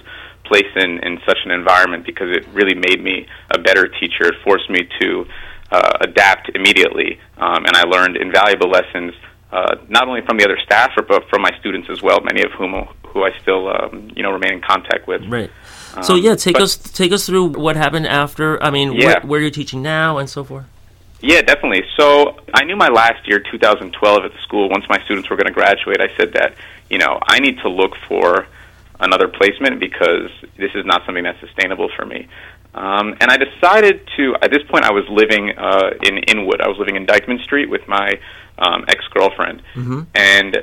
placed 0.51 0.77
in, 0.77 0.99
in 1.07 1.19
such 1.25 1.39
an 1.45 1.53
environment 1.53 2.05
because 2.05 2.29
it 2.37 2.45
really 2.53 2.75
made 2.75 3.01
me 3.03 3.27
a 3.55 3.59
better 3.59 3.87
teacher. 3.87 4.25
It 4.27 4.35
forced 4.43 4.69
me 4.69 4.81
to 5.01 5.25
uh, 5.71 5.93
adapt 6.01 6.51
immediately, 6.55 7.21
um, 7.39 7.65
and 7.67 7.75
I 7.77 7.85
learned 7.85 8.17
invaluable 8.17 8.69
lessons. 8.69 9.13
Uh, 9.53 9.77
not 9.89 10.07
only 10.09 10.21
from 10.27 10.37
the 10.39 10.45
other 10.45 10.59
staff, 10.65 10.91
but 11.09 11.29
from 11.29 11.43
my 11.43 11.51
students 11.61 11.89
as 11.91 12.03
well. 12.03 12.19
Many 12.21 12.43
of 12.43 12.53
whom 12.53 12.73
who 13.07 13.25
I 13.25 13.31
still, 13.43 13.69
um, 13.69 14.11
you 14.15 14.23
know, 14.23 14.31
remain 14.33 14.55
in 14.55 14.61
contact 14.61 15.07
with. 15.09 15.23
Right. 15.29 15.51
So 16.03 16.15
Um, 16.15 16.21
yeah, 16.23 16.35
take 16.37 16.55
but- 16.55 16.63
us 16.63 16.77
take 16.77 17.13
us 17.13 17.27
through 17.27 17.47
what 17.67 17.75
happened 17.77 18.07
after. 18.07 18.63
I 18.63 18.71
mean, 18.71 18.93
Yeah. 18.93 19.07
where, 19.07 19.21
where 19.31 19.41
you're 19.41 19.51
teaching 19.63 19.83
now 19.83 20.19
and 20.19 20.29
so 20.29 20.45
forth. 20.45 20.67
Yeah, 21.21 21.43
definitely. 21.43 21.85
So 21.99 22.37
I 22.55 22.65
knew 22.65 22.77
my 22.77 22.89
last 22.89 23.27
year, 23.29 23.41
2012, 23.41 24.25
at 24.25 24.33
the 24.33 24.39
school. 24.47 24.69
Once 24.71 24.85
my 24.89 24.99
students 25.05 25.29
were 25.29 25.37
going 25.37 25.49
to 25.49 25.53
graduate, 25.53 26.01
I 26.01 26.09
said 26.17 26.33
that 26.35 26.55
you 26.89 26.99
know 26.99 27.19
I 27.35 27.39
need 27.41 27.59
to 27.65 27.69
look 27.69 27.95
for 28.09 28.47
another 29.01 29.29
placement 29.29 29.81
because 29.81 30.31
this 30.57 30.71
is 30.75 30.85
not 30.85 31.03
something 31.07 31.25
that's 31.25 31.41
sustainable 31.41 31.89
for 31.97 32.05
me. 32.07 32.29
Um, 32.75 33.17
and 33.21 33.31
I 33.31 33.37
decided 33.37 34.01
to. 34.17 34.37
At 34.43 34.51
this 34.53 34.63
point, 34.71 34.85
I 34.85 34.93
was 34.93 35.05
living 35.11 35.51
uh, 35.59 35.91
in 36.05 36.19
Inwood. 36.19 36.61
I 36.61 36.69
was 36.69 36.77
living 36.79 36.97
in 36.97 37.07
Dyckman 37.07 37.43
Street 37.43 37.69
with 37.69 37.87
my 37.89 38.09
um, 38.59 38.85
ex 38.89 39.01
girlfriend, 39.13 39.63
Mhm. 39.75 40.07
and 40.15 40.57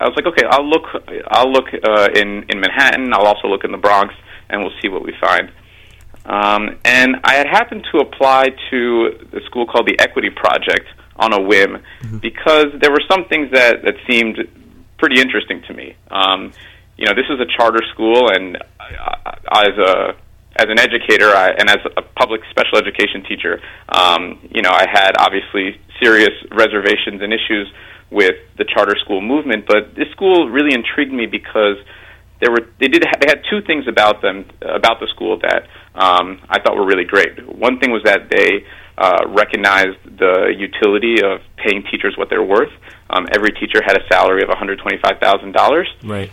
I 0.00 0.04
was 0.08 0.14
like, 0.16 0.26
okay, 0.26 0.44
I'll 0.50 0.68
look. 0.68 0.84
I'll 1.28 1.50
look 1.50 1.66
uh, 1.72 2.08
in 2.14 2.44
in 2.50 2.60
Manhattan. 2.60 3.12
I'll 3.14 3.26
also 3.26 3.48
look 3.48 3.64
in 3.64 3.72
the 3.72 3.78
Bronx, 3.78 4.14
and 4.50 4.60
we'll 4.62 4.76
see 4.82 4.88
what 4.88 5.02
we 5.02 5.14
find. 5.20 5.50
Um, 6.26 6.76
and 6.84 7.16
I 7.24 7.34
had 7.36 7.46
happened 7.46 7.86
to 7.92 7.98
apply 8.00 8.50
to 8.70 9.18
a 9.32 9.40
school 9.46 9.66
called 9.66 9.86
the 9.88 9.98
Equity 9.98 10.28
Project 10.28 10.86
on 11.16 11.32
a 11.32 11.40
whim 11.40 11.78
because 12.20 12.66
there 12.80 12.90
were 12.90 13.02
some 13.10 13.24
things 13.24 13.50
that 13.52 13.82
that 13.84 13.94
seemed 14.06 14.36
pretty 14.98 15.18
interesting 15.20 15.62
to 15.68 15.72
me. 15.72 15.94
Um, 16.10 16.52
you 16.98 17.06
know, 17.06 17.14
this 17.14 17.26
is 17.30 17.38
a 17.40 17.46
charter 17.56 17.80
school, 17.94 18.28
and 18.28 18.58
I, 18.80 19.62
as 19.62 19.78
a 19.78 20.14
as 20.56 20.66
an 20.68 20.78
educator 20.78 21.30
I, 21.30 21.50
and 21.50 21.70
as 21.70 21.78
a 21.96 22.02
public 22.02 22.40
special 22.50 22.78
education 22.78 23.22
teacher, 23.22 23.60
um, 23.88 24.40
you 24.50 24.62
know, 24.62 24.70
I 24.72 24.86
had 24.90 25.12
obviously 25.16 25.80
serious 26.02 26.34
reservations 26.50 27.22
and 27.22 27.32
issues 27.32 27.72
with 28.10 28.34
the 28.56 28.64
charter 28.64 28.96
school 29.04 29.20
movement. 29.20 29.66
But 29.66 29.94
this 29.94 30.10
school 30.10 30.50
really 30.50 30.74
intrigued 30.74 31.12
me 31.12 31.26
because 31.26 31.76
there 32.40 32.50
were 32.50 32.66
they 32.80 32.88
did 32.88 33.02
they 33.02 33.28
had 33.28 33.42
two 33.48 33.62
things 33.62 33.86
about 33.86 34.22
them 34.22 34.46
about 34.62 34.98
the 35.00 35.06
school 35.14 35.38
that 35.40 35.68
um, 35.94 36.40
I 36.48 36.60
thought 36.60 36.76
were 36.76 36.86
really 36.86 37.04
great. 37.04 37.46
One 37.46 37.78
thing 37.78 37.90
was 37.90 38.02
that 38.04 38.28
they 38.28 38.66
uh, 38.96 39.26
recognized 39.28 39.98
the 40.18 40.52
utility 40.56 41.22
of 41.22 41.40
paying 41.56 41.84
teachers 41.90 42.16
what 42.16 42.28
they're 42.30 42.42
worth. 42.42 42.72
Um, 43.10 43.26
every 43.32 43.52
teacher 43.52 43.80
had 43.84 43.96
a 43.96 44.06
salary 44.08 44.42
of 44.42 44.48
one 44.48 44.58
hundred 44.58 44.80
twenty 44.80 44.98
five 44.98 45.20
thousand 45.20 45.52
dollars. 45.52 45.88
Right. 46.02 46.32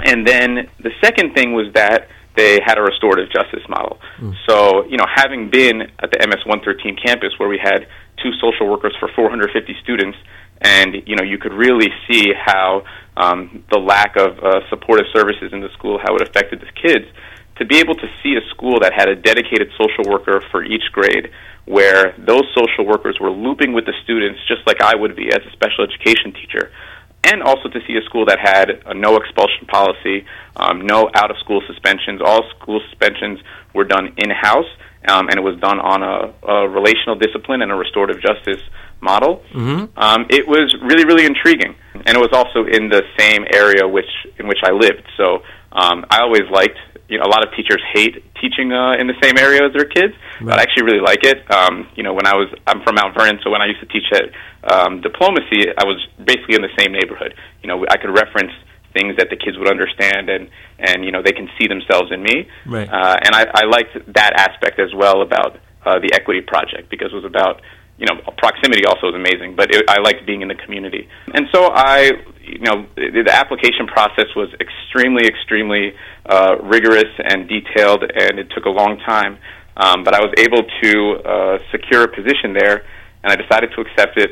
And 0.00 0.26
then 0.26 0.68
the 0.80 0.90
second 1.02 1.34
thing 1.34 1.52
was 1.52 1.72
that 1.74 2.08
they 2.36 2.58
had 2.64 2.78
a 2.78 2.82
restorative 2.82 3.30
justice 3.30 3.62
model. 3.68 3.98
Mm. 4.18 4.34
So, 4.48 4.84
you 4.86 4.96
know, 4.96 5.06
having 5.06 5.50
been 5.50 5.82
at 5.82 6.10
the 6.10 6.18
MS 6.26 6.44
113 6.46 6.96
campus 6.96 7.30
where 7.38 7.48
we 7.48 7.58
had 7.62 7.86
two 8.22 8.32
social 8.40 8.68
workers 8.68 8.94
for 8.98 9.08
450 9.14 9.76
students, 9.82 10.18
and 10.60 10.96
you 11.06 11.16
know, 11.16 11.22
you 11.22 11.38
could 11.38 11.52
really 11.52 11.90
see 12.08 12.32
how 12.34 12.84
um, 13.16 13.64
the 13.70 13.78
lack 13.78 14.16
of 14.16 14.38
uh, 14.38 14.68
supportive 14.68 15.06
services 15.12 15.52
in 15.52 15.60
the 15.60 15.68
school 15.78 15.98
how 16.02 16.16
it 16.16 16.22
affected 16.22 16.60
the 16.60 16.72
kids. 16.74 17.06
To 17.58 17.64
be 17.64 17.78
able 17.78 17.94
to 17.94 18.08
see 18.20 18.34
a 18.34 18.42
school 18.50 18.80
that 18.80 18.92
had 18.92 19.08
a 19.08 19.14
dedicated 19.14 19.70
social 19.78 20.10
worker 20.10 20.42
for 20.50 20.64
each 20.64 20.90
grade, 20.90 21.30
where 21.66 22.14
those 22.18 22.42
social 22.52 22.84
workers 22.84 23.18
were 23.20 23.30
looping 23.30 23.72
with 23.72 23.86
the 23.86 23.94
students 24.02 24.40
just 24.48 24.66
like 24.66 24.80
I 24.82 24.96
would 24.96 25.14
be 25.14 25.28
as 25.28 25.40
a 25.46 25.52
special 25.52 25.84
education 25.84 26.32
teacher, 26.32 26.72
and 27.24 27.42
also 27.42 27.68
to 27.68 27.80
see 27.86 27.96
a 27.96 28.02
school 28.02 28.26
that 28.26 28.38
had 28.38 28.82
a 28.86 28.94
no 28.94 29.16
expulsion 29.16 29.66
policy, 29.66 30.26
um, 30.56 30.86
no 30.86 31.10
out 31.14 31.30
of 31.30 31.36
school 31.38 31.62
suspensions. 31.66 32.20
All 32.24 32.42
school 32.58 32.80
suspensions 32.88 33.40
were 33.74 33.84
done 33.84 34.12
in 34.16 34.30
house, 34.30 34.68
um, 35.08 35.28
and 35.28 35.36
it 35.38 35.42
was 35.42 35.58
done 35.60 35.80
on 35.80 36.02
a, 36.02 36.32
a 36.46 36.68
relational 36.68 37.16
discipline 37.16 37.62
and 37.62 37.72
a 37.72 37.74
restorative 37.74 38.20
justice 38.20 38.62
model. 39.00 39.42
Mm-hmm. 39.52 39.98
Um, 39.98 40.26
it 40.30 40.46
was 40.46 40.74
really, 40.82 41.04
really 41.04 41.26
intriguing, 41.26 41.74
and 41.94 42.16
it 42.16 42.20
was 42.20 42.32
also 42.32 42.66
in 42.66 42.88
the 42.88 43.02
same 43.18 43.44
area 43.52 43.86
which 43.86 44.10
in 44.38 44.46
which 44.46 44.60
I 44.62 44.72
lived. 44.72 45.04
So 45.16 45.42
um, 45.72 46.04
I 46.10 46.20
always 46.20 46.48
liked. 46.50 46.78
You 47.08 47.18
know, 47.18 47.24
a 47.24 47.32
lot 47.32 47.46
of 47.46 47.52
teachers 47.54 47.82
hate 47.92 48.24
teaching 48.40 48.72
uh, 48.72 48.96
in 48.98 49.06
the 49.06 49.14
same 49.22 49.36
area 49.36 49.66
as 49.66 49.72
their 49.72 49.84
kids, 49.84 50.14
right. 50.40 50.56
but 50.56 50.58
I 50.58 50.62
actually 50.62 50.84
really 50.84 51.04
like 51.04 51.22
it. 51.22 51.44
Um, 51.50 51.86
you 51.96 52.02
know, 52.02 52.14
when 52.14 52.26
I 52.26 52.34
was, 52.34 52.48
I'm 52.66 52.82
from 52.82 52.96
Mount 52.96 53.14
Vernon, 53.14 53.40
so 53.44 53.50
when 53.50 53.60
I 53.60 53.66
used 53.66 53.80
to 53.80 53.86
teach 53.86 54.08
at 54.12 54.32
um, 54.72 55.00
diplomacy, 55.00 55.68
I 55.76 55.84
was 55.84 56.00
basically 56.16 56.56
in 56.56 56.62
the 56.62 56.72
same 56.78 56.92
neighborhood. 56.92 57.34
You 57.62 57.68
know, 57.68 57.84
I 57.90 57.96
could 57.98 58.10
reference 58.10 58.52
things 58.94 59.16
that 59.18 59.28
the 59.28 59.36
kids 59.36 59.58
would 59.58 59.68
understand 59.68 60.30
and 60.30 60.48
and 60.78 61.04
you 61.04 61.10
know 61.10 61.20
they 61.20 61.32
can 61.32 61.50
see 61.58 61.66
themselves 61.66 62.10
in 62.12 62.22
me 62.22 62.48
right. 62.64 62.88
uh, 62.88 63.16
and 63.26 63.34
I, 63.34 63.44
I 63.52 63.64
liked 63.66 63.92
that 64.14 64.32
aspect 64.38 64.78
as 64.78 64.94
well 64.94 65.20
about 65.20 65.58
uh, 65.84 65.98
the 65.98 66.14
equity 66.14 66.40
project 66.40 66.88
because 66.88 67.10
it 67.12 67.16
was 67.16 67.24
about 67.24 67.60
you 67.98 68.06
know 68.06 68.22
proximity 68.38 68.86
also 68.86 69.08
is 69.08 69.14
amazing 69.14 69.56
but 69.56 69.74
it, 69.74 69.84
I 69.90 69.98
liked 70.00 70.24
being 70.24 70.42
in 70.42 70.48
the 70.48 70.54
community 70.54 71.08
and 71.34 71.46
so 71.52 71.70
I 71.74 72.12
you 72.46 72.60
know 72.60 72.86
the, 72.96 73.30
application 73.32 73.86
process 73.86 74.26
was 74.36 74.48
extremely 74.60 75.26
extremely 75.26 75.94
uh, 76.26 76.56
rigorous 76.62 77.12
and 77.18 77.48
detailed 77.48 78.02
and 78.02 78.38
it 78.38 78.48
took 78.54 78.64
a 78.64 78.70
long 78.70 78.98
time 79.06 79.38
um, 79.76 80.04
but 80.04 80.14
I 80.14 80.20
was 80.20 80.32
able 80.38 80.62
to 80.82 81.28
uh, 81.28 81.58
secure 81.72 82.04
a 82.04 82.08
position 82.08 82.52
there 82.52 82.84
and 83.22 83.32
I 83.32 83.36
decided 83.36 83.70
to 83.76 83.80
accept 83.82 84.18
it 84.18 84.30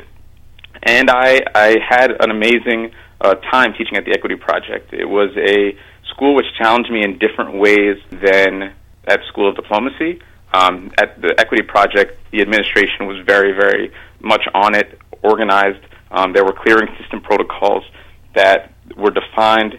and 0.83 1.11
I 1.11 1.41
I 1.55 1.77
had 1.89 2.11
an 2.21 2.31
amazing 2.31 2.93
uh, 3.23 3.35
time 3.51 3.73
teaching 3.79 3.97
at 3.97 4.05
the 4.05 4.13
Equity 4.13 4.37
Project. 4.37 4.93
It 4.93 5.05
was 5.05 5.31
a 5.37 5.79
school 6.11 6.35
which 6.35 6.47
challenged 6.59 6.91
me 6.91 7.03
in 7.03 7.19
different 7.19 7.55
ways 7.55 7.97
than 8.11 8.75
at 9.07 9.21
School 9.29 9.49
of 9.49 9.57
Diplomacy. 9.57 10.21
Um, 10.53 10.91
at 11.01 11.21
the 11.21 11.35
Equity 11.39 11.63
Project, 11.63 12.19
the 12.31 12.43
administration 12.43 13.07
was 13.07 13.25
very, 13.25 13.53
very 13.53 13.93
much 14.21 14.43
on 14.55 14.75
it, 14.75 14.99
organized. 15.23 15.83
Um, 16.13 16.33
there 16.33 16.45
were 16.45 16.53
clear 16.53 16.79
and 16.79 16.89
consistent 16.89 17.25
protocols 17.25 17.85
that 18.35 18.73
were 18.97 19.11
defined 19.11 19.79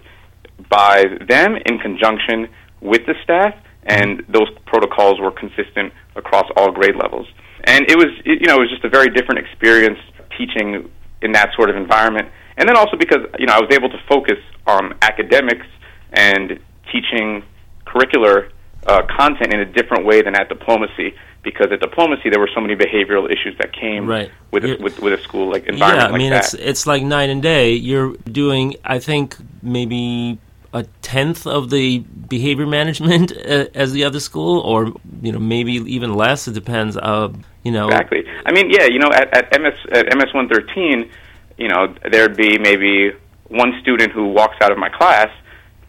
by 0.70 1.06
them 1.28 1.56
in 1.66 1.80
conjunction 1.80 2.50
with 2.82 3.06
the 3.06 3.14
staff, 3.24 3.56
and 3.84 4.24
those 4.28 4.50
protocols 4.66 5.20
were 5.20 5.32
consistent 5.32 5.94
across 6.16 6.46
all 6.58 6.72
grade 6.72 6.96
levels. 6.96 7.28
And 7.66 7.86
it 7.90 7.98
was, 7.98 8.12
it, 8.26 8.42
you 8.42 8.48
know, 8.48 8.56
it 8.56 8.68
was 8.68 8.70
just 8.70 8.84
a 8.84 8.90
very 8.90 9.10
different 9.10 9.40
experience 9.40 10.00
teaching 10.38 10.90
in 11.22 11.32
that 11.32 11.50
sort 11.56 11.70
of 11.70 11.76
environment 11.76 12.28
and 12.58 12.68
then 12.68 12.78
also 12.78 12.98
because 12.98 13.20
you 13.40 13.46
know 13.46 13.54
I 13.54 13.60
was 13.60 13.70
able 13.72 13.90
to 13.90 13.98
focus 14.08 14.38
on 14.68 14.94
academics 15.02 15.66
and 16.12 16.60
teaching 16.92 17.44
curricular 17.86 18.50
uh, 18.86 19.04
content 19.16 19.54
in 19.54 19.60
a 19.60 19.66
different 19.66 20.06
way 20.06 20.22
than 20.22 20.36
at 20.36 20.50
diplomacy. 20.50 21.16
Because 21.44 21.72
at 21.72 21.82
diplomacy, 21.82 22.30
there 22.30 22.40
were 22.40 22.50
so 22.56 22.62
many 22.62 22.76
behavioral 22.76 23.30
issues 23.30 23.58
that 23.58 23.74
came 23.74 24.08
right. 24.08 24.32
with, 24.52 24.64
a, 24.64 24.78
with 24.78 25.00
with 25.02 25.12
a 25.12 25.22
school 25.22 25.52
like 25.52 25.66
environment. 25.66 26.10
Yeah, 26.10 26.16
I 26.16 26.18
mean 26.18 26.32
like 26.32 26.40
it's 26.40 26.54
it's 26.54 26.88
like 26.88 27.04
night 27.04 27.30
and 27.30 27.44
day. 27.44 27.74
You're 27.74 28.16
doing, 28.32 28.76
I 28.86 29.00
think, 29.00 29.36
maybe 29.62 30.40
a 30.74 30.84
tenth 31.02 31.46
of 31.46 31.70
the 31.70 32.00
behavior 32.00 32.66
management 32.66 33.32
uh, 33.38 33.66
as 33.74 33.92
the 33.92 34.06
other 34.06 34.22
school, 34.22 34.62
or 34.62 34.94
you 35.22 35.34
know 35.34 35.40
maybe 35.40 35.74
even 35.74 36.14
less. 36.14 36.48
It 36.48 36.54
depends. 36.54 36.96
Uh, 36.96 37.34
you 37.64 37.74
know 37.74 37.88
exactly. 37.88 38.24
I 38.46 38.54
mean, 38.54 38.70
yeah, 38.70 38.86
you 38.86 39.00
know, 39.00 39.10
at, 39.12 39.36
at 39.36 39.62
MS 39.62 39.74
at 39.92 40.18
MS 40.18 40.34
one 40.34 40.48
thirteen, 40.48 41.10
you 41.58 41.68
know, 41.68 41.94
there'd 42.10 42.38
be 42.38 42.58
maybe 42.58 43.12
one 43.50 43.74
student 43.82 44.14
who 44.14 44.30
walks 44.30 44.56
out 44.62 44.72
of 44.72 44.78
my 44.78 44.90
class 44.90 45.30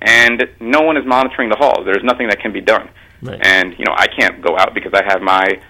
and 0.05 0.45
no 0.61 0.83
one 0.83 0.97
is 0.97 1.05
monitoring 1.07 1.49
the 1.49 1.57
halls. 1.57 1.85
There's 1.85 2.05
nothing 2.05 2.29
that 2.29 2.41
can 2.41 2.53
be 2.53 2.61
done. 2.61 2.89
Right. 3.23 3.41
And, 3.43 3.73
you 3.79 3.85
know, 3.87 3.95
I 3.97 4.07
can't 4.07 4.43
go 4.43 4.57
out 4.59 4.75
because 4.75 4.93
I 4.93 5.03
have 5.03 5.23
my, 5.23 5.61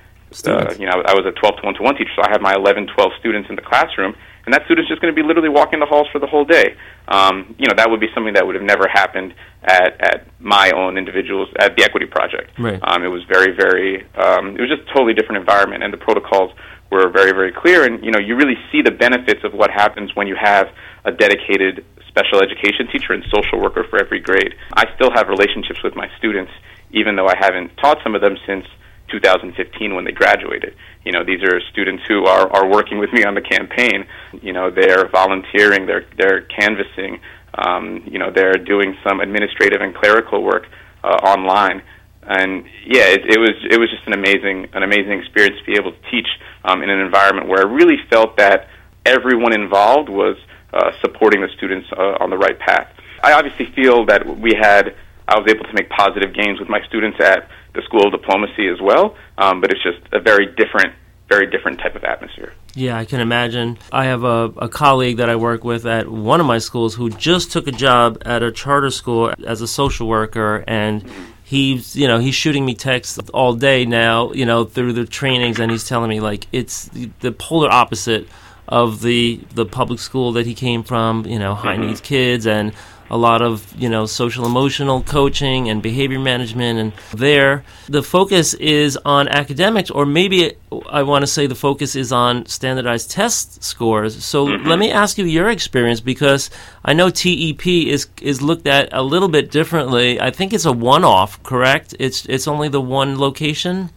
uh, 0.47 0.75
you 0.79 0.87
know, 0.87 1.03
I 1.07 1.15
was 1.15 1.25
a 1.25 1.31
12 1.31 1.57
to 1.57 1.63
1 1.63 1.75
to 1.75 1.83
1 1.83 1.95
teacher, 1.95 2.11
so 2.17 2.23
I 2.23 2.31
have 2.31 2.41
my 2.41 2.55
11, 2.55 2.89
12 2.89 3.13
students 3.21 3.49
in 3.49 3.55
the 3.55 3.63
classroom, 3.63 4.17
and 4.45 4.53
that 4.53 4.65
student's 4.65 4.89
just 4.89 5.01
going 5.01 5.15
to 5.15 5.17
be 5.17 5.27
literally 5.27 5.49
walking 5.49 5.79
the 5.79 5.87
halls 5.87 6.09
for 6.11 6.19
the 6.19 6.27
whole 6.27 6.45
day. 6.45 6.75
Um, 7.07 7.55
you 7.59 7.69
know, 7.69 7.75
that 7.77 7.89
would 7.89 8.01
be 8.01 8.09
something 8.13 8.35
that 8.35 8.45
would 8.45 8.57
have 8.57 8.65
never 8.65 8.89
happened 8.89 9.35
at, 9.63 10.01
at 10.01 10.27
my 10.41 10.73
own 10.73 10.99
individuals, 10.99 11.49
at 11.61 11.77
the 11.77 11.85
Equity 11.85 12.07
Project. 12.07 12.51
Right. 12.59 12.81
Um, 12.83 13.05
it 13.05 13.09
was 13.09 13.23
very, 13.25 13.55
very, 13.55 14.03
um, 14.19 14.57
it 14.57 14.61
was 14.61 14.69
just 14.69 14.83
a 14.83 14.93
totally 14.93 15.15
different 15.15 15.39
environment, 15.39 15.85
and 15.85 15.93
the 15.93 15.99
protocols 15.99 16.53
were 16.91 17.09
very, 17.09 17.33
very 17.33 17.53
clear. 17.53 17.85
And 17.85 18.05
you 18.05 18.11
know, 18.11 18.19
you 18.19 18.37
really 18.37 18.57
see 18.71 18.83
the 18.83 18.91
benefits 18.91 19.45
of 19.45 19.53
what 19.55 19.71
happens 19.71 20.15
when 20.15 20.27
you 20.27 20.37
have 20.37 20.69
a 21.05 21.13
dedicated 21.13 21.85
special 22.15 22.41
education 22.41 22.87
teacher 22.93 23.13
and 23.13 23.25
social 23.35 23.61
worker 23.61 23.85
for 23.91 23.99
every 23.99 24.21
grade. 24.21 24.55
I 24.73 24.85
still 24.95 25.11
have 25.15 25.27
relationships 25.29 25.83
with 25.83 25.97
my 25.97 26.09
students, 26.19 26.53
even 26.93 27.17
though 27.17 27.27
I 27.27 27.35
haven't 27.37 27.77
taught 27.83 27.99
some 28.05 28.15
of 28.15 28.21
them 28.21 28.37
since 28.47 28.65
2015 29.11 29.95
when 29.95 30.05
they 30.05 30.13
graduated. 30.13 30.77
You 31.05 31.11
know, 31.13 31.25
these 31.25 31.43
are 31.43 31.61
students 31.73 32.05
who 32.07 32.25
are, 32.25 32.47
are 32.55 32.71
working 32.71 32.99
with 32.99 33.13
me 33.13 33.25
on 33.25 33.35
the 33.35 33.43
campaign. 33.43 34.07
You 34.41 34.53
know, 34.53 34.71
they're 34.71 35.09
volunteering, 35.09 35.87
they're 35.87 36.07
they're 36.17 36.43
canvassing. 36.43 37.21
Um, 37.55 38.03
you 38.07 38.19
know, 38.19 38.31
they're 38.31 38.55
doing 38.55 38.97
some 39.07 39.21
administrative 39.21 39.81
and 39.81 39.95
clerical 39.95 40.43
work 40.43 40.67
uh, 41.03 41.19
online 41.23 41.83
and 42.27 42.65
yeah, 42.87 43.13
it, 43.13 43.21
it 43.27 43.39
was 43.39 43.55
it 43.71 43.79
was 43.79 43.91
just 43.91 44.07
an 44.07 44.15
amazing 44.15 44.69
an 44.73 44.83
amazing 44.83 45.21
experience 45.21 45.59
to 45.61 45.65
be 45.67 45.77
able 45.77 45.93
to 45.93 46.11
teach 46.11 46.29
um, 46.65 46.83
in 46.83 46.89
an 46.89 47.01
environment 47.01 47.49
where 47.49 47.61
I 47.61 47.71
really 47.71 47.99
felt 48.09 48.39
that 48.39 48.69
everyone 49.05 49.53
involved 49.53 50.09
was 50.09 50.37
uh, 50.75 50.91
supporting 51.01 51.41
the 51.41 51.49
students 51.57 51.89
uh, 51.97 52.19
on 52.21 52.31
the 52.31 52.37
right 52.37 52.59
path. 52.59 52.89
I 53.23 53.33
obviously 53.33 53.67
feel 53.75 54.05
that 54.07 54.27
we 54.27 54.53
had 54.61 54.95
I 55.27 55.39
was 55.39 55.51
able 55.51 55.65
to 55.65 55.73
make 55.73 55.89
positive 55.89 56.35
gains 56.35 56.61
with 56.61 56.69
my 56.69 56.81
students 56.87 57.19
at 57.21 57.49
the 57.75 57.83
School 57.83 58.07
of 58.07 58.13
Diplomacy 58.13 58.69
as 58.69 58.81
well, 58.81 59.17
um, 59.39 59.61
but 59.61 59.71
it's 59.71 59.83
just 59.83 60.01
a 60.13 60.21
very 60.21 60.47
different 60.47 60.95
very 61.27 61.47
different 61.51 61.79
type 61.79 61.97
of 61.97 62.05
atmosphere. 62.05 62.53
Yeah, 62.75 62.99
I 62.99 63.07
can 63.07 63.21
imagine. 63.21 63.79
I 63.91 64.05
have 64.05 64.25
a, 64.25 64.53
a 64.59 64.69
colleague 64.69 65.17
that 65.17 65.31
I 65.31 65.37
work 65.37 65.65
with 65.65 65.87
at 65.87 66.07
one 66.07 66.39
of 66.39 66.47
my 66.47 66.59
schools 66.59 66.95
who 66.95 67.09
just 67.09 67.51
took 67.51 67.67
a 67.67 67.73
job 67.73 68.23
at 68.27 68.43
a 68.43 68.53
charter 68.53 68.91
school 68.91 69.33
as 69.47 69.63
a 69.63 69.67
social 69.67 70.07
worker, 70.07 70.63
and 70.67 71.03
he's 71.45 71.97
you 71.97 72.09
know 72.09 72.19
he's 72.19 72.35
shooting 72.35 72.65
me 72.65 72.75
texts 72.75 73.19
all 73.33 73.55
day 73.55 73.85
now 73.85 74.33
you 74.33 74.47
know 74.47 74.65
through 74.65 74.93
the 74.93 75.05
trainings 75.05 75.61
and 75.61 75.71
he's 75.71 75.87
telling 75.87 76.09
me 76.09 76.19
like 76.19 76.47
it's 76.53 76.89
the 77.21 77.33
polar 77.33 77.71
opposite 77.71 78.27
of 78.69 79.03
the 79.03 79.41
the 79.55 79.67
public 79.67 79.99
school 79.99 80.33
that 80.33 80.47
he 80.47 80.55
came 80.55 80.83
from 80.83 81.27
you 81.27 81.39
know 81.39 81.55
high 81.55 81.77
mm-hmm. 81.77 81.89
needs 81.89 82.01
kids 82.01 82.47
and 82.47 82.73
a 83.11 83.17
lot 83.17 83.43
of 83.43 83.75
you 83.81 83.89
know 83.89 84.07
social 84.07 84.47
emotional 84.47 85.03
coaching 85.03 85.69
and 85.69 85.83
behavior 85.83 86.19
management 86.19 86.79
and 86.79 86.93
there. 87.13 87.65
The 87.89 88.03
focus 88.03 88.55
is 88.55 88.99
on 89.05 89.29
academics 89.29 89.91
or 89.91 90.07
maybe 90.07 90.57
i 90.91 91.03
want 91.03 91.23
to 91.23 91.27
say 91.27 91.47
the 91.47 91.55
focus 91.55 91.95
is 91.95 92.13
on 92.13 92.47
standardized 92.47 93.11
test 93.11 93.63
scores. 93.63 94.25
So 94.25 94.47
mm-hmm. 94.47 94.67
let 94.67 94.79
me 94.79 94.91
ask 94.91 95.19
you 95.19 95.25
your 95.25 95.51
experience 95.51 96.01
because 96.01 96.51
i 96.85 96.93
know 96.93 97.11
tep 97.11 97.67
is 97.67 98.09
is 98.21 98.43
looked 98.43 98.67
at 98.67 98.89
a 98.93 99.03
little 99.03 99.29
bit 99.29 99.51
differently. 99.51 100.21
I 100.21 100.31
think 100.31 100.53
it's 100.53 100.65
a 100.65 100.73
one 100.73 101.05
off 101.05 101.43
correct? 101.43 101.95
It's 101.99 102.25
it's 102.27 102.49
only 102.49 102.69
the 102.69 102.81
one 102.81 103.19
location 103.19 103.91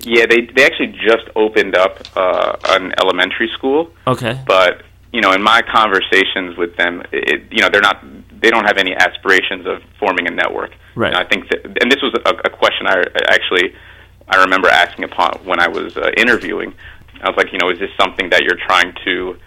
Yeah, 0.00 0.26
they 0.26 0.42
they 0.54 0.64
actually 0.64 0.94
just 1.04 1.28
opened 1.34 1.74
up 1.74 1.98
uh, 2.16 2.56
an 2.68 2.92
elementary 3.00 3.48
school, 3.54 3.90
Okay. 4.06 4.40
but 4.46 4.82
you 5.12 5.20
know, 5.20 5.32
in 5.32 5.42
my 5.42 5.62
conversations 5.62 6.56
with 6.56 6.76
them, 6.76 7.02
it, 7.12 7.44
you 7.50 7.62
know, 7.62 7.68
they're 7.70 7.80
not 7.80 8.04
they 8.40 8.50
don't 8.50 8.64
have 8.66 8.76
any 8.76 8.94
aspirations 8.94 9.66
of 9.66 9.82
forming 9.98 10.26
a 10.28 10.30
network. 10.30 10.72
Right. 10.94 11.08
And 11.08 11.16
I 11.16 11.24
think 11.24 11.48
that, 11.48 11.64
and 11.64 11.90
this 11.90 12.02
was 12.02 12.14
a, 12.24 12.30
a 12.44 12.50
question 12.50 12.86
I 12.86 13.02
actually 13.28 13.74
I 14.28 14.36
remember 14.42 14.68
asking 14.68 15.04
upon 15.04 15.38
when 15.44 15.60
I 15.60 15.68
was 15.68 15.96
uh, 15.96 16.10
interviewing. 16.16 16.74
I 17.22 17.30
was 17.30 17.36
like, 17.36 17.52
you 17.52 17.58
know, 17.58 17.70
is 17.70 17.78
this 17.78 17.90
something 17.98 18.28
that 18.30 18.42
you're 18.42 18.58
trying 18.66 18.92
to 19.04 19.38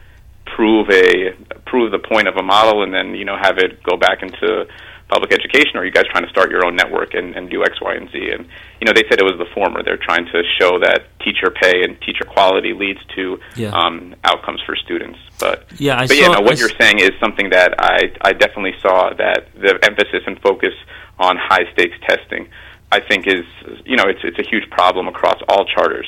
prove 0.46 0.90
a 0.90 1.34
prove 1.66 1.92
the 1.92 2.00
point 2.00 2.28
of 2.28 2.36
a 2.38 2.42
model 2.44 2.82
and 2.82 2.92
then 2.94 3.14
you 3.14 3.24
know 3.24 3.38
have 3.38 3.60
it 3.60 3.84
go 3.84 3.96
back 3.96 4.24
into 4.24 4.66
public 5.10 5.34
education, 5.34 5.72
or 5.76 5.82
are 5.82 5.86
you 5.86 5.92
guys 5.92 6.06
trying 6.12 6.24
to 6.24 6.30
start 6.30 6.52
your 6.52 6.66
own 6.66 6.76
network 6.76 7.14
and, 7.16 7.36
and 7.36 7.50
do 7.50 7.64
X, 7.64 7.82
Y, 7.82 7.94
and 7.96 8.10
Z? 8.12 8.18
And 8.32 8.46
you 8.80 8.86
know, 8.86 8.94
they 8.94 9.04
said 9.10 9.20
it 9.20 9.26
was 9.26 9.38
the 9.38 9.50
former. 9.54 9.82
They're 9.84 9.98
trying 9.98 10.26
to 10.28 10.44
show 10.60 10.80
that 10.80 11.08
teacher 11.20 11.50
pay 11.50 11.84
and 11.84 12.00
teacher 12.02 12.24
quality 12.26 12.74
leads 12.74 13.00
to 13.16 13.40
Yeah. 13.56 13.70
um, 13.72 14.16
outcomes 14.24 14.62
for 14.66 14.76
students. 14.76 15.20
But 15.40 15.66
Yeah, 15.78 15.96
I 15.98 16.08
but 16.08 16.16
saw. 16.16 16.22
yeah, 16.22 16.28
no, 16.30 16.42
what 16.42 16.56
I 16.56 16.60
you're 16.60 16.70
s- 16.70 16.76
saying 16.80 17.00
is 17.00 17.12
something 17.20 17.50
that 17.50 17.74
I 17.80 18.12
I 18.22 18.34
definitely 18.34 18.76
saw 18.82 19.14
that 19.16 19.48
the 19.56 19.80
emphasis 19.84 20.24
and 20.28 20.40
focus 20.42 20.74
on 21.18 21.36
high 21.38 21.66
stakes 21.74 21.98
testing, 22.08 22.48
I 22.92 23.00
think 23.02 23.28
is 23.28 23.46
you 23.86 23.98
know 23.98 24.06
it's 24.08 24.22
it's 24.24 24.40
a 24.40 24.48
huge 24.50 24.70
problem 24.70 25.08
across 25.08 25.40
all 25.50 25.66
charters. 25.66 26.08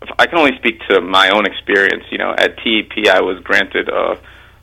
If 0.00 0.08
I 0.18 0.26
can 0.26 0.38
only 0.38 0.56
speak 0.56 0.80
to 0.88 1.00
my 1.00 1.28
own 1.30 1.44
experience. 1.44 2.04
You 2.10 2.18
know, 2.18 2.30
at 2.38 2.56
TEP, 2.58 3.08
I 3.10 3.20
was 3.20 3.40
granted 3.42 3.88
a, 3.88 4.16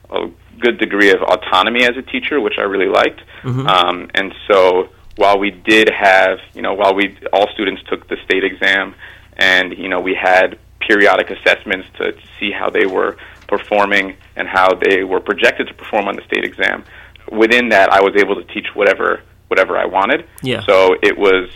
a 0.09 0.29
good 0.59 0.77
degree 0.77 1.11
of 1.11 1.21
autonomy 1.21 1.83
as 1.83 1.95
a 1.97 2.01
teacher, 2.01 2.39
which 2.41 2.55
I 2.57 2.63
really 2.63 2.87
liked. 2.89 3.21
Um, 3.43 4.09
and 4.15 4.33
so 4.49 4.89
while 5.17 5.37
we 5.37 5.51
did 5.51 5.89
have, 5.89 6.39
you 6.53 6.61
know, 6.61 6.73
while 6.73 6.95
we 6.95 7.17
all 7.31 7.47
students 7.53 7.81
took 7.89 8.07
the 8.07 8.17
state 8.25 8.43
exam, 8.43 8.95
and 9.37 9.77
you 9.77 9.87
know 9.89 9.99
we 9.99 10.15
had 10.15 10.57
periodic 10.79 11.29
assessments 11.29 11.87
to, 11.97 12.11
to 12.13 12.21
see 12.39 12.51
how 12.51 12.69
they 12.69 12.85
were 12.85 13.17
performing 13.47 14.15
and 14.35 14.47
how 14.47 14.73
they 14.73 15.03
were 15.03 15.19
projected 15.19 15.67
to 15.67 15.73
perform 15.73 16.07
on 16.07 16.15
the 16.15 16.21
state 16.23 16.43
exam. 16.43 16.83
Within 17.31 17.69
that, 17.69 17.91
I 17.91 18.01
was 18.01 18.15
able 18.17 18.35
to 18.35 18.43
teach 18.53 18.67
whatever 18.73 19.21
whatever 19.47 19.77
I 19.77 19.85
wanted. 19.85 20.25
Yeah. 20.41 20.61
So 20.65 20.95
it 21.03 21.17
was, 21.17 21.49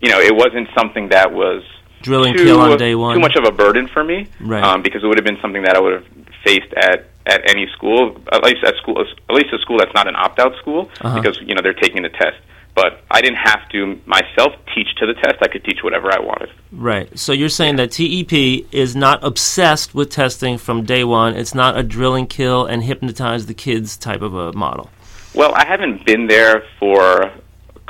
you 0.00 0.10
know, 0.10 0.20
it 0.20 0.34
wasn't 0.34 0.68
something 0.76 1.08
that 1.08 1.32
was 1.32 1.62
drilling 2.02 2.34
too, 2.36 2.44
kill 2.44 2.60
on 2.60 2.76
day 2.78 2.94
one. 2.94 3.14
Too 3.14 3.20
much 3.20 3.36
of 3.36 3.44
a 3.44 3.50
burden 3.50 3.88
for 3.88 4.04
me, 4.04 4.28
Right. 4.40 4.62
um, 4.62 4.82
because 4.82 5.02
it 5.02 5.06
would 5.06 5.16
have 5.18 5.24
been 5.24 5.40
something 5.40 5.62
that 5.62 5.74
I 5.76 5.80
would 5.80 5.94
have 5.94 6.06
faced 6.44 6.72
at 6.74 7.08
at 7.28 7.48
any 7.50 7.66
school, 7.76 8.16
at 8.32 8.42
least 8.42 8.64
at 8.64 8.74
school, 8.76 9.00
at 9.00 9.34
least 9.34 9.52
a 9.52 9.58
school 9.58 9.78
that's 9.78 9.94
not 9.94 10.08
an 10.08 10.16
opt 10.16 10.38
out 10.40 10.56
school, 10.58 10.90
Uh-huh. 11.00 11.20
because 11.20 11.38
you 11.42 11.54
know 11.54 11.60
they're 11.62 11.74
taking 11.74 12.02
the 12.02 12.08
test. 12.08 12.36
But 12.74 13.02
I 13.10 13.20
didn't 13.20 13.38
have 13.38 13.68
to 13.70 14.00
myself 14.06 14.52
teach 14.72 14.94
to 14.98 15.06
the 15.06 15.14
test. 15.14 15.36
I 15.42 15.48
could 15.48 15.64
teach 15.64 15.82
whatever 15.82 16.12
I 16.12 16.20
wanted. 16.20 16.50
Right. 16.70 17.08
So 17.18 17.32
you're 17.32 17.48
saying 17.48 17.74
that 17.76 17.90
TEP 17.90 18.32
is 18.72 18.94
not 18.94 19.24
obsessed 19.24 19.96
with 19.96 20.10
testing 20.10 20.58
from 20.58 20.84
day 20.84 21.02
one. 21.02 21.34
It's 21.34 21.56
not 21.56 21.76
a 21.76 21.82
drill 21.82 22.14
and 22.14 22.28
kill 22.30 22.66
and 22.66 22.84
hypnotize 22.84 23.46
the 23.46 23.54
kids 23.54 23.96
type 23.96 24.22
of 24.22 24.34
a 24.34 24.52
model. 24.52 24.90
Well, 25.34 25.52
I 25.56 25.66
haven't 25.66 26.04
been 26.06 26.28
there 26.28 26.62
for 26.78 27.22
a 27.22 27.32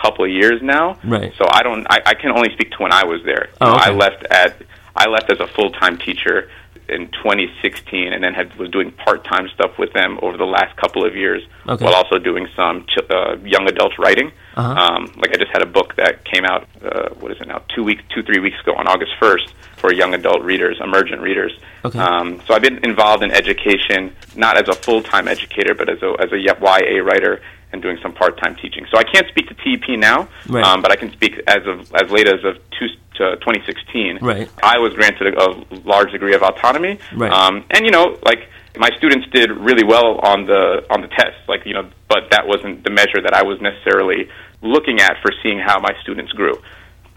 couple 0.03 0.24
of 0.24 0.31
years 0.31 0.62
now, 0.62 0.96
Right. 1.05 1.35
So 1.37 1.44
I 1.53 1.62
don't. 1.62 1.87
I, 1.90 2.01
I 2.07 2.14
can 2.14 2.31
only 2.31 2.51
speak 2.55 2.70
to 2.72 2.79
when 2.83 2.92
I 2.92 3.05
was 3.05 3.20
there. 3.24 3.51
Oh, 3.61 3.74
okay. 3.74 3.90
I 3.90 3.94
left 3.94 4.24
at. 4.31 4.62
I 4.96 5.07
left 5.09 5.31
as 5.31 5.38
a 5.40 5.46
full 5.48 5.70
time 5.70 5.98
teacher 5.98 6.51
in 6.88 7.09
2016, 7.09 8.12
and 8.12 8.22
then 8.24 8.35
had 8.35 8.55
was 8.59 8.70
doing 8.70 8.90
part 8.92 9.24
time 9.24 9.48
stuff 9.55 9.79
with 9.79 9.92
them 9.92 10.18
over 10.22 10.37
the 10.37 10.44
last 10.46 10.74
couple 10.77 11.05
of 11.05 11.14
years, 11.14 11.42
Okay. 11.68 11.85
while 11.85 11.94
also 11.94 12.18
doing 12.18 12.48
some 12.57 12.87
ch- 12.87 12.98
uh, 13.11 13.37
young 13.44 13.68
adult 13.68 13.98
writing. 13.98 14.33
Uh-huh. 14.57 14.72
Um, 14.72 15.12
like 15.16 15.33
I 15.33 15.37
just 15.37 15.53
had 15.53 15.62
a 15.62 15.66
book 15.66 15.94
that 15.96 16.24
came 16.24 16.44
out. 16.44 16.66
Uh, 16.83 17.11
what 17.20 17.31
is 17.31 17.40
it 17.40 17.46
now? 17.48 17.62
Two 17.74 17.85
weeks, 17.85 18.03
two 18.14 18.22
three 18.22 18.40
weeks 18.40 18.59
ago 18.61 18.74
on 18.74 18.88
August 18.88 19.12
1st 19.20 19.53
for 19.77 19.92
young 19.92 20.14
adult 20.14 20.42
readers, 20.42 20.79
emergent 20.83 21.20
readers. 21.20 21.53
Okay. 21.85 21.98
Um, 21.98 22.40
so 22.46 22.55
I've 22.55 22.62
been 22.62 22.83
involved 22.85 23.22
in 23.22 23.31
education, 23.31 24.14
not 24.35 24.57
as 24.57 24.68
a 24.68 24.74
full 24.74 25.03
time 25.03 25.29
educator, 25.29 25.74
but 25.74 25.88
as 25.88 26.03
a 26.03 26.14
as 26.20 26.33
a 26.33 26.38
YA 26.38 27.03
writer 27.03 27.40
and 27.70 27.83
doing 27.83 27.98
some 28.03 28.12
part 28.14 28.38
time 28.38 28.57
teaching. 28.57 28.87
So 28.90 28.96
I 28.96 29.05
can't 29.05 29.29
speak 29.29 29.46
to 29.48 29.55
TEP 29.55 29.98
now, 29.98 30.27
Right. 30.48 30.64
um, 30.64 30.81
but 30.81 30.90
I 30.90 30.96
can 30.96 31.12
speak 31.12 31.38
as 31.46 31.66
of 31.66 31.94
as 31.94 32.11
late 32.11 32.27
as 32.27 32.42
of 32.42 32.57
two, 32.79 32.87
to 33.18 33.37
2016. 33.37 34.18
Right. 34.22 34.48
I 34.62 34.78
was 34.78 34.92
granted 34.94 35.35
a, 35.35 35.50
a 35.50 35.78
large 35.85 36.11
degree 36.12 36.35
of 36.35 36.42
autonomy, 36.42 36.98
Right. 37.14 37.31
um, 37.33 37.64
and 37.70 37.85
you 37.85 37.90
know, 37.90 38.16
like 38.24 38.48
my 38.76 38.90
students 38.96 39.26
did 39.33 39.50
really 39.50 39.85
well 39.85 40.18
on 40.22 40.46
the 40.46 40.85
on 40.90 41.02
the 41.02 41.09
tests, 41.09 41.40
like 41.48 41.66
you 41.66 41.74
know, 41.74 41.88
but 42.09 42.31
that 42.31 42.46
wasn't 42.46 42.85
the 42.85 42.90
measure 42.90 43.20
that 43.22 43.35
I 43.35 43.42
was 43.42 43.61
necessarily 43.61 44.28
looking 44.62 45.00
at 45.00 45.16
for 45.22 45.31
seeing 45.42 45.59
how 45.59 45.78
my 45.81 45.92
students 46.02 46.33
grew. 46.33 46.54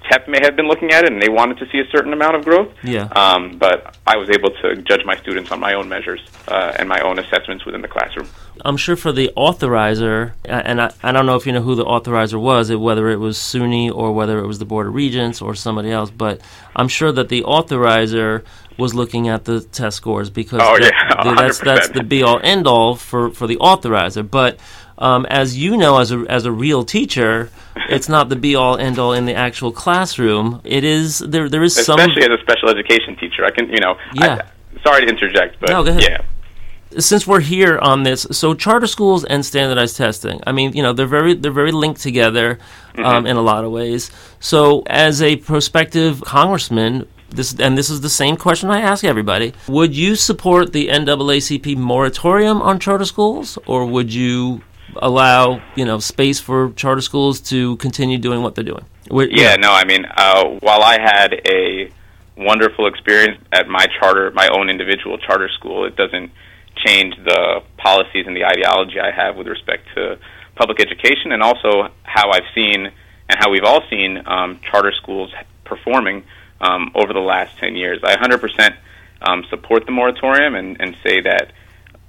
TEP 0.10 0.28
may 0.28 0.40
have 0.42 0.56
been 0.56 0.68
looking 0.68 0.92
at 0.92 1.04
it, 1.06 1.12
and 1.14 1.22
they 1.22 1.30
wanted 1.30 1.58
to 1.60 1.66
see 1.72 1.80
a 1.80 1.86
certain 1.96 2.12
amount 2.14 2.36
of 2.36 2.44
growth. 2.46 2.70
Yeah. 2.84 3.06
Um, 3.16 3.58
but 3.58 3.96
I 4.08 4.18
was 4.18 4.30
able 4.30 4.50
to 4.62 4.82
judge 4.82 5.02
my 5.06 5.16
students 5.18 5.52
on 5.52 5.60
my 5.60 5.74
own 5.74 5.88
measures 5.90 6.22
uh, 6.48 6.74
and 6.78 6.90
my 6.90 7.00
own 7.02 7.20
assessments 7.20 7.66
within 7.66 7.82
the 7.82 7.88
classroom. 7.88 8.28
I'm 8.66 8.78
sure 8.78 8.96
for 8.96 9.12
the 9.12 9.32
authorizer, 9.38 10.34
and 10.46 10.82
I, 10.82 10.92
I 11.04 11.12
don't 11.12 11.26
know 11.26 11.36
if 11.36 11.46
you 11.46 11.52
know 11.54 11.62
who 11.62 11.76
the 11.76 11.86
authorizer 11.86 12.40
was, 12.40 12.74
whether 12.74 13.10
it 13.10 13.18
was 13.18 13.38
SUNY 13.38 13.94
or 13.94 14.12
whether 14.12 14.40
it 14.40 14.48
was 14.48 14.60
the 14.60 14.66
Board 14.66 14.88
of 14.88 14.94
Regents 14.96 15.42
or 15.42 15.56
somebody 15.56 15.92
else, 15.92 16.12
but 16.12 16.42
I'm 16.76 16.88
sure 16.88 17.12
that 17.12 17.30
the 17.30 17.44
authorizer 17.44 18.44
was 18.78 18.94
looking 18.96 19.28
at 19.30 19.46
the 19.46 19.62
test 19.62 19.98
scores 19.98 20.30
because 20.30 20.60
Oh, 20.64 20.78
that- 20.80 20.92
yeah, 21.26 21.34
that's, 21.36 21.60
that's 21.60 21.90
the 21.90 22.04
be 22.04 22.24
all 22.24 22.40
end 22.44 22.68
all 22.68 22.96
for, 22.96 23.30
for 23.32 23.46
the 23.48 23.58
authorizer. 23.58 24.30
But 24.30 24.60
um, 25.02 25.26
as 25.26 25.58
you 25.58 25.76
know, 25.78 25.98
as 25.98 26.12
a, 26.12 26.24
as 26.30 26.46
a 26.46 26.52
real 26.52 26.86
teacher, 26.86 27.50
it's 27.90 28.08
not 28.08 28.30
the 28.30 28.36
be 28.36 28.54
all 28.56 28.78
end 28.78 29.00
all 29.00 29.14
in 29.14 29.26
the 29.26 29.34
actual 29.34 29.72
classroom. 29.72 30.62
It 30.64 30.84
is, 30.84 31.20
there, 31.20 31.50
there 31.50 31.64
is 31.64 31.74
some. 31.74 32.00
Especially 32.00 32.24
as 32.24 32.40
a 32.40 32.42
special 32.42 32.70
education 32.70 33.16
teacher, 33.18 33.44
I 33.44 33.50
can, 33.50 33.68
you 33.70 33.80
know, 33.80 33.98
Yeah. 34.14 34.44
I, 34.44 34.82
sorry 34.84 35.02
to 35.02 35.08
interject, 35.08 35.60
but 35.60 35.72
No, 35.72 35.84
go 35.84 35.90
ahead. 35.90 36.04
yeah. 36.04 37.00
since 37.00 37.26
we're 37.26 37.40
here 37.40 37.80
on 37.80 38.04
this, 38.04 38.28
so 38.32 38.54
charter 38.54 38.86
schools 38.86 39.26
and 39.26 39.44
standardized 39.44 39.98
testing. 39.98 40.40
I 40.46 40.52
mean, 40.52 40.74
you 40.74 40.84
know, 40.84 40.94
they're 40.94 41.08
very 41.08 41.34
they're 41.34 41.52
very 41.52 41.72
linked 41.72 42.02
together 42.02 42.60
um, 43.04 43.26
in 43.26 43.38
a 43.38 43.42
lot 43.42 43.64
of 43.66 43.72
ways. 43.72 44.12
So, 44.40 44.84
as 44.88 45.22
a 45.22 45.38
prospective 45.38 46.22
congressman, 46.22 47.08
this 47.30 47.56
and 47.60 47.78
this 47.78 47.90
is 47.90 48.02
the 48.02 48.10
same 48.10 48.36
question 48.36 48.70
I 48.70 48.82
ask 48.82 49.04
everybody: 49.04 49.54
Would 49.68 49.96
you 49.96 50.16
support 50.16 50.74
the 50.74 50.90
NAACP 50.90 51.78
moratorium 51.78 52.62
on 52.62 52.78
charter 52.78 53.06
schools, 53.06 53.58
or 53.66 53.86
would 53.86 54.14
you 54.14 54.62
allow 54.98 55.62
you 55.76 55.86
know 55.86 56.00
space 56.00 56.40
for 56.40 56.72
charter 56.74 57.02
schools 57.02 57.40
to 57.42 57.76
continue 57.78 58.18
doing 58.18 58.42
what 58.42 58.56
they're 58.56 58.64
doing? 58.64 58.86
You 59.30 59.42
Yeah, 59.42 59.56
no, 59.56 59.72
I 59.72 59.86
mean, 59.86 60.06
uh, 60.06 60.46
while 60.60 60.84
I 60.84 61.00
had 61.00 61.34
a 61.48 61.92
wonderful 62.38 62.88
experience 62.88 63.38
at 63.52 63.68
my 63.68 63.86
charter, 64.00 64.32
my 64.32 64.50
own 64.50 64.70
individual 64.70 65.18
charter 65.18 65.50
school, 65.50 65.86
it 65.86 65.96
doesn't 65.96 66.32
change 66.76 67.16
the 67.24 67.62
policies 67.78 68.26
and 68.26 68.36
the 68.36 68.46
ideology 68.46 69.00
I 69.00 69.12
have 69.12 69.36
with 69.36 69.48
respect 69.48 69.88
to 69.96 70.18
public 70.56 70.80
education 70.82 71.32
and 71.32 71.44
also 71.44 71.90
how 72.04 72.32
I've 72.32 72.48
seen 72.56 72.92
and 73.30 73.40
how 73.40 73.50
we've 73.50 73.64
all 73.64 73.82
seen 73.90 74.22
um, 74.26 74.60
charter 74.70 74.92
schools 74.92 75.34
performing 75.64 76.24
um, 76.60 76.92
over 76.96 77.14
the 77.14 77.20
last 77.20 77.58
10 77.58 77.76
years. 77.76 78.00
I 78.04 78.16
100% 78.16 78.76
um, 79.22 79.46
support 79.50 79.86
the 79.86 79.92
moratorium 79.92 80.56
and, 80.56 80.78
and 80.80 80.96
say 81.04 81.22
that, 81.22 81.52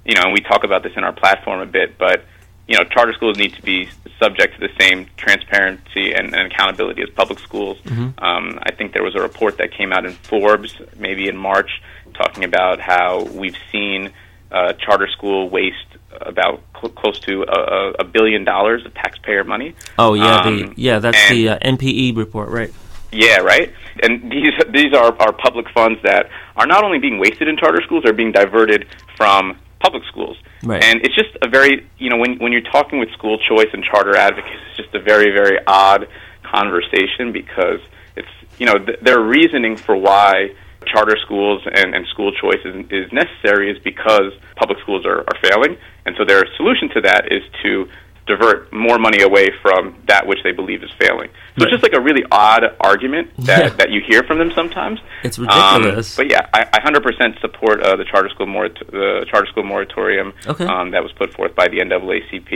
you 0.05 0.15
know, 0.15 0.23
and 0.23 0.33
we 0.33 0.41
talk 0.41 0.63
about 0.63 0.83
this 0.83 0.93
in 0.95 1.03
our 1.03 1.13
platform 1.13 1.61
a 1.61 1.65
bit, 1.65 1.97
but 1.97 2.25
you 2.67 2.77
know, 2.77 2.83
charter 2.85 3.13
schools 3.13 3.37
need 3.37 3.53
to 3.55 3.61
be 3.61 3.89
subject 4.19 4.59
to 4.59 4.67
the 4.67 4.73
same 4.79 5.07
transparency 5.17 6.13
and, 6.13 6.33
and 6.33 6.51
accountability 6.51 7.01
as 7.01 7.09
public 7.09 7.39
schools. 7.39 7.77
Um, 8.17 8.59
I 8.63 8.71
think 8.71 8.93
there 8.93 9.03
was 9.03 9.15
a 9.15 9.21
report 9.21 9.57
that 9.57 9.71
came 9.73 9.91
out 9.91 10.05
in 10.05 10.13
Forbes, 10.13 10.75
maybe 10.97 11.27
in 11.27 11.35
March, 11.35 11.69
talking 12.13 12.43
about 12.43 12.79
how 12.79 13.23
we've 13.33 13.57
seen 13.71 14.11
uh, 14.51 14.73
charter 14.73 15.07
school 15.09 15.49
waste 15.49 15.75
about 16.21 16.61
cl- 16.79 16.93
close 16.93 17.19
to 17.21 17.41
a, 17.43 17.59
a- 17.59 17.91
a 17.99 18.03
billion 18.03 18.43
dollars 18.45 18.85
of 18.85 18.93
taxpayer 18.93 19.43
money. 19.43 19.73
Oh 19.97 20.13
yeah, 20.13 20.43
the, 20.43 20.63
Um, 20.65 20.73
yeah, 20.77 20.99
that's 20.99 21.29
the 21.29 21.49
uh, 21.49 21.59
NPE 21.59 22.15
report, 22.15 22.49
right? 22.49 22.71
Yeah, 23.11 23.37
right. 23.39 23.73
And 24.01 24.31
these 24.31 24.53
these 24.69 24.93
are, 24.93 25.15
are 25.19 25.33
public 25.33 25.67
funds 25.69 25.99
that 26.03 26.29
are 26.55 26.65
not 26.67 26.83
only 26.83 26.99
being 26.99 27.17
wasted 27.19 27.47
in 27.47 27.57
charter 27.57 27.81
schools, 27.83 28.03
they're 28.03 28.13
being 28.13 28.31
diverted 28.31 28.87
from 29.17 29.57
public 29.83 30.03
schools. 30.05 30.37
Right. 30.63 30.81
And 30.83 31.01
it's 31.03 31.15
just 31.15 31.35
a 31.41 31.49
very 31.49 31.87
you 31.97 32.09
know 32.09 32.17
when 32.17 32.39
when 32.39 32.51
you're 32.51 32.69
talking 32.71 32.99
with 32.99 33.11
school 33.11 33.37
choice 33.37 33.67
and 33.73 33.83
charter 33.83 34.15
advocates, 34.15 34.63
it's 34.69 34.77
just 34.77 34.95
a 34.95 35.01
very 35.01 35.31
very 35.31 35.59
odd 35.67 36.07
conversation 36.43 37.31
because 37.31 37.81
it's 38.15 38.33
you 38.57 38.65
know 38.65 38.79
th- 38.79 38.99
their 39.01 39.19
reasoning 39.19 39.75
for 39.75 39.95
why 39.95 40.55
charter 40.85 41.17
schools 41.25 41.61
and, 41.65 41.95
and 41.95 42.05
school 42.07 42.31
choice 42.31 42.59
is, 42.65 42.85
is 42.89 43.11
necessary 43.11 43.71
is 43.71 43.79
because 43.83 44.33
public 44.55 44.79
schools 44.79 45.05
are, 45.05 45.19
are 45.19 45.37
failing, 45.41 45.77
and 46.05 46.15
so 46.17 46.25
their 46.25 46.43
solution 46.57 46.89
to 46.89 47.01
that 47.01 47.31
is 47.31 47.43
to 47.63 47.89
divert 48.25 48.71
more 48.71 48.97
money 48.97 49.21
away 49.21 49.49
from 49.61 49.95
that 50.07 50.25
which 50.27 50.39
they 50.43 50.51
believe 50.51 50.81
is 50.83 50.89
failing. 50.99 51.29
So 51.29 51.33
Right. 51.33 51.61
it's 51.63 51.71
just 51.71 51.83
like 51.83 51.93
a 51.93 51.99
really 52.01 52.23
odd 52.31 52.63
argument 52.79 53.31
that, 53.39 53.59
Yeah. 53.63 53.69
that 53.77 53.91
you 53.91 54.01
hear 54.07 54.23
from 54.23 54.37
them 54.37 54.51
sometimes. 54.55 54.99
It's 55.23 55.37
Um, 55.37 55.45
ridiculous. 55.47 56.15
but 56.15 56.31
yeah, 56.31 56.47
I, 56.53 56.61
I 56.73 56.79
100% 56.79 57.39
support 57.41 57.81
uh, 57.81 57.95
the 57.97 58.05
charter 58.05 58.29
school 58.29 58.47
morat- 58.47 58.79
the 58.91 59.25
charter 59.29 59.47
school 59.47 59.63
moratorium 59.63 60.33
Okay. 60.47 60.65
um, 60.65 60.91
that 60.91 61.03
was 61.03 61.11
put 61.13 61.33
forth 61.33 61.53
by 61.55 61.67
the 61.67 61.79
NAACP. 61.79 62.51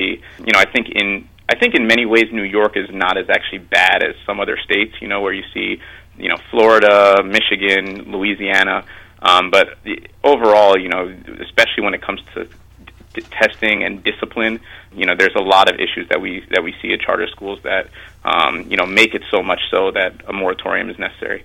You 0.46 0.52
know, 0.54 0.60
I 0.60 0.66
think 0.66 0.90
in 0.90 1.28
I 1.50 1.56
think 1.56 1.76
in 1.76 1.88
many 1.88 2.06
ways 2.06 2.26
New 2.32 2.44
York 2.44 2.76
is 2.76 2.90
not 2.92 3.18
as 3.18 3.30
actually 3.30 3.60
bad 3.60 4.04
as 4.04 4.16
some 4.26 4.40
other 4.42 4.58
states. 4.58 4.96
You 5.02 5.08
know, 5.08 5.22
where 5.22 5.34
you 5.34 5.44
see 5.54 5.80
you 6.18 6.30
know, 6.30 6.38
Florida, 6.50 7.22
Michigan, 7.24 8.12
Louisiana. 8.12 8.84
Um, 9.22 9.52
but 9.52 9.78
the, 9.84 10.02
overall, 10.24 10.78
you 10.78 10.90
know, 10.90 11.14
especially 11.42 11.84
when 11.84 11.94
it 11.94 12.02
comes 12.02 12.22
to 12.34 12.48
d- 13.18 13.26
testing 13.32 13.84
and 13.84 14.04
discipline, 14.04 14.60
you 14.94 15.06
know, 15.06 15.16
there's 15.16 15.36
a 15.36 15.42
lot 15.42 15.70
of 15.72 15.80
issues 15.80 16.08
that 16.10 16.22
we 16.22 16.46
that 16.52 16.64
we 16.64 16.74
see 16.82 16.94
at 16.94 17.02
charter 17.02 17.28
schools 17.28 17.60
that 17.64 17.90
um, 18.24 18.66
you 18.70 18.78
know 18.78 18.86
make 18.86 19.14
it 19.14 19.24
so 19.30 19.42
much 19.42 19.62
so 19.72 19.92
that 19.92 20.14
a 20.28 20.34
moratorium 20.34 20.90
is 20.90 20.98
necessary. 20.98 21.44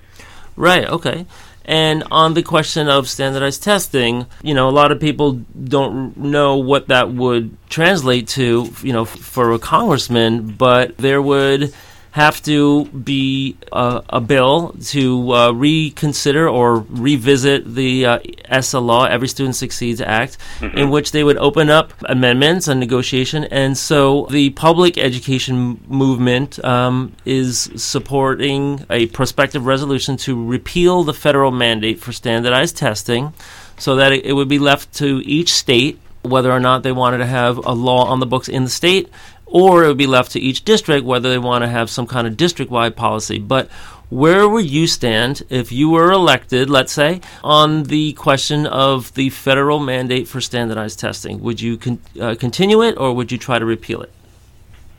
Right. 0.57 0.87
Okay. 0.87 1.27
And 1.65 2.03
on 2.11 2.35
the 2.35 2.43
question 2.43 2.89
of 2.89 3.09
standardized 3.09 3.63
testing, 3.63 4.27
you 4.43 4.53
know, 4.53 4.69
a 4.69 4.75
lot 4.75 4.91
of 4.91 4.99
people 4.99 5.35
don't 5.65 6.17
know 6.17 6.57
what 6.57 6.89
that 6.89 7.13
would 7.13 7.57
translate 7.71 8.27
to, 8.29 8.69
you 8.83 8.93
know, 8.93 9.05
for 9.05 9.53
a 9.53 9.61
congressman, 9.61 10.53
but 10.55 10.97
there 10.97 11.23
would 11.23 11.73
have 12.13 12.43
to 12.43 12.85
be 12.89 13.57
a, 13.73 14.03
a 14.11 14.21
bill 14.21 14.75
to 14.85 15.33
uh, 15.33 15.51
reconsider 15.51 16.47
or 16.47 16.81
revisit 16.91 17.75
the 17.75 18.05
uh, 18.05 18.19
ESSA 18.45 18.81
law, 18.81 19.07
Every 19.07 19.29
Student 19.29 19.57
Succeeds 19.57 20.01
Act, 20.01 20.37
mm-hmm. 20.59 20.77
in 20.77 20.91
which 20.91 21.13
they 21.13 21.25
would 21.25 21.39
open 21.39 21.71
up 21.71 21.95
amendments 22.05 22.69
and 22.69 22.79
negotiation. 22.79 23.45
And 23.45 23.79
so 23.79 24.27
the 24.31 24.51
public 24.51 24.99
education 24.99 25.81
movement 25.89 26.63
um, 26.63 27.17
is 27.25 27.71
supporting 27.77 28.85
a 28.91 29.07
prospective 29.07 29.65
resolution 29.65 30.19
to 30.19 30.47
repeal 30.47 31.05
the 31.05 31.15
federal 31.15 31.51
mandate 31.51 31.99
for 31.99 32.13
standardized 32.13 32.77
testing 32.77 33.33
so 33.79 33.97
that 33.97 34.13
it, 34.13 34.27
it 34.27 34.35
would 34.35 34.49
be 34.49 34.59
left 34.59 34.93
to 34.97 35.23
each 35.25 35.55
state 35.55 35.99
whether 36.23 36.53
or 36.53 36.61
not 36.61 36.83
they 36.83 36.93
wanted 36.93 37.19
to 37.19 37.27
have 37.27 37.59
a 37.59 37.73
law 37.73 38.05
on 38.07 38.21
the 38.21 38.27
books 38.27 38.49
in 38.49 38.65
the 38.65 38.71
state 38.71 39.09
or 39.53 39.85
it 39.85 39.89
would 39.89 39.99
be 39.99 40.07
left 40.07 40.33
to 40.33 40.41
each 40.41 40.65
district 40.65 41.05
whether 41.05 41.29
they 41.29 41.39
want 41.39 41.63
to 41.63 41.69
have 41.69 41.91
some 41.91 42.07
kind 42.07 42.27
of 42.27 42.37
district 42.39 42.71
wide 42.71 42.97
policy. 42.97 43.39
But 43.39 43.69
where 44.09 44.49
would 44.49 44.69
you 44.69 44.87
stand 44.87 45.43
if 45.51 45.71
you 45.71 45.91
were 45.91 46.11
elected, 46.11 46.71
let's 46.71 46.93
say, 46.93 47.21
on 47.45 47.85
the 47.85 48.15
question 48.15 48.67
of 48.67 49.13
the 49.15 49.29
federal 49.29 49.79
mandate 49.79 50.27
for 50.27 50.41
standardized 50.41 50.99
testing? 50.99 51.41
Would 51.41 51.61
you 51.61 51.77
con- 51.77 52.01
uh, 52.19 52.35
continue 52.35 52.83
it 52.83 52.97
or 52.97 53.13
would 53.15 53.31
you 53.31 53.37
try 53.37 53.59
to 53.59 53.65
repeal 53.65 54.01
it? 54.01 54.11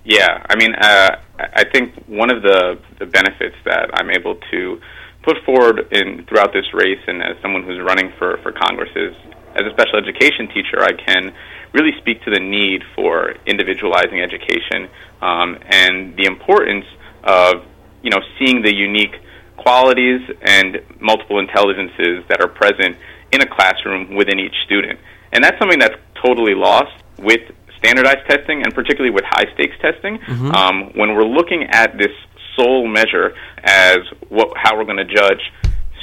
Yeah, 0.04 0.46
I 0.50 0.56
mean, 0.56 0.76
uh, 0.76 1.18
I 1.40 1.64
think 1.64 1.96
one 2.08 2.32
of 2.32 2.44
the, 2.44 2.78
the 3.00 3.06
benefits 3.08 3.56
that 3.66 3.90
I'm 3.94 4.12
able 4.12 4.36
to 4.52 4.80
put 5.24 5.38
forward 5.46 5.88
in 5.92 6.26
throughout 6.26 6.54
this 6.54 6.74
race, 6.74 7.00
and 7.08 7.24
as 7.24 7.42
someone 7.42 7.64
who's 7.64 7.80
running 7.82 8.12
for, 8.20 8.38
for 8.44 8.52
Congress, 8.52 8.92
is 8.96 9.16
as 9.56 9.66
a 9.66 9.72
special 9.72 9.98
education 9.98 10.48
teacher, 10.54 10.82
I 10.82 10.92
can 10.94 11.34
really 11.74 11.92
speak 12.00 12.24
to 12.24 12.32
the 12.32 12.40
need 12.40 12.82
for 12.96 13.36
individualizing 13.46 14.22
education 14.22 14.90
um, 15.22 15.58
and 15.66 16.16
the 16.16 16.26
importance 16.26 16.86
of 17.24 17.66
you 18.02 18.10
know 18.10 18.22
seeing 18.38 18.62
the 18.62 18.74
unique 18.74 19.16
qualities 19.58 20.22
and 20.42 20.82
multiple 21.00 21.40
intelligences 21.40 22.24
that 22.30 22.42
are 22.42 22.48
present 22.48 22.98
in 23.32 23.42
a 23.42 23.48
classroom 23.48 24.16
within 24.16 24.40
each 24.40 24.56
student. 24.66 25.00
And 25.32 25.44
that's 25.44 25.58
something 25.58 25.80
that's 25.80 25.96
totally 26.24 26.54
lost 26.54 26.92
with 27.18 27.42
standardized 27.78 28.28
testing 28.30 28.62
and 28.64 28.74
particularly 28.74 29.12
with 29.12 29.24
high 29.26 29.52
stakes 29.54 29.76
testing. 29.82 30.18
Mm-hmm. 30.20 30.52
Um, 30.52 30.92
when 30.96 31.16
we're 31.16 31.26
looking 31.26 31.64
at 31.72 31.98
this 31.98 32.12
sole 32.56 32.88
measure 32.88 33.34
as 33.64 34.00
what, 34.30 34.54
how 34.56 34.78
we're 34.78 34.86
going 34.86 35.06
to 35.06 35.16
judge 35.16 35.42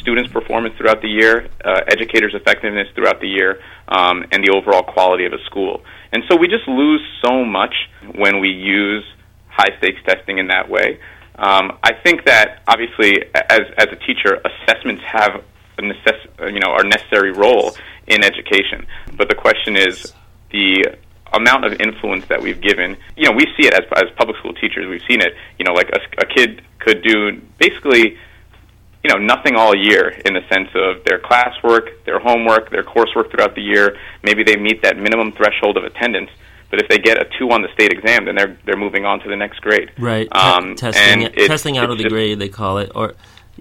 students' 0.00 0.32
performance 0.32 0.74
throughout 0.76 1.02
the 1.02 1.08
year, 1.08 1.48
uh, 1.64 1.80
educators' 1.88 2.34
effectiveness 2.34 2.88
throughout 2.94 3.20
the 3.20 3.28
year, 3.28 3.60
um, 3.88 4.24
and 4.32 4.44
the 4.44 4.50
overall 4.50 4.82
quality 4.82 5.24
of 5.26 5.32
a 5.32 5.42
school. 5.44 5.82
And 6.12 6.22
so 6.28 6.36
we 6.36 6.48
just 6.48 6.66
lose 6.66 7.00
so 7.24 7.44
much 7.44 7.74
when 8.14 8.40
we 8.40 8.48
use 8.48 9.04
high 9.48 9.76
stakes 9.78 10.00
testing 10.06 10.38
in 10.38 10.48
that 10.48 10.68
way. 10.68 10.98
Um, 11.36 11.78
I 11.82 11.92
think 11.94 12.24
that 12.26 12.62
obviously, 12.66 13.24
as 13.34 13.60
as 13.78 13.86
a 13.86 13.96
teacher, 14.06 14.40
assessments 14.44 15.02
have 15.06 15.42
a 15.78 15.82
necess- 15.82 16.52
you 16.52 16.60
know 16.60 16.70
our 16.70 16.84
necessary 16.84 17.32
role 17.32 17.74
in 18.06 18.22
education. 18.24 18.86
But 19.16 19.28
the 19.28 19.34
question 19.34 19.76
is 19.76 20.12
the 20.50 20.96
amount 21.32 21.64
of 21.64 21.80
influence 21.80 22.26
that 22.26 22.42
we've 22.42 22.60
given. 22.60 22.96
You 23.16 23.30
know, 23.30 23.32
we 23.32 23.46
see 23.56 23.66
it 23.66 23.74
as 23.74 23.84
as 23.96 24.10
public 24.16 24.36
school 24.38 24.52
teachers. 24.54 24.86
We've 24.88 25.06
seen 25.08 25.20
it. 25.20 25.34
You 25.58 25.64
know, 25.64 25.72
like 25.72 25.90
a, 25.90 26.00
a 26.22 26.26
kid 26.26 26.62
could 26.78 27.02
do 27.02 27.40
basically 27.58 28.18
you 29.02 29.10
know 29.10 29.18
nothing 29.18 29.56
all 29.56 29.74
year 29.74 30.10
in 30.24 30.34
the 30.34 30.42
sense 30.52 30.68
of 30.74 31.04
their 31.04 31.18
classwork, 31.18 32.04
their 32.04 32.18
homework, 32.18 32.70
their 32.70 32.82
coursework 32.82 33.30
throughout 33.30 33.54
the 33.54 33.62
year. 33.62 33.96
Maybe 34.22 34.44
they 34.44 34.56
meet 34.56 34.82
that 34.82 34.96
minimum 34.96 35.32
threshold 35.32 35.76
of 35.76 35.84
attendance, 35.84 36.30
but 36.70 36.80
if 36.80 36.88
they 36.88 36.98
get 36.98 37.18
a 37.18 37.28
two 37.38 37.50
on 37.50 37.62
the 37.62 37.68
state 37.72 37.92
exam, 37.92 38.26
then 38.26 38.34
they're 38.34 38.58
they're 38.66 38.76
moving 38.76 39.04
on 39.04 39.20
to 39.20 39.28
the 39.28 39.36
next 39.36 39.60
grade. 39.60 39.90
Right. 39.98 40.28
Um, 40.32 40.74
testing 40.74 41.32
testing 41.46 41.78
out 41.78 41.90
of 41.90 41.98
the 41.98 42.08
grade 42.08 42.38
they 42.38 42.48
call 42.48 42.78
it, 42.78 42.92
or 42.94 43.14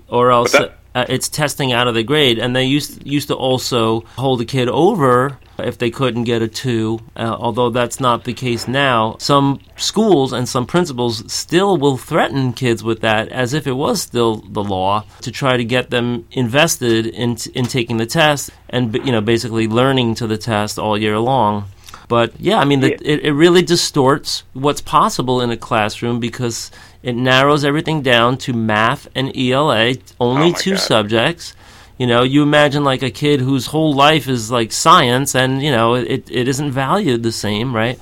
or 0.07 0.31
else 0.31 0.55
uh, 0.95 1.05
it's 1.07 1.29
testing 1.29 1.71
out 1.71 1.87
of 1.87 1.93
the 1.93 2.03
grade. 2.03 2.39
And 2.39 2.55
they 2.55 2.65
used 2.65 3.05
used 3.05 3.27
to 3.27 3.35
also 3.35 4.01
hold 4.17 4.41
a 4.41 4.45
kid 4.45 4.69
over 4.69 5.37
if 5.59 5.77
they 5.77 5.91
couldn't 5.91 6.23
get 6.23 6.41
a 6.41 6.47
two, 6.47 6.99
uh, 7.15 7.35
although 7.37 7.69
that's 7.69 7.99
not 7.99 8.23
the 8.23 8.33
case 8.33 8.67
now. 8.67 9.15
Some 9.19 9.59
schools 9.75 10.31
and 10.31 10.47
some 10.47 10.65
principals 10.65 11.31
still 11.31 11.77
will 11.77 11.97
threaten 11.97 12.53
kids 12.53 12.83
with 12.83 13.01
that 13.01 13.29
as 13.29 13.53
if 13.53 13.67
it 13.67 13.73
was 13.73 14.01
still 14.01 14.37
the 14.37 14.63
law 14.63 15.05
to 15.21 15.31
try 15.31 15.57
to 15.57 15.65
get 15.65 15.89
them 15.89 16.25
invested 16.31 17.07
in, 17.07 17.37
in 17.53 17.65
taking 17.65 17.97
the 17.97 18.05
test 18.05 18.51
and 18.69 18.93
you 19.05 19.11
know 19.11 19.21
basically 19.21 19.67
learning 19.67 20.15
to 20.15 20.27
the 20.27 20.37
test 20.37 20.79
all 20.79 20.97
year 20.97 21.19
long. 21.19 21.65
But 22.09 22.39
yeah, 22.39 22.57
I 22.57 22.65
mean, 22.65 22.79
the, 22.79 22.93
it, 22.93 23.23
it 23.23 23.33
really 23.33 23.61
distorts 23.61 24.43
what's 24.53 24.81
possible 24.81 25.41
in 25.41 25.51
a 25.51 25.57
classroom 25.57 26.19
because 26.19 26.71
it 27.01 27.15
narrows 27.15 27.63
everything 27.63 28.01
down 28.01 28.37
to 28.39 28.53
math 28.53 29.07
and 29.15 29.35
ELA, 29.35 29.95
only 30.19 30.49
oh 30.49 30.53
two 30.53 30.71
God. 30.71 30.79
subjects 30.79 31.55
you 31.99 32.07
know, 32.07 32.23
you 32.23 32.43
imagine 32.43 32.85
like 32.85 33.03
a 33.03 33.11
kid 33.11 33.41
whose 33.41 33.65
whole 33.65 33.93
life 33.93 34.29
is 34.29 34.49
like 34.49 34.71
science, 34.71 35.35
and 35.35 35.61
you 35.61 35.69
know, 35.69 35.95
it 35.95 36.31
it 36.31 36.47
isn't 36.47 36.71
valued 36.71 37.23
the 37.23 37.31
same, 37.33 37.75
right? 37.75 37.99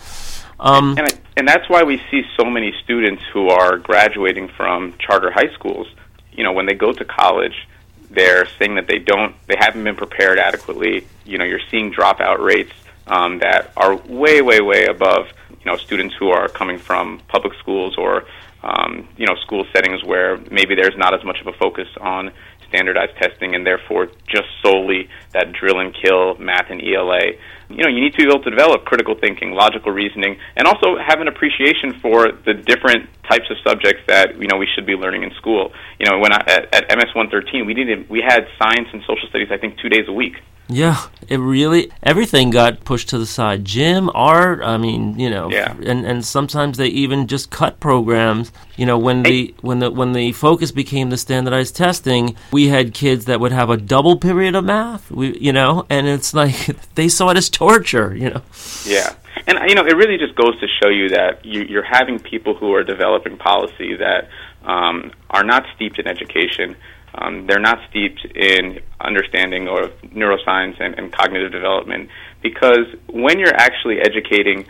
Um, 0.60 0.96
and, 1.00 1.08
I, 1.08 1.12
and 1.36 1.48
that's 1.48 1.68
why 1.68 1.82
we 1.82 2.00
see 2.12 2.22
so 2.38 2.46
many 2.46 2.74
students 2.84 3.24
who 3.34 3.50
are 3.50 3.78
graduating 3.78 4.50
from 4.50 4.94
charter 5.00 5.32
high 5.32 5.52
schools. 5.56 5.88
You 6.32 6.44
know, 6.44 6.54
when 6.54 6.68
they 6.68 6.76
go 6.76 6.94
to 6.94 7.06
college, 7.06 7.68
they're 8.12 8.48
saying 8.60 8.76
that 8.76 8.86
they 8.88 9.00
don't, 9.00 9.36
they 9.48 9.56
haven't 9.60 9.84
been 9.84 9.96
prepared 9.96 10.38
adequately. 10.38 11.08
You 11.26 11.40
know, 11.40 11.44
you're 11.44 11.68
seeing 11.72 11.92
dropout 11.92 12.38
rates 12.38 12.74
um, 13.08 13.40
that 13.40 13.72
are 13.76 13.96
way, 13.96 14.42
way, 14.42 14.62
way 14.62 14.86
above 14.86 15.28
you 15.50 15.66
know 15.66 15.76
students 15.76 16.14
who 16.14 16.30
are 16.30 16.48
coming 16.48 16.78
from 16.78 17.20
public 17.28 17.58
schools 17.58 17.98
or 17.98 18.26
um, 18.64 19.08
you 19.18 19.26
know 19.26 19.36
school 19.46 19.66
settings 19.74 20.04
where 20.04 20.38
maybe 20.52 20.76
there's 20.76 20.98
not 20.98 21.14
as 21.14 21.24
much 21.24 21.40
of 21.42 21.48
a 21.48 21.54
focus 21.58 21.88
on 22.00 22.32
standardized 22.70 23.16
testing 23.22 23.56
and 23.56 23.66
therefore 23.66 24.08
just 24.28 24.48
solely 24.64 25.08
that 25.34 25.54
drill 25.54 25.80
and 25.80 25.96
kill 25.96 26.36
math 26.38 26.70
and 26.70 26.82
ELA. 26.82 27.40
You 27.70 27.84
know, 27.84 27.90
you 27.90 28.02
need 28.02 28.14
to 28.14 28.18
be 28.18 28.24
able 28.24 28.44
to 28.44 28.50
develop 28.50 28.86
critical 28.86 29.16
thinking, 29.20 29.52
logical 29.52 29.92
reasoning, 29.92 30.38
and 30.56 30.68
also 30.68 30.98
have 30.98 31.20
an 31.20 31.28
appreciation 31.28 32.00
for 32.02 32.32
the 32.46 32.54
different 32.54 33.10
types 33.30 33.46
of 33.52 33.58
subjects 33.66 34.04
that 34.08 34.40
you 34.40 34.48
know 34.48 34.58
we 34.58 34.68
should 34.74 34.86
be 34.86 34.94
learning 34.94 35.24
in 35.24 35.32
school. 35.36 35.72
You 36.00 36.10
know, 36.10 36.20
when 36.20 36.32
I, 36.32 36.44
at, 36.48 36.74
at 36.74 36.98
MS 36.98 37.12
113, 37.16 37.66
we 37.66 37.74
didn't 37.74 38.10
we 38.10 38.24
had 38.26 38.48
science 38.60 38.88
and 38.94 39.02
social 39.04 39.28
studies 39.30 39.50
I 39.52 39.58
think 39.58 39.80
two 39.80 39.90
days 39.90 40.08
a 40.08 40.14
week. 40.14 40.36
Yeah, 40.70 41.08
it 41.30 41.38
really 41.38 41.92
everything 42.04 42.50
got 42.50 42.84
pushed 42.84 43.10
to 43.10 43.18
the 43.18 43.26
side. 43.26 43.64
Gym, 43.64 44.10
art, 44.14 44.62
I 44.62 44.78
mean, 44.78 45.18
you 45.18 45.30
know, 45.30 45.50
yeah. 45.50 45.74
and 45.86 46.06
and 46.06 46.26
sometimes 46.26 46.78
they 46.78 46.88
even 46.88 47.28
just 47.28 47.50
cut 47.50 47.80
programs. 47.80 48.52
You 48.76 48.86
know, 48.86 48.98
when 48.98 49.24
the 49.24 49.56
when 49.62 49.80
the 49.80 49.90
when 49.90 50.12
the 50.12 50.34
focus 50.34 50.72
became 50.72 51.10
the 51.10 51.18
standardized 51.18 51.76
testing, 51.76 52.36
we 52.52 52.68
had 52.68 52.94
kids 52.94 53.26
that 53.26 53.40
would 53.40 53.54
have 53.54 53.70
a 53.70 53.78
double 53.78 54.18
period 54.18 54.56
of 54.56 54.66
math. 54.66 55.10
We, 55.10 55.38
you 55.40 55.54
know, 55.54 55.86
and 55.90 56.06
it's 56.06 56.34
like 56.34 56.76
they 56.96 57.08
saw 57.08 57.30
it 57.30 57.38
as 57.38 57.50
torture. 57.50 58.14
You 58.14 58.32
know. 58.32 58.42
Yeah, 58.86 59.16
and 59.48 59.58
you 59.70 59.76
know, 59.76 59.86
it 59.86 59.96
really 59.96 60.18
just 60.18 60.36
goes 60.36 60.60
to 60.60 60.68
show 60.82 60.90
you 60.90 61.10
that 61.10 61.46
you, 61.46 61.62
you're 61.62 61.84
having 61.84 62.20
people 62.20 62.56
who 62.56 62.74
are 62.74 62.84
developing 62.84 63.38
policy 63.38 63.96
that 63.96 64.28
um, 64.66 65.14
are 65.30 65.44
not 65.44 65.66
steeped 65.76 65.98
in 65.98 66.08
education 66.08 66.76
um, 67.18 67.48
they're 67.48 67.60
not 67.60 67.80
steeped 67.90 68.24
in 68.36 68.80
understanding 69.02 69.68
of 69.68 69.92
neuroscience 70.14 70.80
and, 70.80 70.98
and 70.98 71.12
cognitive 71.12 71.52
development 71.52 72.10
because 72.42 72.86
when 73.10 73.40
you're 73.40 73.56
actually 73.56 74.00
educating 74.00 74.66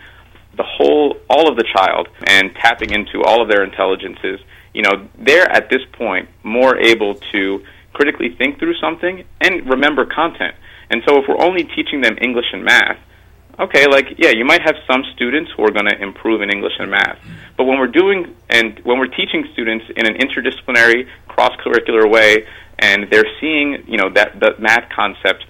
the 0.56 0.64
whole, 0.64 1.18
all 1.30 1.50
of 1.50 1.58
the 1.58 1.66
child 1.76 2.08
and 2.28 2.54
tapping 2.56 2.92
into 2.92 3.22
all 3.24 3.42
of 3.42 3.50
their 3.50 3.64
intelligences, 3.64 4.40
you 4.74 4.82
know, 4.82 5.08
they're 5.18 5.50
at 5.50 5.70
this 5.70 5.82
point 5.94 6.30
more 6.44 6.78
able 6.78 7.16
to 7.32 7.64
critically 7.94 8.36
think 8.38 8.60
through 8.60 8.76
something 8.76 9.24
and 9.42 9.70
remember 9.70 10.06
content. 10.06 10.56
And 10.90 11.02
so 11.08 11.18
if 11.18 11.26
we're 11.28 11.44
only 11.44 11.64
teaching 11.64 12.02
them 12.02 12.18
English 12.22 12.46
and 12.54 12.64
math, 12.64 12.98
okay, 13.60 13.88
like 13.88 14.06
yeah, 14.18 14.32
you 14.32 14.46
might 14.46 14.62
have 14.62 14.76
some 14.90 15.04
students 15.16 15.52
who 15.56 15.64
are 15.64 15.72
going 15.72 15.88
to 15.88 16.02
improve 16.02 16.42
in 16.42 16.50
English 16.50 16.74
and 16.80 16.92
math, 16.92 17.20
but 17.58 17.66
when 17.66 17.80
we're 17.80 17.88
doing 17.88 18.36
and 18.50 18.80
when 18.84 19.00
we're 19.00 19.08
teaching 19.08 19.48
students 19.54 19.86
in 19.96 20.06
an 20.06 20.16
interdisciplinary, 20.16 21.08
cross-curricular 21.28 22.10
way, 22.10 22.46
and 22.80 23.08
they're 23.12 23.28
seeing 23.42 23.84
you 23.88 23.98
know 23.98 24.10
that 24.14 24.40
the 24.40 24.56
math 24.60 24.90
concept 24.96 25.46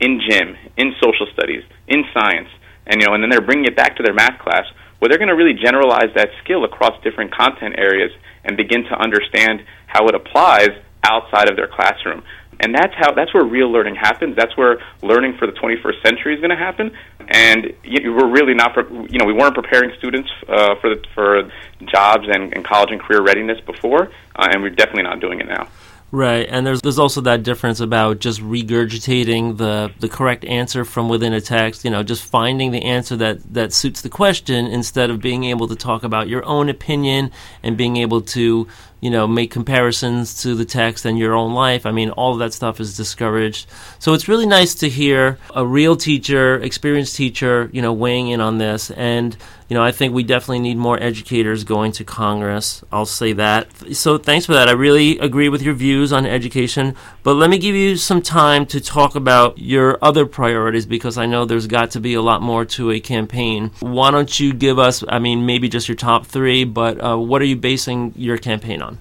in 0.00 0.20
gym, 0.28 0.56
in 0.76 0.94
social 1.02 1.26
studies, 1.32 1.64
in 1.88 2.04
science, 2.12 2.48
and 2.86 3.00
you 3.00 3.06
know, 3.06 3.14
and 3.14 3.22
then 3.22 3.30
they're 3.30 3.40
bringing 3.40 3.64
it 3.64 3.76
back 3.76 3.96
to 3.96 4.02
their 4.02 4.14
math 4.14 4.38
class, 4.38 4.64
where 4.98 5.08
they're 5.08 5.18
going 5.18 5.28
to 5.28 5.34
really 5.34 5.54
generalize 5.54 6.12
that 6.14 6.28
skill 6.44 6.64
across 6.64 7.02
different 7.02 7.32
content 7.32 7.74
areas 7.78 8.12
and 8.44 8.56
begin 8.56 8.84
to 8.84 8.94
understand 9.00 9.64
how 9.86 10.06
it 10.06 10.14
applies 10.14 10.70
outside 11.04 11.48
of 11.48 11.56
their 11.56 11.68
classroom. 11.68 12.22
And 12.60 12.74
that's 12.74 12.94
how 12.96 13.12
that's 13.12 13.34
where 13.34 13.44
real 13.44 13.70
learning 13.70 13.96
happens. 13.96 14.34
That's 14.36 14.56
where 14.56 14.78
learning 15.02 15.36
for 15.38 15.46
the 15.46 15.52
21st 15.52 16.02
century 16.02 16.34
is 16.34 16.40
going 16.40 16.50
to 16.50 16.56
happen. 16.56 16.90
And 17.28 17.74
we're 17.84 18.30
really 18.30 18.54
not, 18.54 18.76
you 19.10 19.18
know, 19.18 19.26
we 19.26 19.32
weren't 19.32 19.54
preparing 19.54 19.92
students 19.98 20.30
uh, 20.48 20.76
for 20.76 20.94
the, 20.94 21.04
for 21.14 21.50
jobs 21.86 22.26
and, 22.28 22.54
and 22.54 22.64
college 22.64 22.90
and 22.90 23.00
career 23.00 23.22
readiness 23.22 23.60
before, 23.60 24.10
uh, 24.36 24.48
and 24.50 24.62
we're 24.62 24.70
definitely 24.70 25.02
not 25.02 25.20
doing 25.20 25.40
it 25.40 25.48
now. 25.48 25.68
Right, 26.12 26.46
and 26.48 26.64
there's 26.64 26.80
there's 26.82 27.00
also 27.00 27.20
that 27.22 27.42
difference 27.42 27.80
about 27.80 28.20
just 28.20 28.40
regurgitating 28.40 29.56
the 29.56 29.90
the 29.98 30.08
correct 30.08 30.44
answer 30.44 30.84
from 30.84 31.08
within 31.08 31.32
a 31.32 31.40
text. 31.40 31.84
You 31.84 31.90
know, 31.90 32.04
just 32.04 32.22
finding 32.22 32.70
the 32.70 32.84
answer 32.84 33.16
that 33.16 33.52
that 33.52 33.72
suits 33.72 34.02
the 34.02 34.08
question 34.08 34.66
instead 34.66 35.10
of 35.10 35.20
being 35.20 35.42
able 35.44 35.66
to 35.66 35.74
talk 35.74 36.04
about 36.04 36.28
your 36.28 36.44
own 36.44 36.68
opinion 36.68 37.32
and 37.64 37.76
being 37.76 37.96
able 37.96 38.20
to 38.20 38.68
you 39.00 39.10
know, 39.10 39.26
make 39.26 39.50
comparisons 39.50 40.42
to 40.42 40.54
the 40.54 40.64
text 40.64 41.04
and 41.04 41.18
your 41.18 41.34
own 41.34 41.52
life. 41.52 41.84
I 41.84 41.92
mean, 41.92 42.10
all 42.10 42.32
of 42.32 42.38
that 42.38 42.54
stuff 42.54 42.80
is 42.80 42.96
discouraged. 42.96 43.66
So 43.98 44.14
it's 44.14 44.28
really 44.28 44.46
nice 44.46 44.74
to 44.76 44.88
hear 44.88 45.38
a 45.54 45.66
real 45.66 45.96
teacher, 45.96 46.56
experienced 46.56 47.16
teacher, 47.16 47.68
you 47.72 47.82
know, 47.82 47.92
weighing 47.92 48.28
in 48.28 48.40
on 48.40 48.58
this. 48.58 48.90
And, 48.90 49.36
you 49.68 49.74
know, 49.74 49.82
I 49.82 49.92
think 49.92 50.14
we 50.14 50.22
definitely 50.22 50.60
need 50.60 50.78
more 50.78 51.00
educators 51.02 51.64
going 51.64 51.92
to 51.92 52.04
Congress. 52.04 52.82
I'll 52.90 53.04
say 53.04 53.32
that. 53.34 53.68
So 53.94 54.16
thanks 54.16 54.46
for 54.46 54.54
that. 54.54 54.68
I 54.68 54.72
really 54.72 55.18
agree 55.18 55.50
with 55.50 55.60
your 55.60 55.74
views 55.74 56.12
on 56.12 56.24
education. 56.24 56.94
But 57.22 57.34
let 57.34 57.50
me 57.50 57.58
give 57.58 57.74
you 57.74 57.96
some 57.96 58.22
time 58.22 58.64
to 58.66 58.80
talk 58.80 59.14
about 59.14 59.58
your 59.58 59.98
other 60.00 60.24
priorities 60.24 60.86
because 60.86 61.18
I 61.18 61.26
know 61.26 61.44
there's 61.44 61.66
got 61.66 61.90
to 61.92 62.00
be 62.00 62.14
a 62.14 62.22
lot 62.22 62.40
more 62.40 62.64
to 62.64 62.92
a 62.92 63.00
campaign. 63.00 63.72
Why 63.80 64.10
don't 64.10 64.40
you 64.40 64.52
give 64.54 64.78
us, 64.78 65.04
I 65.06 65.18
mean, 65.18 65.44
maybe 65.44 65.68
just 65.68 65.88
your 65.88 65.96
top 65.96 66.26
three, 66.26 66.64
but 66.64 67.02
uh, 67.04 67.18
what 67.18 67.42
are 67.42 67.46
you 67.46 67.56
basing 67.56 68.14
your 68.16 68.38
campaign 68.38 68.80
on? 68.80 68.95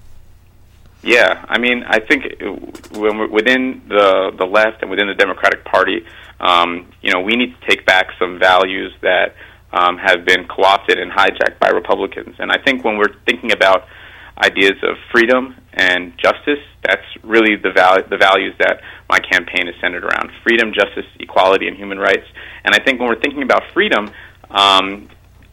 Yeah, 1.05 1.45
I 1.47 1.59
mean, 1.59 1.83
I 1.85 1.99
think 1.99 2.23
when 2.97 3.19
we're 3.19 3.29
within 3.29 3.83
the 3.87 4.31
the 4.35 4.45
left 4.45 4.81
and 4.81 4.89
within 4.89 5.05
the 5.05 5.13
Democratic 5.13 5.63
Party, 5.63 6.03
um, 6.39 6.91
you 7.03 7.11
know, 7.13 7.21
we 7.21 7.35
need 7.35 7.53
to 7.53 7.67
take 7.69 7.85
back 7.85 8.07
some 8.17 8.39
values 8.39 8.91
that 9.03 9.35
um, 9.71 9.99
have 9.99 10.25
been 10.25 10.47
co-opted 10.47 10.97
and 10.97 11.11
hijacked 11.11 11.59
by 11.59 11.69
Republicans. 11.69 12.35
And 12.39 12.51
I 12.51 12.57
think 12.57 12.83
when 12.83 12.97
we're 12.97 13.13
thinking 13.27 13.51
about 13.51 13.85
ideas 14.43 14.81
of 14.81 14.97
freedom 15.11 15.55
and 15.73 16.17
justice, 16.17 16.63
that's 16.81 17.05
really 17.23 17.55
the 17.55 17.71
val- 17.71 18.01
the 18.09 18.17
values 18.17 18.55
that 18.57 18.81
my 19.07 19.19
campaign 19.19 19.67
is 19.67 19.75
centered 19.79 20.05
around: 20.05 20.31
freedom, 20.41 20.73
justice, 20.73 21.05
equality, 21.19 21.67
and 21.67 21.77
human 21.77 21.99
rights. 21.99 22.25
And 22.63 22.73
I 22.73 22.83
think 22.83 22.99
when 22.99 23.09
we're 23.09 23.21
thinking 23.21 23.43
about 23.43 23.61
freedom, 23.75 24.09
um, 24.49 25.07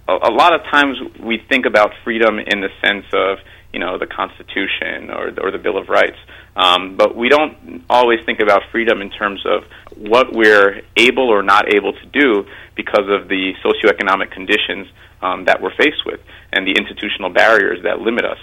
a, 0.09 0.14
a 0.14 0.32
lot 0.32 0.55
of 0.55 0.62
times 0.72 0.96
we 1.20 1.44
think 1.50 1.66
about 1.66 1.92
freedom 2.05 2.38
in 2.38 2.62
the 2.62 2.70
sense 2.80 3.05
of 3.12 3.36
you 3.73 3.81
know 3.81 3.99
the 3.99 4.07
Constitution 4.07 5.11
or 5.11 5.33
or 5.41 5.51
the 5.51 5.59
Bill 5.59 5.79
of 5.79 5.89
Rights. 5.89 6.18
Um, 6.55 6.97
but 6.97 7.16
we 7.16 7.29
don't 7.29 7.85
always 7.89 8.20
think 8.27 8.41
about 8.41 8.62
freedom 8.70 9.01
in 9.01 9.11
terms 9.11 9.43
of 9.47 9.64
what 9.97 10.33
we're 10.33 10.83
able 10.97 11.29
or 11.29 11.43
not 11.43 11.73
able 11.73 11.95
to 11.95 12.07
do 12.07 12.45
because 12.75 13.09
of 13.09 13.29
the 13.29 13.55
socioeconomic 13.64 14.31
conditions 14.31 14.87
um, 15.23 15.47
that 15.47 15.62
we're 15.62 15.75
faced 15.77 16.05
with 16.05 16.20
and 16.53 16.66
the 16.66 16.73
institutional 16.73 17.31
barriers 17.31 17.83
that 17.85 18.01
limit 18.01 18.25
us. 18.25 18.39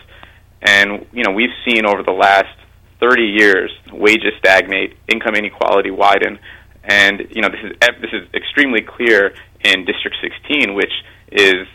And 0.61 1.05
you 1.13 1.23
know 1.23 1.31
we've 1.31 1.53
seen 1.65 1.85
over 1.85 2.03
the 2.03 2.13
last 2.13 2.55
30 2.99 3.23
years 3.23 3.71
wages 3.91 4.33
stagnate, 4.39 4.97
income 5.07 5.35
inequality 5.35 5.91
widen, 5.91 6.39
and 6.83 7.27
you 7.29 7.41
know 7.41 7.49
this 7.49 7.63
is 7.63 7.77
this 8.01 8.11
is 8.11 8.27
extremely 8.33 8.81
clear 8.81 9.33
in 9.63 9.85
District 9.85 10.17
16, 10.21 10.73
which 10.73 10.91
is 11.31 11.67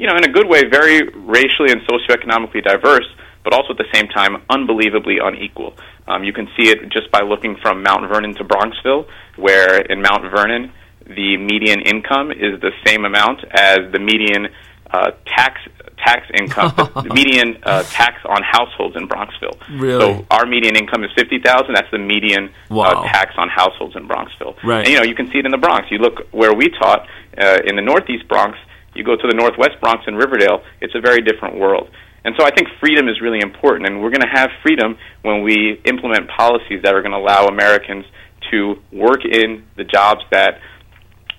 you 0.00 0.06
know, 0.06 0.16
in 0.16 0.24
a 0.24 0.32
good 0.32 0.48
way, 0.48 0.64
very 0.64 1.02
racially 1.14 1.70
and 1.70 1.82
socioeconomically 1.82 2.64
diverse, 2.64 3.04
but 3.44 3.52
also 3.52 3.72
at 3.72 3.76
the 3.76 3.90
same 3.92 4.08
time 4.08 4.42
unbelievably 4.48 5.18
unequal. 5.22 5.76
Um, 6.08 6.24
you 6.24 6.32
can 6.32 6.48
see 6.56 6.70
it 6.70 6.88
just 6.90 7.12
by 7.12 7.20
looking 7.20 7.56
from 7.60 7.82
Mount 7.82 8.08
Vernon 8.08 8.34
to 8.36 8.44
Bronxville, 8.44 9.06
where 9.36 9.78
in 9.78 10.00
Mount 10.00 10.22
Vernon 10.34 10.72
the 11.06 11.36
median 11.36 11.82
income 11.82 12.30
is 12.30 12.58
the 12.60 12.72
same 12.86 13.04
amount 13.04 13.44
as 13.50 13.92
the 13.92 13.98
median 13.98 14.48
uh, 14.90 15.10
tax 15.26 15.60
tax 15.98 16.26
income, 16.32 16.72
the 16.76 17.12
median 17.12 17.58
uh, 17.62 17.82
tax 17.82 18.16
on 18.24 18.42
households 18.42 18.96
in 18.96 19.06
Bronxville. 19.06 19.58
Really? 19.78 20.00
So 20.00 20.26
our 20.30 20.46
median 20.46 20.76
income 20.76 21.04
is 21.04 21.10
fifty 21.14 21.40
thousand. 21.40 21.74
That's 21.74 21.90
the 21.90 21.98
median 21.98 22.48
uh, 22.70 22.74
wow. 22.74 22.84
uh, 22.84 23.02
tax 23.04 23.34
on 23.36 23.48
households 23.50 23.96
in 23.96 24.08
Bronxville. 24.08 24.56
Right. 24.64 24.86
And 24.86 24.88
you 24.88 24.96
know 24.96 25.04
you 25.04 25.14
can 25.14 25.30
see 25.30 25.38
it 25.38 25.44
in 25.44 25.50
the 25.50 25.58
Bronx. 25.58 25.90
You 25.90 25.98
look 25.98 26.26
where 26.32 26.54
we 26.54 26.70
taught 26.70 27.06
uh, 27.36 27.58
in 27.66 27.76
the 27.76 27.82
Northeast 27.82 28.26
Bronx. 28.28 28.56
You 28.94 29.04
go 29.04 29.16
to 29.16 29.26
the 29.28 29.34
Northwest 29.34 29.80
Bronx 29.80 30.04
and 30.06 30.16
Riverdale, 30.16 30.62
it's 30.80 30.94
a 30.94 31.00
very 31.00 31.22
different 31.22 31.58
world. 31.58 31.88
And 32.24 32.34
so 32.38 32.44
I 32.44 32.50
think 32.50 32.68
freedom 32.80 33.08
is 33.08 33.20
really 33.20 33.40
important, 33.40 33.88
and 33.88 34.02
we're 34.02 34.10
going 34.10 34.20
to 34.20 34.34
have 34.34 34.50
freedom 34.62 34.98
when 35.22 35.42
we 35.42 35.80
implement 35.84 36.28
policies 36.28 36.82
that 36.82 36.94
are 36.94 37.00
going 37.00 37.12
to 37.12 37.18
allow 37.18 37.46
Americans 37.46 38.04
to 38.50 38.76
work 38.92 39.24
in 39.24 39.64
the 39.76 39.84
jobs 39.84 40.20
that 40.30 40.60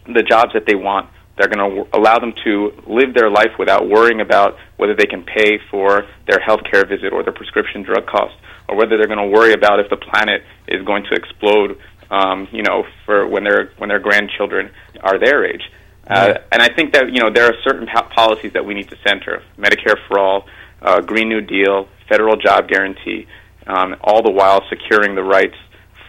the 0.07 0.23
jobs 0.23 0.53
that 0.53 0.65
they 0.65 0.75
want. 0.75 1.09
They're 1.37 1.47
going 1.47 1.85
to 1.85 1.97
allow 1.97 2.19
them 2.19 2.33
to 2.43 2.71
live 2.87 3.13
their 3.13 3.29
life 3.29 3.53
without 3.57 3.87
worrying 3.87 4.21
about 4.21 4.57
whether 4.77 4.95
they 4.95 5.05
can 5.05 5.23
pay 5.23 5.59
for 5.69 6.03
their 6.27 6.39
health 6.39 6.61
care 6.69 6.85
visit 6.85 7.13
or 7.13 7.23
their 7.23 7.33
prescription 7.33 7.83
drug 7.83 8.05
cost, 8.05 8.35
or 8.67 8.75
whether 8.75 8.97
they're 8.97 9.07
going 9.07 9.31
to 9.31 9.37
worry 9.37 9.53
about 9.53 9.79
if 9.79 9.89
the 9.89 9.97
planet 9.97 10.43
is 10.67 10.83
going 10.85 11.03
to 11.03 11.13
explode. 11.13 11.77
Um, 12.09 12.49
you 12.51 12.61
know, 12.61 12.83
for 13.05 13.25
when 13.25 13.45
their 13.45 13.71
when 13.77 13.87
their 13.87 13.99
grandchildren 13.99 14.71
are 15.01 15.17
their 15.17 15.45
age. 15.45 15.61
Uh, 16.07 16.33
and 16.51 16.61
I 16.61 16.73
think 16.73 16.93
that 16.93 17.11
you 17.13 17.21
know 17.21 17.29
there 17.29 17.45
are 17.45 17.53
certain 17.63 17.87
po- 17.87 18.09
policies 18.15 18.53
that 18.53 18.65
we 18.65 18.73
need 18.73 18.89
to 18.89 18.97
center: 19.07 19.43
Medicare 19.57 19.95
for 20.07 20.19
all, 20.19 20.45
uh, 20.81 21.01
Green 21.01 21.29
New 21.29 21.41
Deal, 21.41 21.87
federal 22.09 22.35
job 22.37 22.67
guarantee, 22.67 23.27
um, 23.67 23.95
all 24.01 24.21
the 24.23 24.31
while 24.31 24.61
securing 24.69 25.15
the 25.15 25.23
rights 25.23 25.55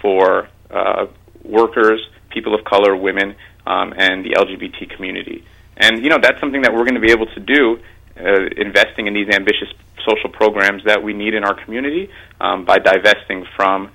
for 0.00 0.48
uh, 0.70 1.06
workers, 1.44 2.00
people 2.30 2.54
of 2.54 2.64
color, 2.64 2.96
women, 2.96 3.36
um, 3.66 3.92
and 3.96 4.24
the 4.24 4.30
LGBT 4.30 4.94
community. 4.96 5.44
And 5.76 6.02
you 6.02 6.08
know 6.10 6.18
that's 6.20 6.40
something 6.40 6.62
that 6.62 6.72
we're 6.72 6.84
going 6.84 6.94
to 6.94 7.00
be 7.00 7.12
able 7.12 7.26
to 7.26 7.40
do, 7.40 7.78
uh, 8.18 8.46
investing 8.56 9.06
in 9.06 9.14
these 9.14 9.28
ambitious 9.28 9.68
social 10.08 10.30
programs 10.30 10.82
that 10.84 11.02
we 11.02 11.12
need 11.12 11.34
in 11.34 11.44
our 11.44 11.54
community 11.64 12.10
um, 12.40 12.64
by 12.64 12.78
divesting 12.78 13.46
from 13.56 13.90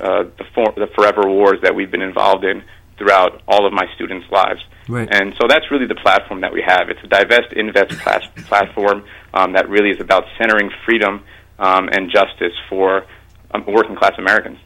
uh, 0.00 0.24
the, 0.38 0.44
for- 0.54 0.74
the 0.76 0.88
forever 0.94 1.28
wars 1.28 1.58
that 1.62 1.74
we've 1.74 1.90
been 1.90 2.02
involved 2.02 2.44
in 2.44 2.62
throughout 2.98 3.42
all 3.46 3.66
of 3.66 3.72
my 3.72 3.86
students' 3.94 4.26
lives. 4.30 4.60
Right. 4.88 5.08
And 5.10 5.34
so 5.40 5.46
that's 5.48 5.70
really 5.70 5.86
the 5.86 5.94
platform 5.94 6.40
that 6.40 6.52
we 6.52 6.62
have. 6.62 6.88
It's 6.88 7.02
a 7.04 7.06
divest 7.06 7.52
invest 7.52 7.90
plas- 8.00 8.28
platform 8.48 9.04
um, 9.32 9.52
that 9.52 9.68
really 9.68 9.90
is 9.90 10.00
about 10.00 10.24
centering 10.38 10.70
freedom 10.84 11.24
um, 11.58 11.88
and 11.92 12.10
justice 12.10 12.54
for 12.68 13.06
um, 13.52 13.64
working 13.66 13.96
class 13.96 14.14
Americans. 14.18 14.58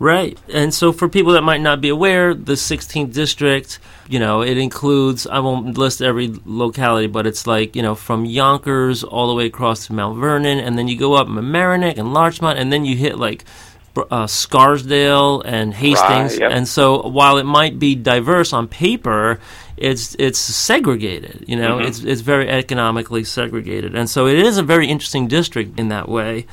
Right. 0.00 0.38
And 0.52 0.72
so 0.72 0.92
for 0.92 1.08
people 1.08 1.32
that 1.32 1.42
might 1.42 1.60
not 1.60 1.80
be 1.80 1.88
aware, 1.88 2.32
the 2.32 2.52
16th 2.52 3.12
district, 3.12 3.80
you 4.08 4.20
know, 4.20 4.42
it 4.42 4.56
includes, 4.56 5.26
I 5.26 5.40
won't 5.40 5.76
list 5.76 6.00
every 6.00 6.32
locality, 6.44 7.08
but 7.08 7.26
it's 7.26 7.48
like, 7.48 7.74
you 7.74 7.82
know, 7.82 7.96
from 7.96 8.24
Yonkers 8.24 9.02
all 9.02 9.26
the 9.26 9.34
way 9.34 9.46
across 9.46 9.88
to 9.88 9.92
Mount 9.92 10.16
Vernon, 10.18 10.60
and 10.60 10.78
then 10.78 10.86
you 10.86 10.96
go 10.96 11.14
up 11.14 11.26
Mamaroneck 11.26 11.98
and 11.98 12.14
Larchmont, 12.14 12.60
and 12.60 12.72
then 12.72 12.84
you 12.84 12.96
hit 12.96 13.18
like 13.18 13.44
uh, 14.10 14.26
Scarsdale 14.26 15.40
and 15.42 15.74
Hastings, 15.74 16.32
right, 16.32 16.40
yep. 16.40 16.52
and 16.52 16.68
so 16.68 17.08
while 17.08 17.38
it 17.38 17.44
might 17.44 17.78
be 17.78 17.94
diverse 17.94 18.52
on 18.52 18.68
paper, 18.68 19.40
it's 19.76 20.16
it's 20.18 20.38
segregated. 20.38 21.44
You 21.46 21.56
know, 21.56 21.78
mm-hmm. 21.78 21.86
it's 21.86 22.00
it's 22.00 22.20
very 22.20 22.48
economically 22.48 23.24
segregated, 23.24 23.94
and 23.94 24.08
so 24.08 24.26
it 24.26 24.38
is 24.38 24.58
a 24.58 24.62
very 24.62 24.88
interesting 24.88 25.28
district 25.28 25.78
in 25.78 25.88
that 25.88 26.08
way. 26.08 26.46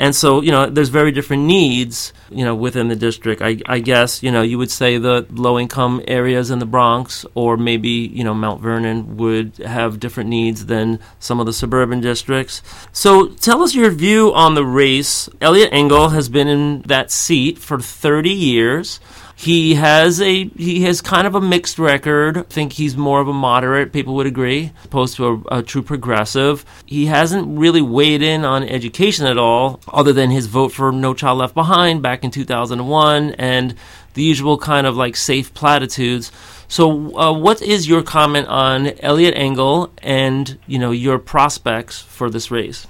And 0.00 0.16
so, 0.16 0.40
you 0.40 0.50
know, 0.50 0.64
there's 0.64 0.88
very 0.88 1.12
different 1.12 1.42
needs, 1.42 2.14
you 2.30 2.42
know, 2.42 2.54
within 2.54 2.88
the 2.88 2.96
district. 2.96 3.42
I, 3.42 3.58
I 3.66 3.80
guess, 3.80 4.22
you 4.22 4.32
know, 4.32 4.40
you 4.40 4.56
would 4.56 4.70
say 4.70 4.96
the 4.96 5.26
low 5.28 5.58
income 5.58 6.02
areas 6.08 6.50
in 6.50 6.58
the 6.58 6.64
Bronx 6.64 7.26
or 7.34 7.58
maybe, 7.58 7.90
you 7.90 8.24
know, 8.24 8.32
Mount 8.32 8.62
Vernon 8.62 9.18
would 9.18 9.58
have 9.58 10.00
different 10.00 10.30
needs 10.30 10.64
than 10.64 11.00
some 11.18 11.38
of 11.38 11.44
the 11.44 11.52
suburban 11.52 12.00
districts. 12.00 12.62
So 12.92 13.28
tell 13.28 13.62
us 13.62 13.74
your 13.74 13.90
view 13.90 14.32
on 14.32 14.54
the 14.54 14.64
race. 14.64 15.28
Eliot 15.38 15.68
Engel 15.70 16.08
has 16.08 16.30
been 16.30 16.48
in 16.48 16.80
that 16.86 17.10
seat 17.10 17.58
for 17.58 17.78
30 17.78 18.30
years. 18.30 19.00
He 19.40 19.76
has 19.76 20.20
a 20.20 20.50
he 20.50 20.82
has 20.82 21.00
kind 21.00 21.26
of 21.26 21.34
a 21.34 21.40
mixed 21.40 21.78
record. 21.78 22.36
I 22.36 22.42
think 22.42 22.74
he's 22.74 22.94
more 22.94 23.22
of 23.22 23.28
a 23.28 23.32
moderate. 23.32 23.90
People 23.90 24.14
would 24.16 24.26
agree, 24.26 24.70
opposed 24.84 25.16
to 25.16 25.26
a, 25.50 25.60
a, 25.60 25.62
true 25.62 25.80
progressive. 25.80 26.62
He 26.84 27.06
hasn't 27.06 27.58
really 27.58 27.80
weighed 27.80 28.20
in 28.20 28.44
on 28.44 28.62
education 28.62 29.24
at 29.24 29.38
all, 29.38 29.80
other 29.88 30.12
than 30.12 30.28
his 30.28 30.44
vote 30.44 30.72
for 30.72 30.92
No 30.92 31.14
Child 31.14 31.38
Left 31.38 31.54
Behind 31.54 32.02
back 32.02 32.22
in 32.22 32.30
2001 32.30 33.30
and 33.38 33.74
the 34.12 34.22
usual 34.22 34.58
kind 34.58 34.86
of 34.86 34.94
like 34.94 35.16
safe 35.16 35.54
platitudes. 35.54 36.30
So, 36.68 37.16
uh, 37.18 37.32
what 37.32 37.62
is 37.62 37.88
your 37.88 38.02
comment 38.02 38.46
on 38.48 38.88
Eliot 39.00 39.32
Engel 39.38 39.90
and 40.02 40.58
you 40.66 40.78
know 40.78 40.90
your 40.90 41.18
prospects 41.18 41.98
for 41.98 42.28
this 42.28 42.50
race? 42.50 42.86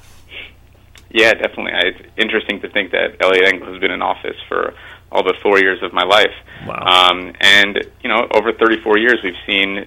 Yeah, 1.13 1.33
definitely. 1.33 1.73
It's 1.75 2.09
interesting 2.17 2.61
to 2.63 2.69
think 2.71 2.91
that 2.91 3.23
Eliot 3.23 3.55
Engel 3.55 3.73
has 3.73 3.81
been 3.81 3.93
in 3.93 4.03
office 4.03 4.37
for 4.49 4.75
all 5.13 5.23
but 5.23 5.37
four 5.43 5.59
years 5.59 5.83
of 5.83 5.93
my 5.93 6.05
life. 6.05 6.35
Wow. 6.67 7.11
Um, 7.11 7.33
and 7.41 7.79
you 8.03 8.09
know, 8.09 8.29
over 8.35 8.53
34 8.53 8.99
years, 8.99 9.19
we've 9.25 9.35
seen 9.47 9.87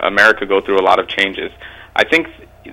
America 0.00 0.46
go 0.46 0.60
through 0.60 0.80
a 0.80 0.84
lot 0.84 0.98
of 0.98 1.08
changes. 1.08 1.50
I 1.94 2.04
think 2.04 2.26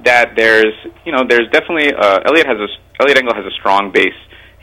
that 0.03 0.35
there's, 0.35 0.73
you 1.05 1.11
know, 1.11 1.25
there's 1.27 1.49
definitely 1.51 1.93
uh, 1.93 2.19
Eliot 2.25 2.47
has 2.47 2.57
a 2.57 2.67
Eliot 3.01 3.17
Engel 3.17 3.35
has 3.35 3.45
a 3.45 3.51
strong 3.51 3.91
base 3.91 4.13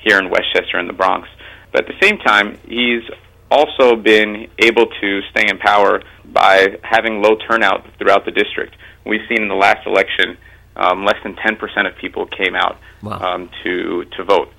here 0.03 0.18
in 0.18 0.30
Westchester 0.30 0.78
and 0.78 0.89
the 0.89 0.93
Bronx. 0.93 1.28
But 1.72 1.82
at 1.82 1.87
the 1.89 2.07
same 2.07 2.18
time, 2.18 2.59
he's 2.66 3.03
also 3.51 3.97
been 3.97 4.49
able 4.59 4.87
to 5.01 5.20
stay 5.30 5.49
in 5.49 5.59
power 5.59 6.03
by 6.24 6.78
having 6.82 7.22
low 7.22 7.37
turnout 7.37 7.87
throughout 7.99 8.24
the 8.24 8.30
district. 8.30 8.76
We've 9.05 9.26
seen 9.28 9.43
in 9.43 9.49
the 9.49 9.55
last 9.55 9.87
election, 9.87 10.37
um, 10.76 11.05
less 11.05 11.16
than 11.22 11.34
10% 11.37 11.87
of 11.87 11.97
people 11.99 12.26
came 12.26 12.55
out 12.55 12.78
wow. 13.03 13.18
um, 13.18 13.51
to 13.62 14.05
to 14.16 14.24
vote. 14.24 14.53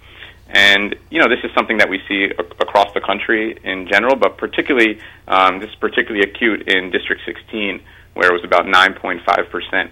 And 0.50 0.96
you 1.10 1.20
know, 1.20 1.28
this 1.28 1.44
is 1.44 1.52
something 1.56 1.78
that 1.78 1.90
we 1.90 2.00
see 2.08 2.26
a- 2.26 2.64
across 2.64 2.94
the 2.94 3.02
country 3.02 3.58
in 3.64 3.88
general, 3.88 4.16
but 4.16 4.38
particularly 4.38 5.00
um, 5.28 5.60
this 5.60 5.70
is 5.70 5.76
particularly 5.76 6.30
acute 6.30 6.68
in 6.68 6.90
District 6.92 7.22
16, 7.26 7.82
where 8.14 8.30
it 8.30 8.34
was 8.34 8.44
about 8.44 8.66
9.5 8.66 9.50
percent. 9.50 9.92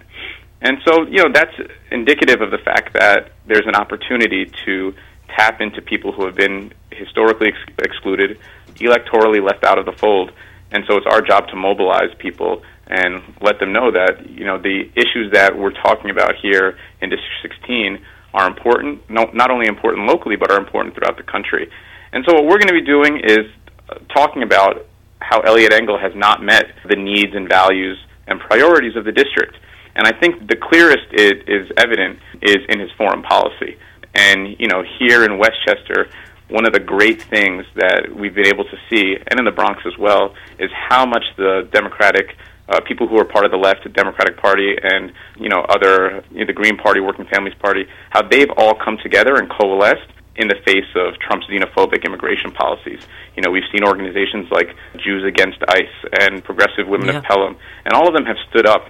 And 0.62 0.78
so, 0.86 1.03
you 1.03 1.24
know, 1.24 1.32
that's 1.32 1.53
indicative 1.91 2.41
of 2.41 2.51
the 2.51 2.58
fact 2.58 2.93
that 2.93 3.34
there's 3.45 3.68
an 3.68 3.76
opportunity 3.76 4.51
to 4.66 4.95
tap 5.36 5.62
into 5.62 5.82
people 5.82 6.12
who 6.12 6.26
have 6.26 6.36
been 6.36 6.74
historically 6.91 7.49
ex- 7.49 7.74
excluded, 7.80 8.39
electorally 8.76 9.45
left 9.45 9.64
out 9.64 9.78
of 9.78 9.86
the 9.86 9.91
fold. 9.91 10.32
And 10.72 10.84
so 10.88 10.97
it's 10.97 11.06
our 11.06 11.22
job 11.22 11.49
to 11.49 11.56
mobilize 11.56 12.14
people 12.18 12.64
and 12.88 13.22
let 13.41 13.60
them 13.60 13.74
know 13.74 13.91
that, 13.91 14.30
you 14.30 14.45
know, 14.45 14.58
the 14.58 14.89
issues 14.95 15.32
that 15.34 15.58
we're 15.58 15.72
talking 15.72 16.10
about 16.10 16.36
here 16.41 16.78
in 17.01 17.10
District 17.10 17.36
16 17.41 17.99
are 18.36 18.48
important, 18.48 19.10
no, 19.10 19.22
not 19.34 19.50
only 19.50 19.68
important 19.68 20.06
locally, 20.06 20.36
but 20.36 20.52
are 20.52 20.60
important 20.60 20.94
throughout 20.94 21.18
the 21.18 21.24
country. 21.36 21.72
And 22.14 22.24
so 22.28 22.36
what 22.36 22.44
we're 22.44 22.60
going 22.64 22.74
to 22.76 22.80
be 22.84 22.88
doing 22.98 23.14
is 23.24 23.46
uh, 23.90 23.96
talking 24.14 24.44
about 24.44 24.86
how 25.20 25.40
Eliot 25.40 25.74
Engel 25.74 25.98
has 25.98 26.14
not 26.16 26.44
met 26.44 26.66
the 26.88 26.96
needs 26.96 27.34
and 27.34 27.48
values 27.48 27.98
and 28.28 28.40
priorities 28.40 28.96
of 28.96 29.06
the 29.06 29.12
district. 29.12 29.56
And 29.96 30.06
I 30.06 30.12
think 30.20 30.48
the 30.50 30.58
clearest 30.58 31.08
it 31.12 31.48
is 31.48 31.72
evident 31.78 32.20
is 32.42 32.60
in 32.68 32.80
his 32.80 32.92
foreign 32.98 33.24
policy. 33.24 33.78
And, 34.14 34.40
you 34.60 34.68
know, 34.68 34.84
here 35.00 35.24
in 35.24 35.38
Westchester, 35.38 36.10
one 36.50 36.66
of 36.66 36.74
the 36.74 36.80
great 36.80 37.22
things 37.24 37.66
that 37.76 38.14
we've 38.14 38.36
been 38.36 38.48
able 38.48 38.66
to 38.66 38.78
see, 38.90 39.16
and 39.28 39.40
in 39.40 39.46
the 39.46 39.52
Bronx 39.52 39.82
as 39.86 39.98
well, 39.98 40.36
is 40.60 40.70
how 40.90 41.06
much 41.06 41.24
the 41.38 41.68
Democratic 41.72 42.36
uh, 42.70 42.80
people 42.88 43.07
who 43.07 43.18
are 43.20 43.26
part 43.26 43.45
of 43.45 43.51
the 43.51 43.57
left, 43.57 43.84
the 43.84 43.89
Democratic 43.89 44.38
Party, 44.38 44.76
and 44.82 45.11
you 45.38 45.49
know 45.49 45.61
other 45.70 46.24
you 46.32 46.39
know, 46.39 46.45
the 46.45 46.53
Green 46.53 46.78
Party, 46.78 46.99
Working 46.99 47.26
Families 47.26 47.53
Party, 47.61 47.86
how 48.09 48.22
they've 48.28 48.49
all 48.57 48.74
come 48.74 48.97
together 49.03 49.36
and 49.36 49.49
coalesced 49.49 50.09
in 50.36 50.47
the 50.47 50.55
face 50.66 50.89
of 50.95 51.16
Trump's 51.20 51.47
xenophobic 51.47 52.05
immigration 52.05 52.51
policies. 52.51 52.99
You 53.36 53.43
know, 53.43 53.51
we've 53.51 53.68
seen 53.72 53.86
organizations 53.86 54.51
like 54.51 54.76
Jews 54.97 55.24
Against 55.24 55.59
ICE 55.68 55.97
and 56.20 56.43
Progressive 56.43 56.88
Women 56.88 57.07
yeah. 57.07 57.18
of 57.20 57.24
Pelham, 57.24 57.55
and 57.86 57.93
all 57.93 58.07
of 58.07 58.13
them 58.13 58.26
have 58.26 58.38
stood 58.49 58.68
up 58.68 58.89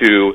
to 0.00 0.34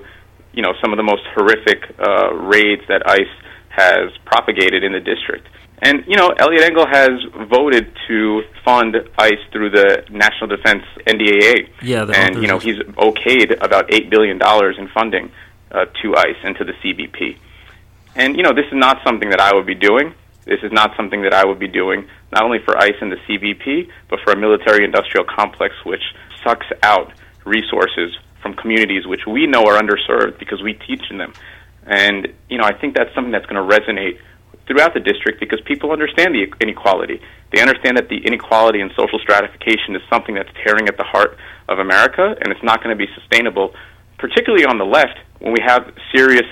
you 0.54 0.64
know 0.64 0.74
some 0.82 0.92
of 0.92 0.98
the 0.98 1.04
most 1.04 1.24
horrific 1.36 1.84
uh, 2.00 2.34
raids 2.34 2.82
that 2.88 3.04
ICE 3.06 3.36
has 3.70 4.10
propagated 4.26 4.84
in 4.84 4.92
the 4.92 5.00
district. 5.00 5.48
And 5.80 6.04
you 6.08 6.18
know, 6.18 6.30
Eliot 6.30 6.64
Engel 6.64 6.88
has 6.88 7.12
voted 7.50 7.96
to 8.08 8.42
fund 8.66 8.96
ICE 9.18 9.40
through 9.52 9.70
the 9.70 10.04
National 10.10 10.48
Defense 10.48 10.84
NDAA. 11.06 11.70
Yeah, 11.84 12.06
and 12.16 12.42
you 12.42 12.48
know 12.48 12.58
he's 12.58 12.78
okayed 12.78 13.64
about 13.64 13.94
eight 13.94 14.10
billion 14.10 14.40
dollars 14.40 14.76
in 14.80 14.88
funding 14.88 15.32
uh, 15.72 15.86
to 16.02 16.16
ICE 16.16 16.38
and 16.44 16.56
to 16.58 16.64
the 16.64 16.74
CBP. 16.74 17.38
And 18.16 18.36
you 18.36 18.42
know, 18.42 18.54
this 18.54 18.66
is 18.66 18.74
not 18.74 18.98
something 19.06 19.30
that 19.30 19.40
I 19.40 19.54
would 19.54 19.68
be 19.68 19.76
doing. 19.76 20.16
This 20.46 20.64
is 20.64 20.72
not 20.72 20.96
something 20.98 21.22
that 21.22 21.34
I 21.34 21.46
would 21.46 21.60
be 21.60 21.68
doing 21.68 22.08
not 22.32 22.44
only 22.44 22.60
for 22.66 22.78
ICE 22.78 22.96
and 23.02 23.12
the 23.12 23.18
CBP, 23.28 23.90
but 24.10 24.20
for 24.24 24.34
a 24.34 24.38
military-industrial 24.38 25.26
complex 25.26 25.76
which 25.86 26.02
sucks 26.44 26.66
out 26.84 27.14
resources 27.46 28.18
from 28.42 28.54
communities 28.54 29.06
which 29.06 29.26
we 29.28 29.46
know 29.46 29.66
are 29.66 29.80
underserved 29.80 30.40
because 30.40 30.62
we 30.62 30.74
teach 30.74 31.04
in 31.12 31.18
them. 31.18 31.34
And 31.86 32.34
you 32.50 32.58
know, 32.58 32.64
I 32.64 32.74
think 32.74 32.96
that's 32.96 33.14
something 33.14 33.32
that's 33.32 33.46
going 33.46 33.62
to 33.62 33.78
resonate 33.78 34.20
throughout 34.68 34.94
the 34.94 35.00
district 35.00 35.40
because 35.40 35.60
people 35.66 35.92
understand 35.92 36.36
the 36.36 36.46
inequality. 36.62 37.22
They 37.52 37.62
understand 37.62 37.98
that 37.98 38.10
the 38.10 38.20
inequality 38.26 38.82
and 38.82 38.92
social 38.96 39.20
stratification 39.20 39.96
is 39.96 40.02
something 40.12 40.36
that's 40.36 40.52
tearing 40.64 40.88
at 40.88 40.98
the 40.98 41.04
heart 41.04 41.38
of 41.70 41.80
America, 41.80 42.36
and 42.42 42.52
it's 42.52 42.64
not 42.64 42.84
going 42.84 42.96
to 42.96 43.00
be 43.00 43.10
sustainable, 43.16 43.74
particularly 44.20 44.66
on 44.66 44.78
the 44.78 44.86
left 44.86 45.18
when 45.40 45.54
we 45.54 45.60
have 45.66 45.94
serious, 46.14 46.46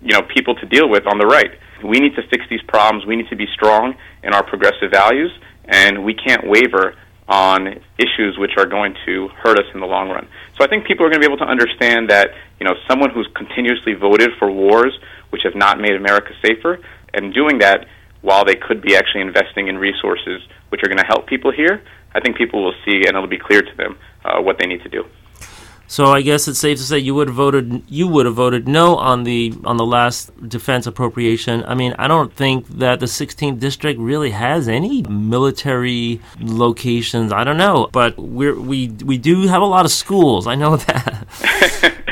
you 0.00 0.12
know, 0.12 0.22
people 0.22 0.54
to 0.56 0.66
deal 0.66 0.88
with 0.88 1.06
on 1.06 1.18
the 1.18 1.26
right. 1.26 1.58
We 1.82 1.98
need 1.98 2.14
to 2.16 2.22
fix 2.28 2.44
these 2.48 2.62
problems. 2.68 3.06
We 3.06 3.16
need 3.16 3.28
to 3.30 3.36
be 3.36 3.46
strong 3.54 3.94
in 4.22 4.34
our 4.34 4.44
progressive 4.44 4.90
values, 4.92 5.32
and 5.64 6.04
we 6.04 6.14
can't 6.14 6.46
waver 6.46 6.94
on 7.28 7.80
issues 7.98 8.36
which 8.36 8.52
are 8.58 8.66
going 8.66 8.94
to 9.06 9.28
hurt 9.28 9.58
us 9.58 9.64
in 9.72 9.80
the 9.80 9.86
long 9.86 10.10
run. 10.10 10.28
So 10.58 10.64
I 10.64 10.68
think 10.68 10.86
people 10.86 11.06
are 11.06 11.08
going 11.08 11.22
to 11.22 11.26
be 11.26 11.32
able 11.32 11.44
to 11.44 11.50
understand 11.50 12.10
that, 12.10 12.34
you 12.60 12.66
know, 12.66 12.74
someone 12.88 13.10
who's 13.10 13.28
continuously 13.34 13.94
voted 13.94 14.30
for 14.38 14.50
wars 14.50 14.92
which 15.30 15.42
have 15.44 15.54
not 15.54 15.80
made 15.80 15.94
America 15.94 16.34
safer, 16.44 16.78
and 17.14 17.32
doing 17.34 17.58
that 17.58 17.86
while 18.20 18.44
they 18.44 18.56
could 18.56 18.80
be 18.80 18.96
actually 18.96 19.20
investing 19.20 19.68
in 19.68 19.78
resources 19.78 20.42
which 20.68 20.82
are 20.82 20.88
going 20.88 20.98
to 20.98 21.06
help 21.06 21.26
people 21.26 21.50
here, 21.50 21.82
I 22.14 22.20
think 22.20 22.36
people 22.36 22.62
will 22.62 22.74
see 22.84 23.02
and 23.06 23.16
it'll 23.16 23.26
be 23.26 23.38
clear 23.38 23.62
to 23.62 23.76
them 23.76 23.98
uh, 24.24 24.40
what 24.40 24.58
they 24.58 24.66
need 24.66 24.82
to 24.82 24.88
do. 24.88 25.04
So 25.92 26.06
I 26.06 26.22
guess 26.22 26.48
it's 26.48 26.58
safe 26.58 26.78
to 26.78 26.84
say 26.84 26.98
you 27.00 27.14
would 27.16 27.28
have 27.28 27.36
voted 27.36 27.82
you 27.86 28.08
would 28.08 28.24
have 28.24 28.36
voted 28.36 28.66
no 28.66 28.96
on 28.96 29.24
the 29.24 29.52
on 29.64 29.76
the 29.76 29.84
last 29.84 30.30
defense 30.48 30.86
appropriation. 30.86 31.62
I 31.66 31.74
mean, 31.74 31.94
I 31.98 32.08
don't 32.08 32.32
think 32.32 32.66
that 32.78 32.98
the 33.00 33.04
16th 33.04 33.58
district 33.60 34.00
really 34.00 34.30
has 34.30 34.68
any 34.68 35.02
military 35.02 36.22
locations. 36.40 37.30
I 37.30 37.44
don't 37.44 37.58
know, 37.58 37.90
but 37.92 38.16
we 38.16 38.52
we 38.52 38.88
we 39.04 39.18
do 39.18 39.48
have 39.48 39.60
a 39.60 39.66
lot 39.66 39.84
of 39.84 39.90
schools. 39.90 40.46
I 40.46 40.54
know 40.54 40.76
that. 40.76 41.26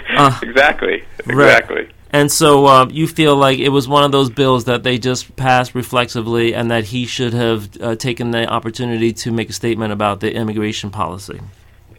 uh, 0.18 0.38
exactly. 0.42 1.02
Exactly. 1.20 1.76
Right. 1.76 1.90
And 2.12 2.30
so 2.30 2.66
uh, 2.66 2.88
you 2.90 3.06
feel 3.06 3.36
like 3.36 3.58
it 3.58 3.68
was 3.68 3.86
one 3.88 4.02
of 4.02 4.10
those 4.10 4.30
bills 4.30 4.64
that 4.64 4.82
they 4.82 4.98
just 4.98 5.36
passed 5.36 5.74
reflexively, 5.74 6.54
and 6.54 6.70
that 6.70 6.84
he 6.84 7.06
should 7.06 7.32
have 7.34 7.68
uh, 7.80 7.94
taken 7.94 8.32
the 8.32 8.46
opportunity 8.46 9.12
to 9.12 9.30
make 9.30 9.48
a 9.48 9.52
statement 9.52 9.92
about 9.92 10.20
the 10.20 10.34
immigration 10.34 10.90
policy. 10.90 11.40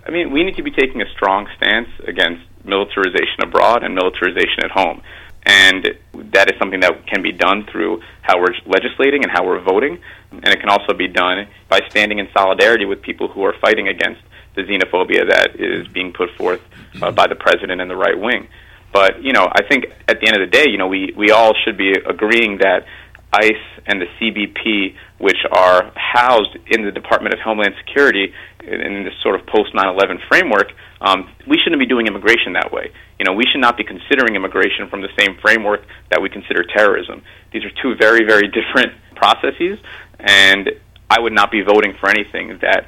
I 0.06 0.12
mean, 0.12 0.32
we 0.32 0.44
need 0.44 0.56
to 0.58 0.64
be 0.64 0.72
taking 0.72 1.02
a 1.02 1.10
strong 1.12 1.48
stance 1.56 1.90
against 2.06 2.44
militarization 2.66 3.44
abroad 3.44 3.84
and 3.84 3.96
militarization 3.96 4.64
at 4.64 4.72
home. 4.72 5.02
And 5.44 5.98
that 6.14 6.52
is 6.52 6.60
something 6.60 6.82
that 6.82 7.08
can 7.08 7.22
be 7.22 7.32
done 7.32 7.66
through 7.72 8.02
how 8.22 8.40
we're 8.40 8.54
legislating 8.66 9.24
and 9.24 9.32
how 9.32 9.46
we're 9.46 9.62
voting. 9.62 10.00
And 10.32 10.48
it 10.48 10.60
can 10.60 10.70
also 10.70 10.94
be 10.94 11.08
done 11.08 11.48
by 11.68 11.80
standing 11.90 12.20
in 12.20 12.28
solidarity 12.34 12.86
with 12.86 13.02
people 13.02 13.28
who 13.28 13.44
are 13.44 13.56
fighting 13.60 13.88
against 13.88 14.22
the 14.56 14.64
xenophobia 14.64 15.28
that 15.30 15.60
is 15.60 15.88
being 15.88 16.14
put 16.14 16.30
forth 16.38 16.62
uh, 17.02 17.12
by 17.12 17.26
the 17.28 17.36
president 17.36 17.82
and 17.82 17.90
the 17.90 17.96
right 17.96 18.20
wing. 18.20 18.48
But 18.94 19.24
you 19.24 19.34
know, 19.34 19.48
I 19.52 19.64
think 19.68 19.86
at 20.08 20.20
the 20.20 20.28
end 20.28 20.42
of 20.42 20.50
the 20.50 20.52
day, 20.52 20.70
you 20.70 20.78
know, 20.78 20.88
we 20.88 21.14
we 21.16 21.32
all 21.32 21.54
should 21.64 21.78
be 21.78 21.92
agreeing 21.92 22.60
that 22.60 22.86
ICE 23.34 23.64
and 23.86 24.02
the 24.02 24.08
CBP, 24.20 24.96
which 25.20 25.38
are 25.52 25.92
housed 25.96 26.58
in 26.68 26.84
the 26.84 26.92
Department 26.92 27.34
of 27.34 27.40
Homeland 27.40 27.74
Security 27.86 28.34
in 28.62 29.04
this 29.04 29.14
sort 29.24 29.40
of 29.40 29.48
post 29.48 29.74
9/11 29.74 30.20
framework, 30.28 30.72
um, 31.02 31.30
we 31.48 31.58
shouldn't 31.58 31.80
be 31.80 31.86
doing 31.86 32.08
immigration 32.08 32.54
that 32.54 32.72
way. 32.72 32.92
You 33.20 33.26
know, 33.26 33.34
we 33.34 33.46
should 33.52 33.62
not 33.62 33.78
be 33.78 33.84
considering 33.84 34.36
immigration 34.36 34.88
from 34.90 35.02
the 35.02 35.10
same 35.18 35.38
framework 35.42 35.84
that 36.10 36.22
we 36.22 36.30
consider 36.30 36.64
terrorism. 36.64 37.24
These 37.52 37.64
are 37.64 37.72
two 37.82 37.96
very, 37.96 38.26
very 38.26 38.48
different 38.60 38.94
processes, 39.16 39.80
and 40.20 40.70
I 41.10 41.20
would 41.20 41.34
not 41.34 41.52
be 41.52 41.62
voting 41.62 41.94
for 42.00 42.10
anything 42.10 42.60
that 42.62 42.86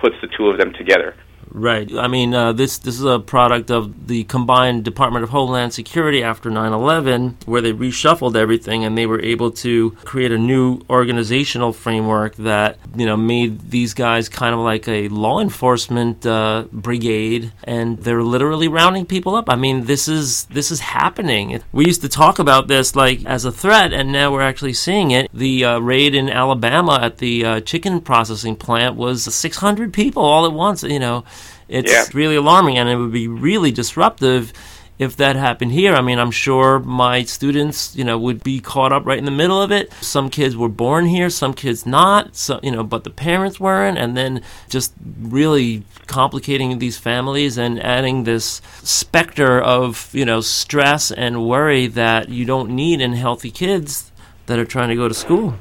puts 0.00 0.14
the 0.20 0.28
two 0.28 0.48
of 0.48 0.58
them 0.58 0.72
together. 0.74 1.14
Right. 1.56 1.90
I 1.96 2.06
mean, 2.06 2.34
uh, 2.34 2.52
this 2.52 2.76
this 2.76 2.98
is 2.98 3.04
a 3.06 3.18
product 3.18 3.70
of 3.70 4.08
the 4.08 4.24
combined 4.24 4.84
Department 4.84 5.24
of 5.24 5.30
Homeland 5.30 5.72
Security 5.72 6.22
after 6.22 6.50
9/11, 6.50 7.36
where 7.46 7.62
they 7.62 7.72
reshuffled 7.72 8.36
everything 8.36 8.84
and 8.84 8.96
they 8.96 9.06
were 9.06 9.22
able 9.22 9.50
to 9.52 9.92
create 10.04 10.32
a 10.32 10.36
new 10.36 10.82
organizational 10.90 11.72
framework 11.72 12.36
that 12.36 12.76
you 12.94 13.06
know 13.06 13.16
made 13.16 13.70
these 13.70 13.94
guys 13.94 14.28
kind 14.28 14.54
of 14.54 14.60
like 14.60 14.86
a 14.86 15.08
law 15.08 15.40
enforcement 15.40 16.26
uh, 16.26 16.64
brigade, 16.72 17.54
and 17.64 18.00
they're 18.00 18.22
literally 18.22 18.68
rounding 18.68 19.06
people 19.06 19.34
up. 19.34 19.48
I 19.48 19.56
mean, 19.56 19.86
this 19.86 20.08
is 20.08 20.44
this 20.44 20.70
is 20.70 20.80
happening. 20.80 21.62
We 21.72 21.86
used 21.86 22.02
to 22.02 22.10
talk 22.10 22.38
about 22.38 22.68
this 22.68 22.94
like 22.94 23.24
as 23.24 23.46
a 23.46 23.50
threat, 23.50 23.94
and 23.94 24.12
now 24.12 24.30
we're 24.30 24.42
actually 24.42 24.74
seeing 24.74 25.10
it. 25.10 25.30
The 25.32 25.64
uh, 25.64 25.78
raid 25.78 26.14
in 26.14 26.28
Alabama 26.28 26.98
at 27.00 27.16
the 27.16 27.46
uh, 27.46 27.60
chicken 27.60 28.02
processing 28.02 28.56
plant 28.56 28.94
was 28.94 29.34
600 29.34 29.94
people 29.94 30.22
all 30.22 30.44
at 30.44 30.52
once. 30.52 30.82
You 30.82 30.98
know 30.98 31.24
it's 31.68 31.90
yeah. 31.90 32.04
really 32.14 32.36
alarming, 32.36 32.78
and 32.78 32.88
it 32.88 32.96
would 32.96 33.12
be 33.12 33.28
really 33.28 33.72
disruptive 33.72 34.52
if 34.98 35.16
that 35.16 35.36
happened 35.36 35.72
here. 35.72 35.94
I 35.94 36.00
mean, 36.00 36.18
I'm 36.18 36.30
sure 36.30 36.78
my 36.78 37.22
students, 37.24 37.94
you 37.94 38.04
know, 38.04 38.18
would 38.18 38.42
be 38.42 38.60
caught 38.60 38.92
up 38.92 39.04
right 39.04 39.18
in 39.18 39.24
the 39.24 39.30
middle 39.30 39.60
of 39.60 39.70
it. 39.70 39.92
Some 40.00 40.30
kids 40.30 40.56
were 40.56 40.68
born 40.68 41.06
here, 41.06 41.28
some 41.28 41.52
kids 41.52 41.84
not, 41.84 42.36
so 42.36 42.60
you 42.62 42.70
know, 42.70 42.82
but 42.82 43.04
the 43.04 43.10
parents 43.10 43.60
weren't, 43.60 43.98
and 43.98 44.16
then 44.16 44.42
just 44.68 44.94
really 45.20 45.84
complicating 46.06 46.78
these 46.78 46.96
families 46.96 47.58
and 47.58 47.82
adding 47.82 48.24
this 48.24 48.62
specter 48.82 49.60
of 49.60 50.08
you 50.14 50.24
know 50.24 50.40
stress 50.40 51.10
and 51.10 51.46
worry 51.46 51.86
that 51.88 52.28
you 52.28 52.44
don't 52.44 52.70
need 52.70 53.00
in 53.00 53.12
healthy 53.12 53.50
kids 53.50 54.10
that 54.46 54.58
are 54.58 54.64
trying 54.64 54.88
to 54.88 54.96
go 54.96 55.08
to 55.08 55.14
school. 55.14 55.54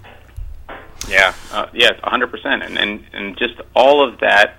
Yeah, 1.09 1.33
uh, 1.51 1.67
yeah, 1.73 1.91
100%, 2.03 2.65
and 2.65 2.77
and 2.77 3.03
and 3.13 3.37
just 3.37 3.55
all 3.75 4.07
of 4.07 4.19
that 4.21 4.57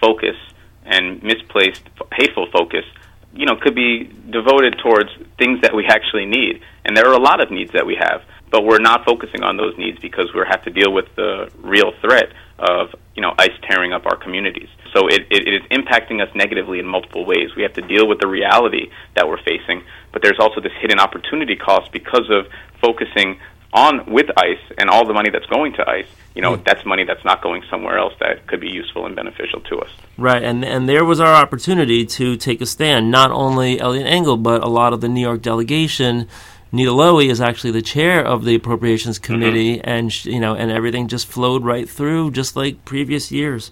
focus 0.00 0.36
and 0.88 1.22
misplaced 1.22 1.82
hateful 2.12 2.48
focus 2.52 2.84
you 3.32 3.46
know 3.46 3.56
could 3.56 3.74
be 3.74 4.04
devoted 4.30 4.78
towards 4.82 5.10
things 5.38 5.60
that 5.62 5.74
we 5.74 5.86
actually 5.96 6.26
need 6.26 6.60
and 6.84 6.96
there 6.96 7.06
are 7.06 7.14
a 7.14 7.22
lot 7.22 7.40
of 7.40 7.50
needs 7.50 7.72
that 7.72 7.86
we 7.86 7.96
have 8.00 8.22
but 8.50 8.64
we're 8.64 8.80
not 8.80 9.04
focusing 9.04 9.42
on 9.42 9.56
those 9.56 9.76
needs 9.76 9.98
because 10.00 10.32
we 10.34 10.40
have 10.48 10.62
to 10.64 10.70
deal 10.70 10.92
with 10.92 11.06
the 11.16 11.50
real 11.58 11.92
threat 12.00 12.32
of 12.58 12.88
you 13.14 13.22
know 13.22 13.34
ICE 13.38 13.52
tearing 13.68 13.92
up 13.92 14.06
our 14.06 14.16
communities. 14.16 14.68
So 14.94 15.06
it, 15.06 15.26
it, 15.30 15.46
it 15.46 15.54
is 15.54 15.62
impacting 15.70 16.22
us 16.22 16.34
negatively 16.34 16.78
in 16.78 16.86
multiple 16.86 17.24
ways. 17.24 17.54
We 17.56 17.62
have 17.62 17.74
to 17.74 17.82
deal 17.82 18.08
with 18.08 18.20
the 18.20 18.26
reality 18.26 18.90
that 19.14 19.28
we're 19.28 19.42
facing, 19.42 19.82
but 20.12 20.22
there's 20.22 20.38
also 20.40 20.60
this 20.60 20.72
hidden 20.80 20.98
opportunity 20.98 21.56
cost 21.56 21.92
because 21.92 22.28
of 22.30 22.46
focusing 22.80 23.38
on 23.72 24.10
with 24.10 24.26
ICE 24.36 24.72
and 24.78 24.88
all 24.88 25.06
the 25.06 25.12
money 25.12 25.30
that's 25.30 25.46
going 25.46 25.74
to 25.74 25.88
ICE. 25.88 26.06
You 26.34 26.42
know, 26.42 26.56
mm. 26.56 26.64
that's 26.64 26.84
money 26.86 27.04
that's 27.04 27.24
not 27.24 27.42
going 27.42 27.62
somewhere 27.68 27.98
else 27.98 28.14
that 28.20 28.46
could 28.46 28.60
be 28.60 28.68
useful 28.68 29.06
and 29.06 29.16
beneficial 29.16 29.60
to 29.62 29.78
us. 29.78 29.90
Right, 30.16 30.42
and 30.42 30.64
and 30.64 30.88
there 30.88 31.04
was 31.04 31.20
our 31.20 31.34
opportunity 31.34 32.06
to 32.06 32.36
take 32.36 32.60
a 32.60 32.66
stand. 32.66 33.10
Not 33.10 33.30
only 33.30 33.80
Eliot 33.80 34.06
Engel, 34.06 34.36
but 34.36 34.62
a 34.62 34.68
lot 34.68 34.92
of 34.92 35.00
the 35.00 35.08
New 35.08 35.20
York 35.20 35.42
delegation 35.42 36.28
Nita 36.70 36.90
Lowey 36.90 37.30
is 37.30 37.40
actually 37.40 37.70
the 37.70 37.82
chair 37.82 38.24
of 38.24 38.44
the 38.44 38.54
Appropriations 38.54 39.18
mm-hmm. 39.18 39.32
Committee, 39.32 39.76
mm-hmm. 39.78 39.88
and 39.88 40.24
you 40.24 40.40
know, 40.40 40.54
and 40.54 40.70
everything 40.70 41.08
just 41.08 41.26
flowed 41.26 41.64
right 41.64 41.88
through, 41.88 42.32
just 42.32 42.56
like 42.56 42.84
previous 42.84 43.32
years. 43.32 43.70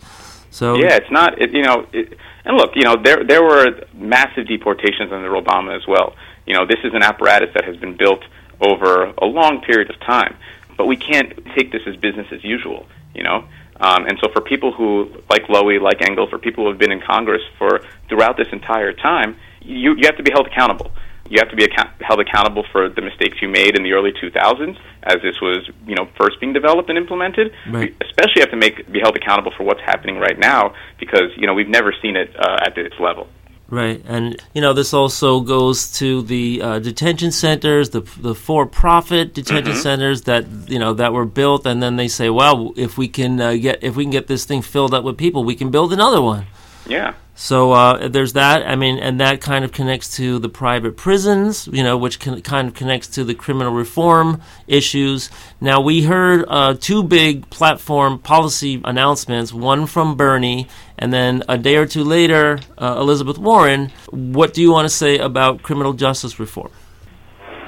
So 0.50 0.76
yeah, 0.76 0.96
it's 0.96 1.10
not 1.10 1.40
it, 1.40 1.52
you 1.52 1.62
know, 1.62 1.86
it, 1.92 2.16
and 2.44 2.56
look, 2.56 2.70
you 2.74 2.82
know, 2.82 2.96
there 3.02 3.22
there 3.24 3.42
were 3.42 3.80
massive 3.94 4.48
deportations 4.48 5.12
under 5.12 5.30
Obama 5.30 5.76
as 5.76 5.86
well. 5.86 6.14
You 6.46 6.54
know, 6.54 6.64
this 6.66 6.78
is 6.84 6.94
an 6.94 7.02
apparatus 7.02 7.50
that 7.54 7.64
has 7.64 7.76
been 7.76 7.96
built 7.96 8.22
over 8.60 9.12
a 9.18 9.26
long 9.26 9.60
period 9.60 9.90
of 9.90 9.98
time, 10.00 10.36
but 10.76 10.86
we 10.86 10.96
can't 10.96 11.32
take 11.56 11.72
this 11.72 11.82
as 11.86 11.96
business 11.96 12.26
as 12.32 12.42
usual. 12.44 12.86
You 13.14 13.22
know, 13.22 13.44
um, 13.80 14.06
and 14.06 14.18
so 14.22 14.30
for 14.32 14.40
people 14.40 14.72
who 14.72 15.10
like 15.30 15.44
Lowey, 15.44 15.80
like 15.80 16.02
Engel, 16.02 16.26
for 16.28 16.38
people 16.38 16.64
who 16.64 16.70
have 16.70 16.78
been 16.78 16.92
in 16.92 17.00
Congress 17.00 17.42
for 17.58 17.82
throughout 18.08 18.36
this 18.36 18.48
entire 18.52 18.92
time, 18.92 19.36
you 19.60 19.94
you 19.94 20.06
have 20.06 20.16
to 20.16 20.22
be 20.22 20.30
held 20.30 20.46
accountable 20.46 20.90
you 21.30 21.38
have 21.40 21.50
to 21.50 21.56
be 21.56 21.64
account- 21.64 21.90
held 22.00 22.20
accountable 22.20 22.64
for 22.72 22.88
the 22.88 23.02
mistakes 23.02 23.40
you 23.42 23.48
made 23.48 23.76
in 23.76 23.82
the 23.82 23.92
early 23.92 24.12
2000s 24.12 24.78
as 25.02 25.16
this 25.22 25.40
was 25.40 25.68
you 25.86 25.94
know 25.94 26.08
first 26.18 26.38
being 26.40 26.52
developed 26.52 26.88
and 26.88 26.98
implemented 26.98 27.52
right. 27.70 27.94
we 28.00 28.06
especially 28.06 28.40
have 28.40 28.50
to 28.50 28.56
make 28.56 28.90
be 28.90 29.00
held 29.00 29.16
accountable 29.16 29.52
for 29.56 29.64
what's 29.64 29.80
happening 29.80 30.18
right 30.18 30.38
now 30.38 30.74
because 30.98 31.30
you 31.36 31.46
know 31.46 31.54
we've 31.54 31.68
never 31.68 31.94
seen 32.02 32.16
it 32.16 32.34
uh, 32.36 32.58
at 32.64 32.74
this 32.74 32.92
level 33.00 33.28
Right, 33.68 34.00
and 34.06 34.40
you 34.54 34.60
know 34.60 34.72
this 34.72 34.94
also 34.94 35.40
goes 35.40 35.90
to 35.98 36.22
the 36.22 36.62
uh, 36.62 36.78
detention 36.78 37.32
centers, 37.32 37.90
the 37.90 38.02
the 38.20 38.32
for-profit 38.32 39.34
detention 39.34 39.72
mm-hmm. 39.72 39.82
centers 39.82 40.22
that 40.22 40.46
you 40.68 40.78
know 40.78 40.94
that 40.94 41.12
were 41.12 41.24
built, 41.24 41.66
and 41.66 41.82
then 41.82 41.96
they 41.96 42.06
say, 42.06 42.30
"Well, 42.30 42.72
if 42.76 42.96
we 42.96 43.08
can 43.08 43.40
uh, 43.40 43.54
get 43.54 43.82
if 43.82 43.96
we 43.96 44.04
can 44.04 44.12
get 44.12 44.28
this 44.28 44.44
thing 44.44 44.62
filled 44.62 44.94
up 44.94 45.02
with 45.02 45.16
people, 45.16 45.42
we 45.42 45.56
can 45.56 45.72
build 45.72 45.92
another 45.92 46.22
one." 46.22 46.46
Yeah. 46.86 47.14
So 47.38 47.72
uh, 47.72 48.08
there's 48.08 48.32
that. 48.32 48.66
I 48.66 48.76
mean, 48.76 48.98
and 48.98 49.20
that 49.20 49.42
kind 49.42 49.62
of 49.62 49.70
connects 49.70 50.16
to 50.16 50.38
the 50.38 50.48
private 50.48 50.96
prisons, 50.96 51.68
you 51.70 51.84
know, 51.84 51.98
which 51.98 52.18
can, 52.18 52.40
kind 52.40 52.66
of 52.66 52.72
connects 52.74 53.08
to 53.08 53.24
the 53.24 53.34
criminal 53.34 53.74
reform 53.74 54.40
issues. 54.66 55.28
Now 55.60 55.82
we 55.82 56.04
heard 56.04 56.46
uh, 56.48 56.76
two 56.80 57.02
big 57.02 57.50
platform 57.50 58.20
policy 58.20 58.80
announcements. 58.84 59.52
One 59.52 59.84
from 59.84 60.16
Bernie, 60.16 60.66
and 60.98 61.12
then 61.12 61.42
a 61.48 61.58
day 61.58 61.76
or 61.76 61.86
two 61.86 62.04
later, 62.04 62.58
uh, 62.78 62.96
Elizabeth 62.98 63.38
Warren. 63.38 63.92
What 64.10 64.54
do 64.54 64.62
you 64.62 64.72
want 64.72 64.86
to 64.86 64.94
say 64.94 65.18
about 65.18 65.62
criminal 65.62 65.92
justice 65.92 66.38
reform? 66.38 66.70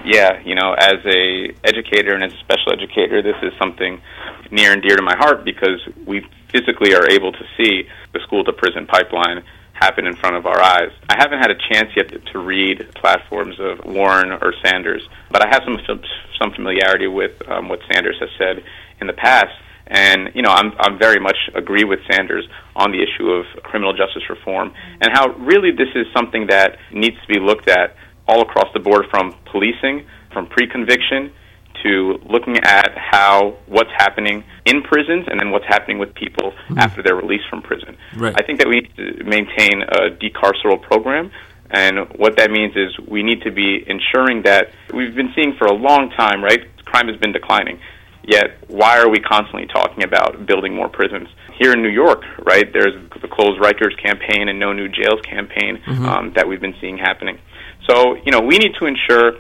Yeah, 0.05 0.41
you 0.45 0.55
know, 0.55 0.75
as 0.79 1.05
a 1.05 1.55
educator 1.65 2.15
and 2.15 2.25
as 2.25 2.33
a 2.33 2.39
special 2.39 2.73
educator, 2.73 3.21
this 3.21 3.37
is 3.43 3.53
something 3.59 4.01
near 4.51 4.73
and 4.73 4.83
dear 4.83 4.97
to 4.97 5.03
my 5.03 5.17
heart 5.17 5.45
because 5.45 5.81
we 6.07 6.25
physically 6.51 6.95
are 6.95 7.11
able 7.11 7.33
to 7.33 7.45
see 7.57 7.87
the 8.13 8.21
school 8.21 8.45
to 8.45 8.53
prison 8.53 8.87
pipeline 8.87 9.43
happen 9.75 10.07
in 10.07 10.17
front 10.17 10.37
of 10.37 10.47
our 10.47 10.61
eyes. 10.61 10.91
I 11.09 11.17
haven't 11.19 11.39
had 11.39 11.51
a 11.51 11.59
chance 11.73 11.91
yet 11.97 12.11
to 12.33 12.39
read 12.39 12.89
platforms 12.95 13.57
of 13.61 13.85
Warren 13.85 14.33
or 14.33 14.53
Sanders, 14.65 15.07
but 15.31 15.45
I 15.45 15.49
have 15.49 15.63
some 15.65 15.79
some 16.39 16.53
familiarity 16.53 17.07
with 17.07 17.33
um, 17.49 17.69
what 17.69 17.81
Sanders 17.93 18.17
has 18.21 18.31
said 18.39 18.65
in 19.01 19.07
the 19.07 19.13
past. 19.13 19.55
And 19.89 20.31
you 20.35 20.43
know, 20.43 20.51
I'm 20.51 20.73
I'm 20.79 20.99
very 20.99 21.19
much 21.19 21.37
agree 21.55 21.85
with 21.85 22.01
Sanders 22.11 22.47
on 22.77 22.93
the 22.93 23.03
issue 23.03 23.31
of 23.31 23.47
criminal 23.65 23.93
justice 23.93 24.23
reform 24.29 24.73
and 25.01 25.11
how 25.13 25.29
really 25.39 25.71
this 25.71 25.89
is 25.95 26.07
something 26.15 26.47
that 26.49 26.77
needs 26.93 27.17
to 27.21 27.27
be 27.27 27.41
looked 27.41 27.69
at 27.69 27.97
all 28.29 28.43
across 28.43 28.69
the 28.75 28.81
board, 28.81 29.07
from 29.11 29.35
policing, 29.51 30.07
from 30.33 30.47
pre-conviction 30.47 31.33
to 31.83 32.19
looking 32.29 32.57
at 32.65 32.91
how 32.97 33.57
what's 33.67 33.91
happening 33.97 34.45
in 34.67 34.83
prisons 34.83 35.27
and 35.31 35.41
then 35.41 35.51
what's 35.51 35.65
happening 35.67 35.99
with 35.99 36.15
people 36.15 36.51
mm-hmm. 36.53 36.79
after 36.79 37.03
they're 37.03 37.17
released 37.17 37.45
from 37.49 37.63
prison. 37.63 37.97
Right. 38.17 38.35
I 38.37 38.45
think 38.45 38.59
that 38.59 38.69
we 38.69 38.81
need 38.81 38.97
to 38.97 39.25
maintain 39.25 39.83
a 39.83 40.11
decarceral 40.11 40.83
program. 40.83 41.31
And 41.71 42.09
what 42.17 42.37
that 42.39 42.51
means 42.51 42.75
is 42.77 42.99
we 43.07 43.23
need 43.23 43.43
to 43.43 43.53
be 43.53 43.85
ensuring 43.87 44.43
that 44.43 44.73
we've 44.93 45.15
been 45.15 45.33
seeing 45.35 45.55
for 45.59 45.67
a 45.67 45.75
long 45.75 46.11
time, 46.11 46.43
right? 46.43 46.61
Crime 46.85 47.09
has 47.09 47.17
been 47.19 47.33
declining. 47.33 47.79
Yet, 48.29 48.59
why 48.69 48.99
are 48.99 49.09
we 49.09 49.21
constantly 49.21 49.67
talking 49.67 50.05
about 50.05 50.45
building 50.45 50.75
more 50.75 50.91
prisons? 50.91 51.29
Here 51.59 51.73
in 51.73 51.81
New 51.81 51.89
York, 51.89 52.23
right, 52.45 52.71
there's 52.71 52.93
the 53.23 53.27
Close 53.27 53.59
Rikers 53.59 53.97
campaign 53.97 54.51
and 54.51 54.59
No 54.59 54.75
New 54.75 54.87
Jails 54.87 55.23
campaign 55.23 55.79
mm-hmm. 55.79 56.05
um, 56.05 56.33
that 56.35 56.47
we've 56.47 56.61
been 56.61 56.75
seeing 56.79 56.99
happening. 56.99 57.39
So, 57.89 58.17
you 58.17 58.31
know, 58.31 58.41
we 58.41 58.59
need 58.59 58.73
to 58.81 58.85
ensure 58.85 59.33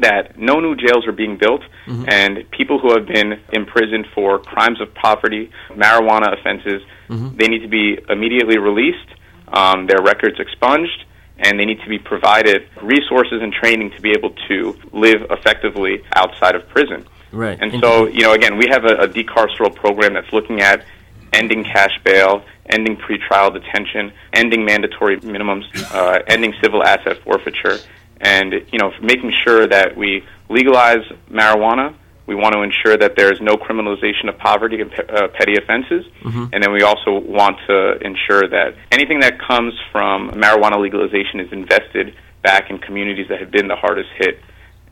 that 0.00 0.36
no 0.36 0.58
new 0.58 0.74
jails 0.74 1.06
are 1.06 1.12
being 1.12 1.38
built, 1.38 1.60
mm-hmm. 1.86 2.06
and 2.08 2.50
people 2.50 2.80
who 2.80 2.92
have 2.92 3.06
been 3.06 3.40
imprisoned 3.52 4.06
for 4.12 4.40
crimes 4.40 4.80
of 4.80 4.92
poverty, 4.94 5.52
marijuana 5.70 6.36
offenses, 6.36 6.82
mm-hmm. 7.08 7.36
they 7.36 7.46
need 7.46 7.62
to 7.62 7.68
be 7.68 7.98
immediately 8.08 8.58
released, 8.58 9.08
um, 9.52 9.86
their 9.86 10.02
records 10.02 10.40
expunged, 10.40 11.04
and 11.38 11.58
they 11.58 11.64
need 11.64 11.80
to 11.82 11.88
be 11.88 12.00
provided 12.00 12.68
resources 12.82 13.40
and 13.42 13.52
training 13.52 13.92
to 13.92 14.02
be 14.02 14.10
able 14.10 14.34
to 14.48 14.76
live 14.92 15.22
effectively 15.30 16.02
outside 16.16 16.56
of 16.56 16.68
prison. 16.68 17.06
Right. 17.32 17.58
And 17.60 17.80
so, 17.80 18.06
you 18.06 18.22
know, 18.22 18.32
again, 18.32 18.56
we 18.56 18.66
have 18.70 18.84
a, 18.84 19.02
a 19.02 19.08
decarceral 19.08 19.74
program 19.74 20.14
that's 20.14 20.32
looking 20.32 20.60
at 20.60 20.84
ending 21.32 21.64
cash 21.64 21.98
bail, 22.04 22.44
ending 22.70 22.96
pretrial 22.96 23.52
detention, 23.52 24.12
ending 24.32 24.64
mandatory 24.64 25.18
minimums, 25.20 25.64
uh, 25.92 26.22
ending 26.26 26.54
civil 26.62 26.82
asset 26.82 27.18
forfeiture, 27.22 27.78
and 28.20 28.52
you 28.72 28.78
know 28.78 28.92
making 29.02 29.32
sure 29.44 29.66
that 29.66 29.96
we 29.96 30.24
legalize 30.48 31.04
marijuana. 31.30 31.94
We 32.26 32.34
want 32.34 32.54
to 32.54 32.60
ensure 32.60 32.98
that 32.98 33.16
there 33.16 33.32
is 33.32 33.40
no 33.40 33.56
criminalization 33.56 34.28
of 34.28 34.36
poverty 34.36 34.82
and 34.82 34.90
pe- 34.90 35.06
uh, 35.06 35.28
petty 35.28 35.56
offenses, 35.56 36.04
mm-hmm. 36.20 36.46
and 36.52 36.62
then 36.62 36.72
we 36.72 36.82
also 36.82 37.18
want 37.18 37.56
to 37.66 37.98
ensure 38.04 38.46
that 38.48 38.74
anything 38.92 39.20
that 39.20 39.38
comes 39.38 39.72
from 39.90 40.32
marijuana 40.32 40.78
legalization 40.78 41.40
is 41.40 41.50
invested 41.52 42.14
back 42.42 42.68
in 42.68 42.78
communities 42.78 43.28
that 43.28 43.40
have 43.40 43.50
been 43.50 43.66
the 43.66 43.76
hardest 43.76 44.10
hit, 44.18 44.40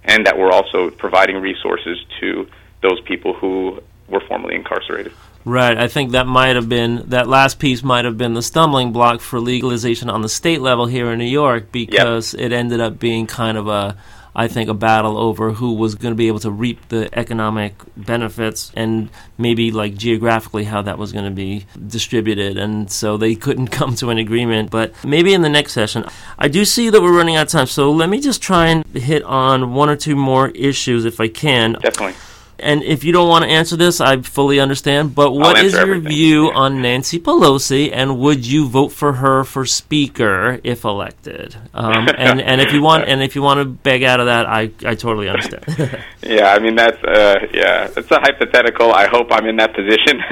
and 0.06 0.26
that 0.26 0.38
we're 0.38 0.50
also 0.50 0.90
providing 0.90 1.36
resources 1.36 1.98
to 2.20 2.48
those 2.82 3.00
people 3.02 3.34
who 3.34 3.80
were 4.08 4.20
formerly 4.20 4.54
incarcerated. 4.54 5.12
Right. 5.44 5.78
I 5.78 5.86
think 5.86 6.10
that 6.10 6.26
might 6.26 6.56
have 6.56 6.68
been 6.68 7.04
that 7.10 7.28
last 7.28 7.60
piece 7.60 7.82
might 7.84 8.04
have 8.04 8.18
been 8.18 8.34
the 8.34 8.42
stumbling 8.42 8.92
block 8.92 9.20
for 9.20 9.38
legalization 9.38 10.10
on 10.10 10.22
the 10.22 10.28
state 10.28 10.60
level 10.60 10.86
here 10.86 11.12
in 11.12 11.20
New 11.20 11.24
York 11.24 11.70
because 11.70 12.34
yep. 12.34 12.42
it 12.42 12.52
ended 12.52 12.80
up 12.80 12.98
being 12.98 13.28
kind 13.28 13.56
of 13.56 13.68
a 13.68 13.96
I 14.38 14.48
think 14.48 14.68
a 14.68 14.74
battle 14.74 15.16
over 15.16 15.52
who 15.52 15.72
was 15.72 15.94
going 15.94 16.12
to 16.12 16.16
be 16.16 16.28
able 16.28 16.40
to 16.40 16.50
reap 16.50 16.88
the 16.88 17.08
economic 17.18 17.74
benefits 17.96 18.70
and 18.74 19.08
maybe 19.38 19.72
like 19.72 19.96
geographically 19.96 20.64
how 20.64 20.82
that 20.82 20.98
was 20.98 21.10
going 21.10 21.24
to 21.24 21.30
be 21.30 21.64
distributed. 21.86 22.58
And 22.58 22.92
so 22.92 23.16
they 23.16 23.34
couldn't 23.34 23.68
come 23.78 23.94
to 23.96 24.10
an 24.10 24.18
agreement. 24.18 24.70
But 24.70 24.92
maybe 25.02 25.32
in 25.32 25.40
the 25.40 25.48
next 25.48 25.72
session, 25.72 26.04
I 26.38 26.48
do 26.48 26.66
see 26.66 26.90
that 26.90 27.00
we're 27.00 27.16
running 27.16 27.36
out 27.36 27.46
of 27.46 27.52
time. 27.52 27.66
So 27.66 27.90
let 27.90 28.10
me 28.10 28.20
just 28.20 28.42
try 28.42 28.66
and 28.66 28.84
hit 28.88 29.22
on 29.22 29.72
one 29.72 29.88
or 29.88 29.96
two 29.96 30.14
more 30.14 30.48
issues 30.50 31.06
if 31.06 31.18
I 31.18 31.28
can. 31.28 31.72
Definitely. 31.80 32.16
And 32.58 32.82
if 32.82 33.04
you 33.04 33.12
don't 33.12 33.28
want 33.28 33.44
to 33.44 33.50
answer 33.50 33.76
this, 33.76 34.00
I 34.00 34.20
fully 34.22 34.60
understand. 34.60 35.14
But 35.14 35.32
what 35.32 35.58
is 35.58 35.72
your 35.72 35.82
everything. 35.82 36.08
view 36.08 36.46
yeah. 36.46 36.56
on 36.56 36.82
Nancy 36.82 37.18
Pelosi, 37.18 37.90
and 37.92 38.18
would 38.18 38.46
you 38.46 38.66
vote 38.66 38.88
for 38.88 39.14
her 39.14 39.44
for 39.44 39.66
Speaker 39.66 40.58
if 40.64 40.84
elected? 40.84 41.56
Um, 41.74 42.08
and 42.16 42.40
and 42.40 42.60
if 42.60 42.72
you 42.72 42.82
want, 42.82 43.08
and 43.08 43.22
if 43.22 43.34
you 43.34 43.42
want 43.42 43.58
to 43.58 43.64
beg 43.64 44.02
out 44.02 44.20
of 44.20 44.26
that, 44.26 44.46
I 44.46 44.70
I 44.84 44.94
totally 44.94 45.28
understand. 45.28 45.64
yeah, 46.22 46.52
I 46.52 46.58
mean 46.58 46.76
that's 46.76 47.02
uh, 47.04 47.46
yeah, 47.52 47.90
it's 47.94 48.10
a 48.10 48.20
hypothetical. 48.20 48.92
I 48.92 49.06
hope 49.06 49.28
I'm 49.30 49.46
in 49.46 49.56
that 49.56 49.74
position 49.74 50.22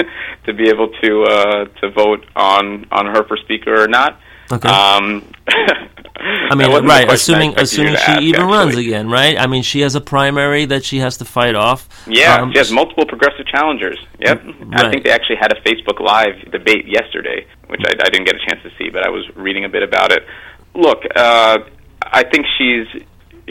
to 0.46 0.54
be 0.54 0.68
able 0.68 0.88
to 1.02 1.22
uh, 1.24 1.64
to 1.80 1.90
vote 1.90 2.24
on 2.34 2.86
on 2.90 3.06
her 3.06 3.24
for 3.24 3.36
Speaker 3.36 3.82
or 3.82 3.88
not. 3.88 4.18
Okay. 4.54 4.68
Um, 4.68 5.24
I 6.16 6.54
mean, 6.54 6.70
right? 6.86 7.10
Assuming 7.10 7.58
assuming 7.58 7.94
she 7.94 7.98
ask, 8.00 8.22
even 8.22 8.42
actually. 8.42 8.56
runs 8.56 8.76
again, 8.76 9.10
right? 9.10 9.38
I 9.38 9.46
mean, 9.46 9.62
she 9.62 9.80
has 9.80 9.94
a 9.94 10.00
primary 10.00 10.64
that 10.66 10.84
she 10.84 10.98
has 10.98 11.18
to 11.18 11.24
fight 11.24 11.54
off. 11.54 11.88
Yeah, 12.06 12.36
um, 12.36 12.52
she 12.52 12.58
has 12.58 12.70
multiple 12.70 13.04
progressive 13.04 13.46
challengers. 13.46 13.98
Yep. 14.20 14.44
Right. 14.44 14.84
I 14.84 14.90
think 14.90 15.04
they 15.04 15.10
actually 15.10 15.36
had 15.36 15.52
a 15.52 15.60
Facebook 15.62 16.00
Live 16.00 16.50
debate 16.50 16.86
yesterday, 16.86 17.46
which 17.66 17.80
I, 17.84 17.90
I 17.90 18.08
didn't 18.10 18.24
get 18.26 18.36
a 18.36 18.46
chance 18.48 18.62
to 18.62 18.70
see, 18.78 18.90
but 18.90 19.04
I 19.04 19.10
was 19.10 19.24
reading 19.36 19.64
a 19.64 19.68
bit 19.68 19.82
about 19.82 20.12
it. 20.12 20.24
Look, 20.74 21.02
uh, 21.14 21.58
I 22.02 22.24
think 22.24 22.46
she's 22.58 22.86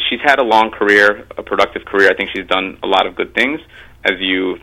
she's 0.10 0.22
had 0.24 0.40
a 0.40 0.44
long 0.44 0.72
career, 0.72 1.28
a 1.38 1.44
productive 1.44 1.86
career. 1.86 2.10
I 2.10 2.16
think 2.16 2.30
she's 2.36 2.48
done 2.48 2.80
a 2.82 2.88
lot 2.88 3.06
of 3.06 3.16
good 3.16 3.36
things, 3.36 3.60
as 4.04 4.14
you 4.20 4.58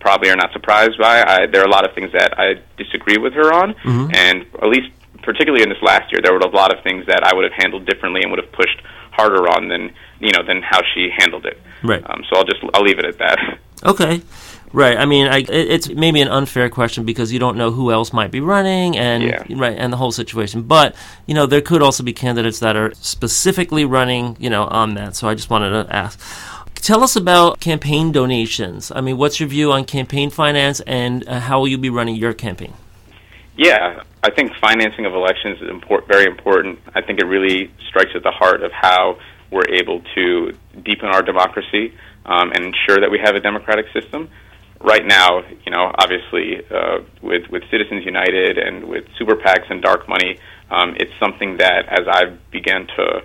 probably 0.00 0.30
are 0.30 0.36
not 0.36 0.52
surprised 0.52 0.98
by. 0.98 1.22
I, 1.22 1.46
there 1.46 1.60
are 1.60 1.66
a 1.66 1.70
lot 1.70 1.88
of 1.88 1.94
things 1.94 2.12
that 2.12 2.38
I 2.38 2.54
disagree 2.76 3.18
with 3.18 3.34
her 3.34 3.52
on, 3.52 3.74
mm-hmm. 3.74 4.14
and 4.14 4.46
at 4.62 4.68
least 4.68 4.90
particularly 5.24 5.62
in 5.62 5.68
this 5.68 5.82
last 5.82 6.12
year, 6.12 6.20
there 6.22 6.32
were 6.32 6.38
a 6.38 6.48
lot 6.48 6.76
of 6.76 6.82
things 6.84 7.06
that 7.06 7.24
I 7.24 7.34
would 7.34 7.44
have 7.44 7.52
handled 7.56 7.86
differently 7.86 8.22
and 8.22 8.30
would 8.30 8.42
have 8.42 8.52
pushed 8.52 8.80
harder 9.12 9.48
on 9.48 9.68
than 9.68 9.92
you 10.20 10.30
know 10.32 10.42
than 10.46 10.62
how 10.62 10.80
she 10.94 11.08
handled 11.18 11.46
it. 11.46 11.60
Right. 11.82 12.02
Um, 12.08 12.24
so 12.28 12.36
I'll 12.36 12.44
just 12.44 12.60
I'll 12.74 12.82
leave 12.82 12.98
it 12.98 13.04
at 13.04 13.18
that. 13.18 13.38
Okay. 13.84 14.22
Right. 14.72 14.96
I 14.96 15.04
mean, 15.04 15.26
I, 15.26 15.38
it- 15.40 15.50
it's 15.50 15.88
maybe 15.90 16.22
an 16.22 16.28
unfair 16.28 16.70
question 16.70 17.04
because 17.04 17.30
you 17.34 17.38
don't 17.38 17.58
know 17.58 17.70
who 17.70 17.92
else 17.92 18.14
might 18.14 18.30
be 18.30 18.40
running 18.40 18.96
and 18.96 19.22
Yeah. 19.24 19.44
right 19.50 19.76
and 19.76 19.92
the 19.92 19.98
whole 19.98 20.10
situation. 20.12 20.62
But 20.62 20.94
you 21.26 21.34
know, 21.34 21.44
there 21.44 21.60
could 21.60 21.82
also 21.82 22.02
be 22.02 22.14
candidates 22.14 22.60
that 22.60 22.76
are 22.76 22.94
specifically 22.94 23.84
running, 23.84 24.36
you 24.40 24.48
know, 24.48 24.64
on 24.64 24.94
that. 24.94 25.16
So 25.16 25.28
I 25.28 25.34
just 25.34 25.50
wanted 25.50 25.70
to 25.84 25.94
ask. 25.94 26.18
Tell 26.76 27.02
us 27.02 27.14
about 27.16 27.60
campaign 27.60 28.10
donations. 28.12 28.90
I 28.94 29.00
mean, 29.02 29.18
what's 29.18 29.38
your 29.38 29.48
view 29.50 29.70
on 29.72 29.84
campaign 29.84 30.30
finance 30.30 30.80
and 30.86 31.26
uh, 31.28 31.40
how 31.40 31.58
will 31.60 31.68
you 31.68 31.76
be 31.78 31.90
running 31.90 32.14
your 32.16 32.32
campaign? 32.32 32.72
Yeah, 33.56 34.02
I 34.22 34.30
think 34.30 34.52
financing 34.60 35.06
of 35.06 35.14
elections 35.14 35.60
is 35.62 35.70
import- 35.70 36.08
very 36.08 36.24
important. 36.24 36.80
I 36.94 37.02
think 37.02 37.20
it 37.20 37.26
really 37.26 37.70
strikes 37.88 38.10
at 38.14 38.22
the 38.22 38.32
heart 38.32 38.62
of 38.62 38.72
how 38.72 39.18
we're 39.50 39.68
able 39.72 40.02
to 40.16 40.52
deepen 40.82 41.08
our 41.08 41.22
democracy 41.22 41.94
um, 42.26 42.50
and 42.50 42.64
ensure 42.64 42.98
that 43.00 43.10
we 43.10 43.20
have 43.22 43.36
a 43.36 43.40
democratic 43.40 43.86
system. 43.92 44.28
Right 44.80 45.06
now, 45.06 45.42
you 45.64 45.70
know, 45.70 45.92
obviously, 45.96 46.60
uh, 46.68 46.98
with 47.22 47.48
with 47.48 47.62
Citizens 47.70 48.04
United 48.04 48.58
and 48.58 48.84
with 48.84 49.04
super 49.16 49.36
PACs 49.36 49.70
and 49.70 49.80
dark 49.80 50.08
money, 50.08 50.38
um, 50.70 50.94
it's 50.98 51.12
something 51.22 51.56
that 51.58 51.86
as 51.88 52.06
I 52.10 52.36
began 52.50 52.86
to 52.96 53.22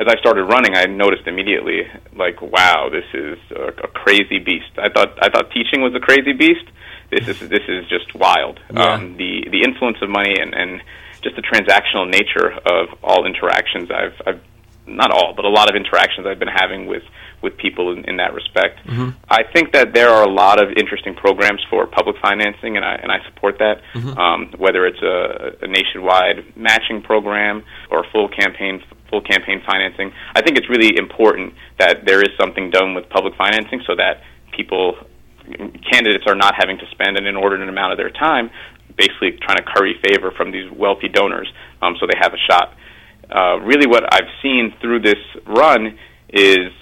as 0.00 0.06
I 0.06 0.18
started 0.20 0.44
running, 0.44 0.76
I 0.76 0.84
noticed 0.84 1.26
immediately, 1.26 1.82
like, 2.14 2.40
wow, 2.40 2.88
this 2.90 3.04
is 3.14 3.38
a, 3.50 3.68
a 3.82 3.88
crazy 3.88 4.38
beast. 4.38 4.70
I 4.76 4.88
thought 4.90 5.18
I 5.22 5.28
thought 5.28 5.50
teaching 5.50 5.82
was 5.82 5.94
a 5.94 6.00
crazy 6.00 6.32
beast. 6.32 6.66
This 7.10 7.40
is 7.40 7.48
this 7.48 7.62
is 7.68 7.88
just 7.88 8.14
wild. 8.14 8.60
Yeah. 8.72 8.94
Um, 8.94 9.16
the 9.16 9.48
the 9.50 9.62
influence 9.62 9.98
of 10.02 10.10
money 10.10 10.34
and, 10.38 10.54
and 10.54 10.82
just 11.22 11.36
the 11.36 11.42
transactional 11.42 12.08
nature 12.08 12.52
of 12.66 12.88
all 13.02 13.26
interactions. 13.26 13.90
I've 13.90 14.20
I've 14.26 14.40
not 14.86 15.10
all, 15.10 15.34
but 15.34 15.44
a 15.44 15.48
lot 15.50 15.68
of 15.68 15.76
interactions 15.76 16.26
I've 16.26 16.38
been 16.38 16.48
having 16.48 16.86
with 16.86 17.02
with 17.40 17.56
people 17.56 17.92
in, 17.92 18.04
in 18.06 18.16
that 18.16 18.34
respect. 18.34 18.80
I 19.28 19.42
think 19.52 19.72
that 19.72 19.94
there 19.94 20.08
are 20.08 20.24
a 20.24 20.30
lot 20.30 20.60
of 20.60 20.72
interesting 20.76 21.14
programs 21.14 21.62
for 21.70 21.86
public 21.86 22.16
financing, 22.20 22.76
and 22.76 22.84
I 22.84 22.94
and 22.96 23.12
I 23.12 23.18
support 23.28 23.58
that. 23.58 23.82
Um, 24.18 24.52
whether 24.58 24.86
it's 24.86 25.00
a, 25.02 25.64
a 25.64 25.68
nationwide 25.68 26.56
matching 26.56 27.02
program 27.02 27.62
or 27.90 28.04
full 28.12 28.28
campaign 28.28 28.82
full 29.08 29.22
campaign 29.22 29.62
financing, 29.66 30.12
I 30.34 30.42
think 30.42 30.58
it's 30.58 30.68
really 30.68 30.96
important 30.96 31.54
that 31.78 32.04
there 32.04 32.20
is 32.20 32.30
something 32.38 32.70
done 32.70 32.94
with 32.94 33.08
public 33.08 33.34
financing 33.36 33.82
so 33.86 33.94
that 33.96 34.22
people 34.52 34.96
candidates 35.90 36.24
are 36.26 36.34
not 36.34 36.54
having 36.56 36.78
to 36.78 36.84
spend 36.90 37.16
an 37.16 37.26
inordinate 37.26 37.68
amount 37.68 37.92
of 37.92 37.98
their 37.98 38.10
time 38.10 38.50
basically 38.96 39.32
trying 39.40 39.56
to 39.56 39.62
curry 39.62 39.94
favor 40.04 40.32
from 40.36 40.50
these 40.50 40.70
wealthy 40.72 41.08
donors 41.08 41.50
um, 41.82 41.96
so 42.00 42.06
they 42.06 42.18
have 42.20 42.34
a 42.34 42.42
shot. 42.50 42.74
Uh, 43.30 43.60
really, 43.60 43.86
what 43.86 44.04
I've 44.12 44.28
seen 44.42 44.74
through 44.80 45.00
this 45.00 45.20
run 45.46 45.98
is 46.30 46.72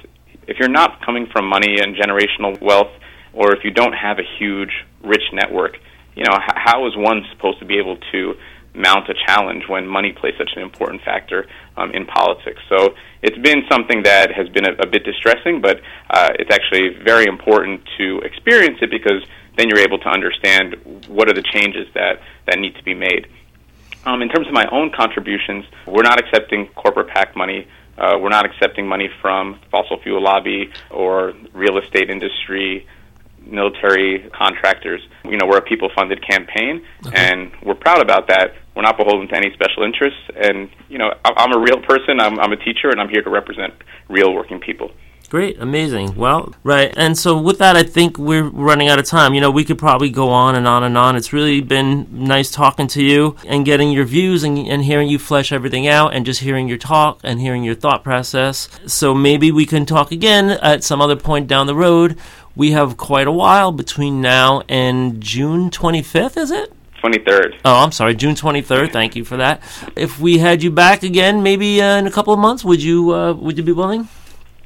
if 0.46 0.58
you're 0.58 0.68
not 0.68 1.04
coming 1.04 1.26
from 1.32 1.46
money 1.48 1.76
and 1.80 1.96
generational 1.96 2.60
wealth, 2.62 2.92
or 3.32 3.52
if 3.54 3.64
you 3.64 3.70
don't 3.70 3.92
have 3.92 4.18
a 4.18 4.26
huge, 4.38 4.70
rich 5.04 5.22
network, 5.32 5.76
you 6.14 6.24
know, 6.24 6.32
h- 6.32 6.54
how 6.54 6.86
is 6.86 6.96
one 6.96 7.22
supposed 7.32 7.58
to 7.58 7.66
be 7.66 7.78
able 7.78 7.98
to 8.12 8.34
mount 8.76 9.08
a 9.08 9.14
challenge 9.26 9.64
when 9.68 9.86
money 9.86 10.12
plays 10.12 10.34
such 10.38 10.50
an 10.56 10.62
important 10.62 11.02
factor 11.02 11.46
um, 11.76 11.90
in 11.92 12.06
politics? 12.06 12.60
So 12.68 12.94
it's 13.22 13.38
been 13.38 13.64
something 13.70 14.02
that 14.04 14.32
has 14.32 14.48
been 14.50 14.66
a, 14.66 14.72
a 14.74 14.86
bit 14.86 15.04
distressing, 15.04 15.60
but 15.60 15.80
uh, 16.10 16.30
it's 16.38 16.50
actually 16.52 17.02
very 17.02 17.26
important 17.26 17.80
to 17.98 18.20
experience 18.20 18.78
it 18.82 18.90
because 18.90 19.22
then 19.56 19.68
you're 19.68 19.80
able 19.80 19.98
to 19.98 20.08
understand 20.08 20.76
what 21.08 21.28
are 21.28 21.32
the 21.32 21.42
changes 21.42 21.88
that, 21.94 22.20
that 22.46 22.58
need 22.58 22.74
to 22.76 22.84
be 22.84 22.94
made. 22.94 23.26
Um, 24.04 24.22
in 24.22 24.28
terms 24.28 24.46
of 24.46 24.52
my 24.52 24.66
own 24.70 24.92
contributions, 24.92 25.64
we're 25.86 26.02
not 26.02 26.20
accepting 26.20 26.68
corporate 26.68 27.08
PAC 27.08 27.34
money. 27.34 27.66
Uh, 27.98 28.18
we're 28.20 28.28
not 28.28 28.44
accepting 28.44 28.86
money 28.86 29.08
from 29.20 29.58
fossil 29.70 29.98
fuel 30.00 30.22
lobby 30.22 30.70
or 30.90 31.32
real 31.52 31.78
estate 31.78 32.10
industry, 32.10 32.86
military 33.46 34.28
contractors. 34.30 35.00
You 35.24 35.38
know, 35.38 35.46
we're 35.46 35.58
a 35.58 35.62
people-funded 35.62 36.26
campaign, 36.26 36.84
uh-huh. 37.04 37.12
and 37.14 37.52
we're 37.62 37.74
proud 37.74 38.02
about 38.02 38.28
that. 38.28 38.54
We're 38.74 38.82
not 38.82 38.98
beholden 38.98 39.28
to 39.28 39.36
any 39.36 39.52
special 39.54 39.82
interests, 39.84 40.20
and 40.36 40.68
you 40.88 40.98
know, 40.98 41.14
I'm 41.24 41.52
a 41.52 41.58
real 41.58 41.80
person. 41.80 42.20
I'm, 42.20 42.38
I'm 42.38 42.52
a 42.52 42.56
teacher, 42.56 42.90
and 42.90 43.00
I'm 43.00 43.08
here 43.08 43.22
to 43.22 43.30
represent 43.30 43.72
real 44.08 44.34
working 44.34 44.60
people. 44.60 44.90
Great, 45.28 45.58
amazing. 45.60 46.14
Well, 46.14 46.54
right. 46.62 46.94
And 46.96 47.18
so 47.18 47.36
with 47.36 47.58
that, 47.58 47.74
I 47.74 47.82
think 47.82 48.16
we're 48.16 48.44
running 48.44 48.86
out 48.86 49.00
of 49.00 49.06
time. 49.06 49.34
You 49.34 49.40
know, 49.40 49.50
we 49.50 49.64
could 49.64 49.78
probably 49.78 50.08
go 50.08 50.28
on 50.28 50.54
and 50.54 50.68
on 50.68 50.84
and 50.84 50.96
on. 50.96 51.16
It's 51.16 51.32
really 51.32 51.60
been 51.60 52.06
nice 52.12 52.48
talking 52.50 52.86
to 52.88 53.02
you 53.02 53.36
and 53.44 53.64
getting 53.64 53.90
your 53.90 54.04
views 54.04 54.44
and, 54.44 54.56
and 54.56 54.84
hearing 54.84 55.08
you 55.08 55.18
flesh 55.18 55.50
everything 55.50 55.88
out 55.88 56.14
and 56.14 56.24
just 56.24 56.40
hearing 56.40 56.68
your 56.68 56.78
talk 56.78 57.18
and 57.24 57.40
hearing 57.40 57.64
your 57.64 57.74
thought 57.74 58.04
process. 58.04 58.68
So 58.86 59.14
maybe 59.14 59.50
we 59.50 59.66
can 59.66 59.84
talk 59.84 60.12
again 60.12 60.50
at 60.50 60.84
some 60.84 61.00
other 61.00 61.16
point 61.16 61.48
down 61.48 61.66
the 61.66 61.74
road. 61.74 62.16
We 62.54 62.70
have 62.70 62.96
quite 62.96 63.26
a 63.26 63.32
while 63.32 63.72
between 63.72 64.20
now 64.20 64.62
and 64.68 65.20
June 65.20 65.70
25th, 65.70 66.36
is 66.36 66.52
it? 66.52 66.72
23rd. 67.02 67.60
Oh, 67.64 67.82
I'm 67.82 67.92
sorry, 67.92 68.14
June 68.14 68.34
23rd. 68.36 68.92
Thank 68.92 69.16
you 69.16 69.24
for 69.24 69.36
that. 69.36 69.60
If 69.96 70.20
we 70.20 70.38
had 70.38 70.62
you 70.62 70.70
back 70.70 71.02
again, 71.02 71.42
maybe 71.42 71.82
uh, 71.82 71.98
in 71.98 72.06
a 72.06 72.10
couple 72.10 72.32
of 72.32 72.38
months, 72.38 72.64
would 72.64 72.82
you 72.82 73.12
uh, 73.12 73.32
would 73.34 73.58
you 73.58 73.64
be 73.64 73.72
willing? 73.72 74.08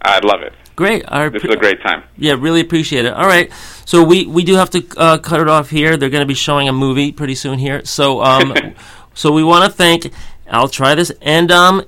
I'd 0.03 0.25
love 0.25 0.43
it. 0.43 0.53
Great. 0.77 1.05
I 1.09 1.29
This 1.29 1.45
is 1.45 1.51
a 1.51 1.59
great 1.59 1.83
time. 1.83 2.05
Yeah, 2.17 2.37
really 2.39 2.61
appreciate 2.61 3.05
it. 3.05 3.13
All 3.13 3.27
right, 3.27 3.53
so 3.85 4.03
we 4.03 4.27
we 4.27 4.45
do 4.45 4.55
have 4.55 4.71
to 4.71 4.87
uh, 4.97 5.19
cut 5.19 5.41
it 5.41 5.49
off 5.49 5.69
here. 5.69 5.97
They're 5.97 6.09
going 6.09 6.23
to 6.23 6.27
be 6.27 6.35
showing 6.35 6.69
a 6.69 6.73
movie 6.73 7.13
pretty 7.13 7.35
soon 7.35 7.59
here. 7.59 7.85
So 7.85 8.23
um, 8.23 8.55
so 9.15 9.33
we 9.33 9.45
want 9.45 9.71
to 9.71 9.77
thank. 9.77 10.11
I'll 10.51 10.69
try 10.69 10.95
this. 10.95 11.13
And 11.21 11.51
um, 11.53 11.83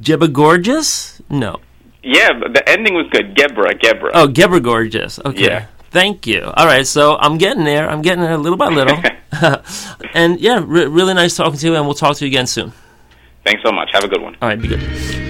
Jebba 0.00 0.32
Gorgeous. 0.32 1.20
No. 1.28 1.60
Yeah, 2.02 2.32
but 2.38 2.54
the 2.54 2.66
ending 2.68 2.94
was 2.94 3.06
good. 3.10 3.34
Gebra, 3.34 3.78
Gebra. 3.80 4.10
Oh, 4.14 4.28
Gebra 4.28 4.62
Gorgeous. 4.62 5.18
Okay. 5.24 5.44
Yeah. 5.44 5.66
Thank 5.90 6.26
you. 6.26 6.42
All 6.56 6.66
right, 6.66 6.86
so 6.86 7.16
I'm 7.16 7.36
getting 7.38 7.64
there. 7.64 7.88
I'm 7.88 8.02
getting 8.02 8.22
there 8.22 8.36
little 8.36 8.58
by 8.58 8.68
little. 8.68 8.98
and 10.14 10.40
yeah, 10.40 10.62
re- 10.64 10.86
really 10.86 11.14
nice 11.14 11.36
talking 11.36 11.58
to 11.58 11.66
you, 11.66 11.74
and 11.74 11.84
we'll 11.84 11.94
talk 11.94 12.16
to 12.16 12.24
you 12.24 12.28
again 12.28 12.46
soon. 12.46 12.72
Thanks 13.44 13.62
so 13.64 13.72
much. 13.72 13.90
Have 13.92 14.04
a 14.04 14.08
good 14.08 14.22
one. 14.22 14.36
All 14.40 14.48
right, 14.48 14.60
be 14.60 14.68
good. 14.68 15.25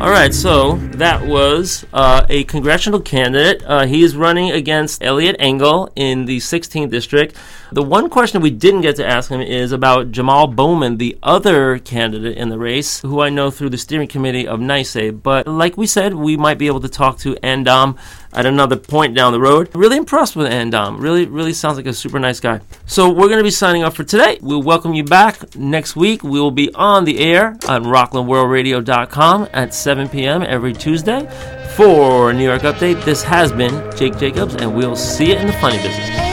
All 0.00 0.10
right, 0.10 0.32
so 0.32 0.76
that 0.94 1.26
was 1.26 1.84
uh, 1.92 2.24
a 2.28 2.44
congressional 2.44 3.00
candidate. 3.00 3.64
Uh, 3.66 3.84
he 3.84 4.04
is 4.04 4.14
running 4.14 4.52
against 4.52 5.02
Eliot 5.02 5.34
Engel 5.40 5.90
in 5.96 6.24
the 6.24 6.38
16th 6.38 6.88
district. 6.88 7.34
The 7.70 7.82
one 7.82 8.08
question 8.08 8.40
we 8.40 8.50
didn't 8.50 8.80
get 8.80 8.96
to 8.96 9.06
ask 9.06 9.30
him 9.30 9.42
is 9.42 9.72
about 9.72 10.10
Jamal 10.10 10.46
Bowman, 10.46 10.96
the 10.96 11.18
other 11.22 11.78
candidate 11.78 12.38
in 12.38 12.48
the 12.48 12.58
race, 12.58 13.00
who 13.00 13.20
I 13.20 13.28
know 13.28 13.50
through 13.50 13.68
the 13.68 13.76
steering 13.76 14.08
committee 14.08 14.48
of 14.48 14.58
NICE. 14.58 15.12
But 15.12 15.46
like 15.46 15.76
we 15.76 15.86
said, 15.86 16.14
we 16.14 16.38
might 16.38 16.56
be 16.56 16.66
able 16.66 16.80
to 16.80 16.88
talk 16.88 17.18
to 17.18 17.34
Andom 17.36 17.98
at 18.32 18.46
another 18.46 18.76
point 18.76 19.14
down 19.14 19.32
the 19.32 19.40
road. 19.40 19.68
Really 19.74 19.98
impressed 19.98 20.34
with 20.34 20.50
Andom. 20.50 20.98
Really, 20.98 21.26
really 21.26 21.52
sounds 21.52 21.76
like 21.76 21.84
a 21.84 21.92
super 21.92 22.18
nice 22.18 22.40
guy. 22.40 22.62
So 22.86 23.10
we're 23.10 23.28
going 23.28 23.38
to 23.38 23.44
be 23.44 23.50
signing 23.50 23.84
off 23.84 23.96
for 23.96 24.04
today. 24.04 24.38
We'll 24.40 24.62
welcome 24.62 24.94
you 24.94 25.04
back 25.04 25.54
next 25.54 25.94
week. 25.94 26.22
We 26.22 26.40
will 26.40 26.50
be 26.50 26.72
on 26.74 27.04
the 27.04 27.18
air 27.18 27.58
on 27.68 27.84
RocklandWorldRadio.com 27.84 29.48
at 29.52 29.74
7 29.74 30.08
p.m. 30.08 30.42
every 30.42 30.72
Tuesday. 30.72 31.28
For 31.76 32.32
New 32.32 32.44
York 32.44 32.62
Update, 32.62 33.04
this 33.04 33.22
has 33.22 33.52
been 33.52 33.94
Jake 33.96 34.18
Jacobs, 34.18 34.56
and 34.56 34.74
we'll 34.74 34.96
see 34.96 35.28
you 35.28 35.36
in 35.36 35.46
the 35.46 35.52
funny 35.54 35.76
business. 35.76 36.27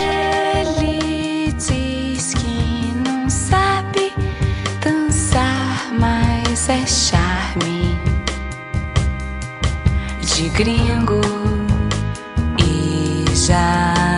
Isso 6.65 6.71
é 6.71 6.87
charme 6.87 7.95
de 10.19 10.49
gringo 10.49 11.21
e 12.59 13.23
já. 13.35 14.14